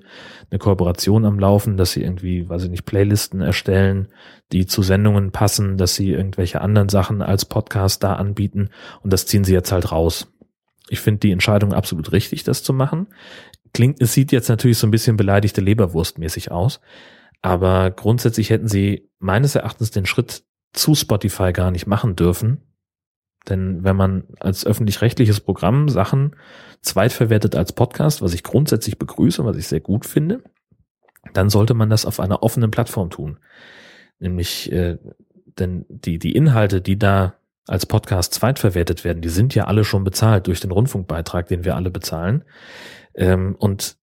eine 0.49 0.59
Kooperation 0.59 1.25
am 1.25 1.39
Laufen, 1.39 1.77
dass 1.77 1.91
sie 1.91 2.03
irgendwie, 2.03 2.47
weiß 2.47 2.63
ich 2.63 2.69
nicht, 2.69 2.85
Playlisten 2.85 3.41
erstellen, 3.41 4.07
die 4.51 4.65
zu 4.65 4.81
Sendungen 4.83 5.31
passen, 5.31 5.77
dass 5.77 5.95
sie 5.95 6.11
irgendwelche 6.11 6.61
anderen 6.61 6.89
Sachen 6.89 7.21
als 7.21 7.45
Podcast 7.45 8.03
da 8.03 8.15
anbieten 8.15 8.69
und 9.01 9.13
das 9.13 9.25
ziehen 9.25 9.43
sie 9.43 9.53
jetzt 9.53 9.71
halt 9.71 9.91
raus. 9.91 10.31
Ich 10.89 10.99
finde 10.99 11.19
die 11.19 11.31
Entscheidung 11.31 11.73
absolut 11.73 12.11
richtig, 12.11 12.43
das 12.43 12.63
zu 12.63 12.73
machen. 12.73 13.07
Klingt, 13.73 14.01
es 14.01 14.13
sieht 14.13 14.31
jetzt 14.31 14.49
natürlich 14.49 14.77
so 14.77 14.85
ein 14.85 14.91
bisschen 14.91 15.17
beleidigte 15.17 15.61
Leberwurstmäßig 15.61 16.51
aus, 16.51 16.79
aber 17.41 17.91
grundsätzlich 17.91 18.49
hätten 18.49 18.67
sie 18.67 19.09
meines 19.19 19.55
Erachtens 19.55 19.91
den 19.91 20.05
Schritt 20.05 20.43
zu 20.73 20.95
Spotify 20.95 21.51
gar 21.53 21.71
nicht 21.71 21.87
machen 21.87 22.15
dürfen, 22.15 22.61
denn 23.49 23.83
wenn 23.83 23.95
man 23.95 24.23
als 24.39 24.65
öffentlich-rechtliches 24.65 25.41
Programm 25.41 25.89
Sachen 25.89 26.35
zweitverwertet 26.81 27.55
als 27.55 27.73
Podcast, 27.73 28.21
was 28.21 28.33
ich 28.33 28.43
grundsätzlich 28.43 28.97
begrüße, 28.97 29.43
was 29.43 29.57
ich 29.57 29.67
sehr 29.67 29.81
gut 29.81 30.05
finde, 30.05 30.43
dann 31.33 31.49
sollte 31.49 31.73
man 31.73 31.89
das 31.89 32.05
auf 32.05 32.19
einer 32.19 32.43
offenen 32.43 32.71
Plattform 32.71 33.09
tun. 33.09 33.37
Nämlich, 34.19 34.71
äh, 34.71 34.97
denn 35.59 35.85
die, 35.89 36.19
die 36.19 36.35
Inhalte, 36.35 36.81
die 36.81 36.97
da 36.97 37.35
als 37.67 37.85
Podcast 37.85 38.33
zweitverwertet 38.33 39.03
werden, 39.03 39.21
die 39.21 39.29
sind 39.29 39.55
ja 39.55 39.65
alle 39.65 39.83
schon 39.83 40.03
bezahlt 40.03 40.47
durch 40.47 40.59
den 40.59 40.71
Rundfunkbeitrag, 40.71 41.47
den 41.47 41.63
wir 41.63 41.75
alle 41.75 41.91
bezahlen. 41.91 42.43
Ähm, 43.15 43.55
und 43.57 43.97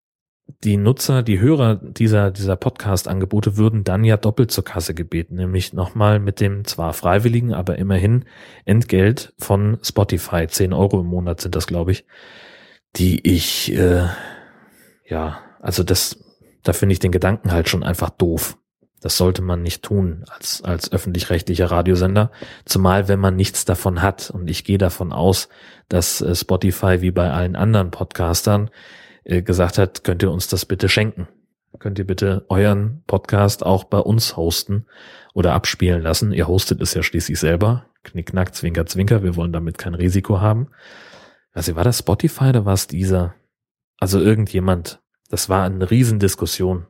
die 0.63 0.77
Nutzer, 0.77 1.23
die 1.23 1.39
Hörer 1.39 1.75
dieser, 1.75 2.31
dieser 2.31 2.55
Podcast-Angebote 2.55 3.57
würden 3.57 3.83
dann 3.83 4.03
ja 4.03 4.17
doppelt 4.17 4.51
zur 4.51 4.63
Kasse 4.63 4.93
gebeten, 4.93 5.35
nämlich 5.35 5.73
nochmal 5.73 6.19
mit 6.19 6.39
dem 6.39 6.65
zwar 6.65 6.93
freiwilligen, 6.93 7.53
aber 7.53 7.77
immerhin 7.77 8.25
Entgelt 8.65 9.33
von 9.37 9.77
Spotify. 9.83 10.47
10 10.47 10.73
Euro 10.73 11.01
im 11.01 11.07
Monat 11.07 11.41
sind 11.41 11.55
das, 11.55 11.67
glaube 11.67 11.91
ich, 11.91 12.05
die 12.95 13.27
ich, 13.27 13.73
äh, 13.73 14.07
ja, 15.05 15.39
also 15.61 15.83
das, 15.83 16.19
da 16.63 16.73
finde 16.73 16.93
ich 16.93 16.99
den 16.99 17.11
Gedanken 17.11 17.51
halt 17.51 17.69
schon 17.69 17.83
einfach 17.83 18.09
doof. 18.09 18.57
Das 19.01 19.15
sollte 19.15 19.41
man 19.41 19.61
nicht 19.61 19.83
tun 19.83 20.25
als, 20.27 20.61
als 20.61 20.91
öffentlich-rechtlicher 20.91 21.71
Radiosender, 21.71 22.31
zumal 22.65 23.07
wenn 23.07 23.19
man 23.19 23.35
nichts 23.35 23.63
davon 23.63 24.01
hat. 24.01 24.29
Und 24.29 24.49
ich 24.49 24.65
gehe 24.65 24.77
davon 24.77 25.13
aus, 25.13 25.47
dass 25.87 26.21
äh, 26.21 26.35
Spotify 26.35 27.01
wie 27.01 27.11
bei 27.11 27.31
allen 27.31 27.55
anderen 27.55 27.91
Podcastern 27.91 28.69
gesagt 29.29 29.77
hat, 29.77 30.03
könnt 30.03 30.23
ihr 30.23 30.31
uns 30.31 30.47
das 30.47 30.65
bitte 30.65 30.89
schenken? 30.89 31.27
Könnt 31.77 31.99
ihr 31.99 32.05
bitte 32.05 32.45
euren 32.49 33.03
Podcast 33.05 33.65
auch 33.65 33.83
bei 33.83 33.99
uns 33.99 34.35
hosten 34.35 34.87
oder 35.33 35.53
abspielen 35.53 36.01
lassen? 36.01 36.33
Ihr 36.33 36.47
hostet 36.47 36.81
es 36.81 36.93
ja 36.93 37.03
schließlich 37.03 37.39
selber. 37.39 37.85
Knickknack, 38.03 38.55
Zwinker, 38.55 38.85
Zwinker, 38.85 39.23
wir 39.23 39.35
wollen 39.35 39.53
damit 39.53 39.77
kein 39.77 39.93
Risiko 39.93 40.41
haben. 40.41 40.69
Also 41.53 41.75
war 41.75 41.83
das 41.83 41.99
Spotify 41.99 42.45
oder 42.45 42.65
war 42.65 42.73
es 42.73 42.87
dieser? 42.87 43.35
Also 43.97 44.19
irgendjemand, 44.19 44.99
das 45.29 45.47
war 45.47 45.63
eine 45.63 45.89
Riesendiskussion 45.89 46.87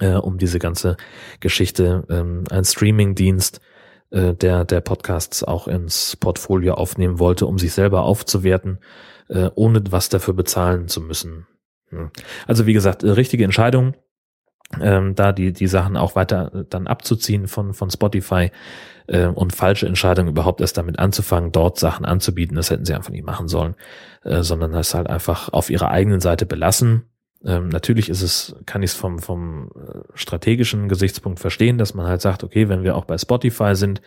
äh, 0.00 0.14
um 0.14 0.38
diese 0.38 0.58
ganze 0.58 0.96
Geschichte. 1.40 2.04
Ähm, 2.10 2.44
ein 2.50 2.64
Streamingdienst, 2.64 3.60
äh, 4.10 4.34
der 4.34 4.64
der 4.64 4.80
Podcasts 4.80 5.44
auch 5.44 5.68
ins 5.68 6.16
Portfolio 6.16 6.74
aufnehmen 6.74 7.18
wollte, 7.18 7.46
um 7.46 7.58
sich 7.58 7.72
selber 7.72 8.02
aufzuwerten, 8.02 8.80
äh, 9.28 9.50
ohne 9.54 9.82
was 9.90 10.08
dafür 10.08 10.34
bezahlen 10.34 10.88
zu 10.88 11.00
müssen. 11.00 11.46
Also 12.46 12.66
wie 12.66 12.72
gesagt, 12.72 13.02
äh, 13.02 13.10
richtige 13.10 13.44
Entscheidung 13.44 13.94
ähm, 14.80 15.14
da 15.14 15.32
die, 15.32 15.52
die 15.54 15.66
Sachen 15.66 15.96
auch 15.96 16.14
weiter 16.14 16.54
äh, 16.54 16.64
dann 16.68 16.86
abzuziehen 16.86 17.46
von, 17.46 17.72
von 17.74 17.90
Spotify 17.90 18.50
und 19.34 19.54
falsche 19.54 19.86
Entscheidung 19.86 20.28
überhaupt 20.28 20.60
erst 20.60 20.76
damit 20.76 20.98
anzufangen, 20.98 21.50
dort 21.50 21.78
Sachen 21.78 22.04
anzubieten, 22.04 22.56
das 22.56 22.68
hätten 22.68 22.84
sie 22.84 22.92
einfach 22.92 23.08
nicht 23.08 23.24
machen 23.24 23.48
sollen, 23.48 23.74
sondern 24.22 24.72
das 24.72 24.92
halt 24.92 25.06
einfach 25.06 25.50
auf 25.50 25.70
ihrer 25.70 25.90
eigenen 25.90 26.20
Seite 26.20 26.44
belassen. 26.44 27.04
Ähm, 27.42 27.70
natürlich 27.70 28.10
ist 28.10 28.20
es, 28.20 28.54
kann 28.66 28.82
ich 28.82 28.90
es 28.90 28.96
vom, 28.98 29.18
vom 29.18 29.70
strategischen 30.12 30.90
Gesichtspunkt 30.90 31.40
verstehen, 31.40 31.78
dass 31.78 31.94
man 31.94 32.06
halt 32.06 32.20
sagt, 32.20 32.44
okay, 32.44 32.68
wenn 32.68 32.82
wir 32.82 32.96
auch 32.96 33.06
bei 33.06 33.16
Spotify 33.16 33.74
sind, 33.74 34.02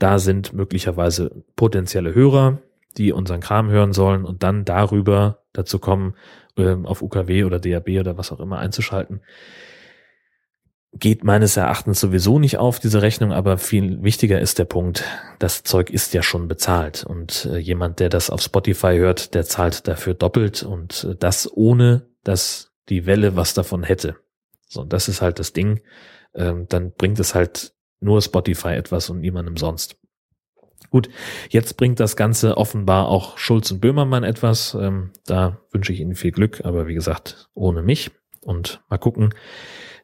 da 0.00 0.18
sind 0.18 0.52
möglicherweise 0.52 1.44
potenzielle 1.54 2.12
Hörer, 2.12 2.58
die 2.96 3.12
unseren 3.12 3.40
Kram 3.40 3.70
hören 3.70 3.92
sollen 3.92 4.24
und 4.24 4.42
dann 4.42 4.64
darüber 4.64 5.42
dazu 5.52 5.78
kommen, 5.78 6.14
ähm, 6.56 6.86
auf 6.86 7.02
UKW 7.02 7.44
oder 7.44 7.58
DAB 7.58 8.00
oder 8.00 8.16
was 8.16 8.32
auch 8.32 8.40
immer 8.40 8.58
einzuschalten 8.58 9.20
geht 10.92 11.24
meines 11.24 11.56
Erachtens 11.56 12.00
sowieso 12.00 12.38
nicht 12.38 12.58
auf, 12.58 12.80
diese 12.80 13.02
Rechnung, 13.02 13.32
aber 13.32 13.58
viel 13.58 14.02
wichtiger 14.02 14.40
ist 14.40 14.58
der 14.58 14.64
Punkt, 14.64 15.04
das 15.38 15.62
Zeug 15.62 15.90
ist 15.90 16.14
ja 16.14 16.22
schon 16.22 16.48
bezahlt 16.48 17.04
und 17.04 17.46
äh, 17.46 17.58
jemand, 17.58 18.00
der 18.00 18.08
das 18.08 18.30
auf 18.30 18.42
Spotify 18.42 18.96
hört, 18.96 19.34
der 19.34 19.44
zahlt 19.44 19.86
dafür 19.86 20.14
doppelt 20.14 20.62
und 20.62 21.04
äh, 21.04 21.14
das 21.14 21.48
ohne, 21.52 22.08
dass 22.24 22.72
die 22.88 23.06
Welle 23.06 23.36
was 23.36 23.54
davon 23.54 23.84
hätte. 23.84 24.16
So, 24.66 24.84
das 24.84 25.08
ist 25.08 25.22
halt 25.22 25.38
das 25.38 25.52
Ding. 25.52 25.80
Ähm, 26.34 26.66
dann 26.68 26.92
bringt 26.92 27.20
es 27.20 27.34
halt 27.34 27.72
nur 28.00 28.20
Spotify 28.20 28.70
etwas 28.70 29.10
und 29.10 29.20
niemandem 29.20 29.56
sonst. 29.56 29.96
Gut, 30.90 31.08
jetzt 31.48 31.76
bringt 31.76 32.00
das 32.00 32.16
Ganze 32.16 32.56
offenbar 32.56 33.08
auch 33.08 33.38
Schulz 33.38 33.70
und 33.70 33.80
Böhmermann 33.80 34.24
etwas. 34.24 34.76
Ähm, 34.78 35.10
da 35.24 35.58
wünsche 35.70 35.92
ich 35.92 36.00
Ihnen 36.00 36.16
viel 36.16 36.32
Glück, 36.32 36.62
aber 36.64 36.88
wie 36.88 36.94
gesagt, 36.94 37.48
ohne 37.54 37.82
mich. 37.82 38.10
Und 38.42 38.82
mal 38.88 38.98
gucken, 38.98 39.34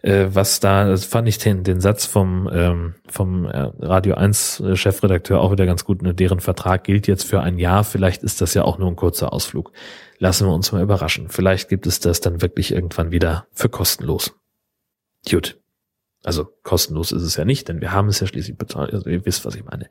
äh, 0.03 0.29
was 0.29 0.61
da, 0.61 0.87
das 0.87 1.05
fand 1.05 1.27
ich 1.27 1.39
den, 1.39 1.65
den 1.65 1.81
Satz 1.81 2.07
vom, 2.07 2.49
ähm, 2.53 2.95
vom 3.09 3.47
äh, 3.47 3.71
Radio 3.81 4.15
1 4.15 4.61
äh, 4.61 4.77
Chefredakteur 4.77 5.41
auch 5.41 5.51
wieder 5.51 5.67
ganz 5.67 5.85
gut. 5.85 6.03
Ne? 6.03 6.15
Deren 6.15 6.41
Vertrag 6.41 6.85
gilt 6.85 7.09
jetzt 7.09 7.25
für 7.25 7.41
ein 7.41 7.59
Jahr. 7.59 7.83
Vielleicht 7.83 8.23
ist 8.23 8.41
das 8.41 8.55
ja 8.55 8.63
auch 8.63 8.79
nur 8.79 8.89
ein 8.89 8.97
kurzer 8.97 9.33
Ausflug. 9.33 9.73
Lassen 10.19 10.47
wir 10.47 10.55
uns 10.55 10.71
mal 10.71 10.83
überraschen. 10.83 11.29
Vielleicht 11.29 11.69
gibt 11.69 11.87
es 11.87 11.99
das 11.99 12.21
dann 12.21 12.43
wirklich 12.43 12.73
irgendwann 12.73 13.11
wieder 13.11 13.47
für 13.53 13.69
kostenlos. 13.69 14.35
Gut. 15.29 15.59
Also 16.27 16.49
kostenlos 16.65 17.13
ist 17.13 17.23
es 17.23 17.37
ja 17.37 17.45
nicht, 17.45 17.69
denn 17.69 17.81
wir 17.81 17.93
haben 17.93 18.09
es 18.09 18.19
ja 18.19 18.27
schließlich 18.27 18.59
bezahlt. 18.59 18.93
Also 18.93 19.09
ihr 19.09 19.25
wisst, 19.25 19.45
was 19.45 19.55
ich 19.55 19.65
meine. 19.65 19.89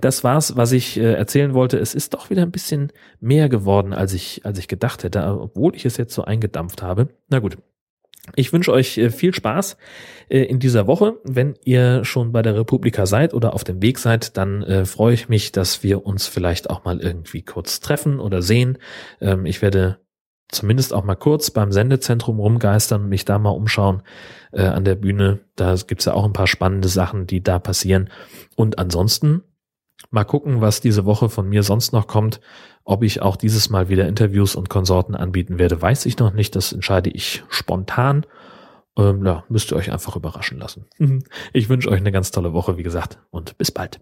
Das 0.00 0.22
war's, 0.22 0.56
was 0.56 0.70
ich 0.70 0.96
äh, 0.96 1.14
erzählen 1.14 1.54
wollte. 1.54 1.78
Es 1.78 1.94
ist 1.94 2.14
doch 2.14 2.30
wieder 2.30 2.42
ein 2.42 2.52
bisschen 2.52 2.92
mehr 3.20 3.48
geworden, 3.48 3.92
als 3.92 4.12
ich, 4.12 4.46
als 4.46 4.58
ich 4.58 4.68
gedacht 4.68 5.02
hätte, 5.02 5.24
obwohl 5.24 5.74
ich 5.74 5.84
es 5.84 5.96
jetzt 5.96 6.14
so 6.14 6.24
eingedampft 6.24 6.82
habe. 6.82 7.08
Na 7.28 7.40
gut, 7.40 7.58
ich 8.36 8.52
wünsche 8.52 8.72
euch 8.72 8.96
äh, 8.98 9.10
viel 9.10 9.34
Spaß 9.34 9.76
äh, 10.28 10.42
in 10.42 10.60
dieser 10.60 10.86
Woche. 10.86 11.18
Wenn 11.24 11.54
ihr 11.64 12.04
schon 12.04 12.30
bei 12.30 12.42
der 12.42 12.54
Republika 12.54 13.04
seid 13.04 13.34
oder 13.34 13.52
auf 13.52 13.64
dem 13.64 13.82
Weg 13.82 13.98
seid, 13.98 14.36
dann 14.36 14.62
äh, 14.62 14.84
freue 14.84 15.14
ich 15.14 15.28
mich, 15.28 15.50
dass 15.50 15.82
wir 15.82 16.06
uns 16.06 16.28
vielleicht 16.28 16.70
auch 16.70 16.84
mal 16.84 17.00
irgendwie 17.00 17.42
kurz 17.42 17.80
treffen 17.80 18.20
oder 18.20 18.40
sehen. 18.40 18.78
Ähm, 19.20 19.44
ich 19.46 19.60
werde 19.60 19.98
zumindest 20.52 20.94
auch 20.94 21.04
mal 21.04 21.16
kurz 21.16 21.50
beim 21.50 21.72
Sendezentrum 21.72 22.38
rumgeistern 22.38 23.02
und 23.02 23.08
mich 23.08 23.24
da 23.24 23.38
mal 23.38 23.50
umschauen 23.50 24.02
an 24.52 24.84
der 24.84 24.96
Bühne. 24.96 25.40
Da 25.56 25.74
gibt's 25.86 26.04
ja 26.04 26.12
auch 26.12 26.26
ein 26.26 26.34
paar 26.34 26.46
spannende 26.46 26.88
Sachen, 26.88 27.26
die 27.26 27.42
da 27.42 27.58
passieren. 27.58 28.10
Und 28.54 28.78
ansonsten 28.78 29.42
mal 30.10 30.24
gucken, 30.24 30.60
was 30.60 30.80
diese 30.80 31.04
Woche 31.04 31.28
von 31.28 31.48
mir 31.48 31.62
sonst 31.62 31.92
noch 31.92 32.06
kommt. 32.06 32.40
Ob 32.84 33.02
ich 33.02 33.22
auch 33.22 33.36
dieses 33.36 33.70
Mal 33.70 33.88
wieder 33.88 34.08
Interviews 34.08 34.54
und 34.56 34.68
Konsorten 34.68 35.14
anbieten 35.14 35.58
werde, 35.58 35.80
weiß 35.80 36.06
ich 36.06 36.18
noch 36.18 36.32
nicht. 36.32 36.56
Das 36.56 36.72
entscheide 36.72 37.10
ich 37.10 37.44
spontan. 37.48 38.26
Ähm, 38.96 39.24
ja, 39.24 39.44
müsst 39.48 39.72
ihr 39.72 39.76
euch 39.76 39.92
einfach 39.92 40.16
überraschen 40.16 40.58
lassen. 40.58 40.86
Ich 41.52 41.68
wünsche 41.68 41.88
euch 41.88 42.00
eine 42.00 42.12
ganz 42.12 42.30
tolle 42.30 42.52
Woche, 42.52 42.76
wie 42.76 42.82
gesagt, 42.82 43.18
und 43.30 43.56
bis 43.58 43.70
bald. 43.70 44.00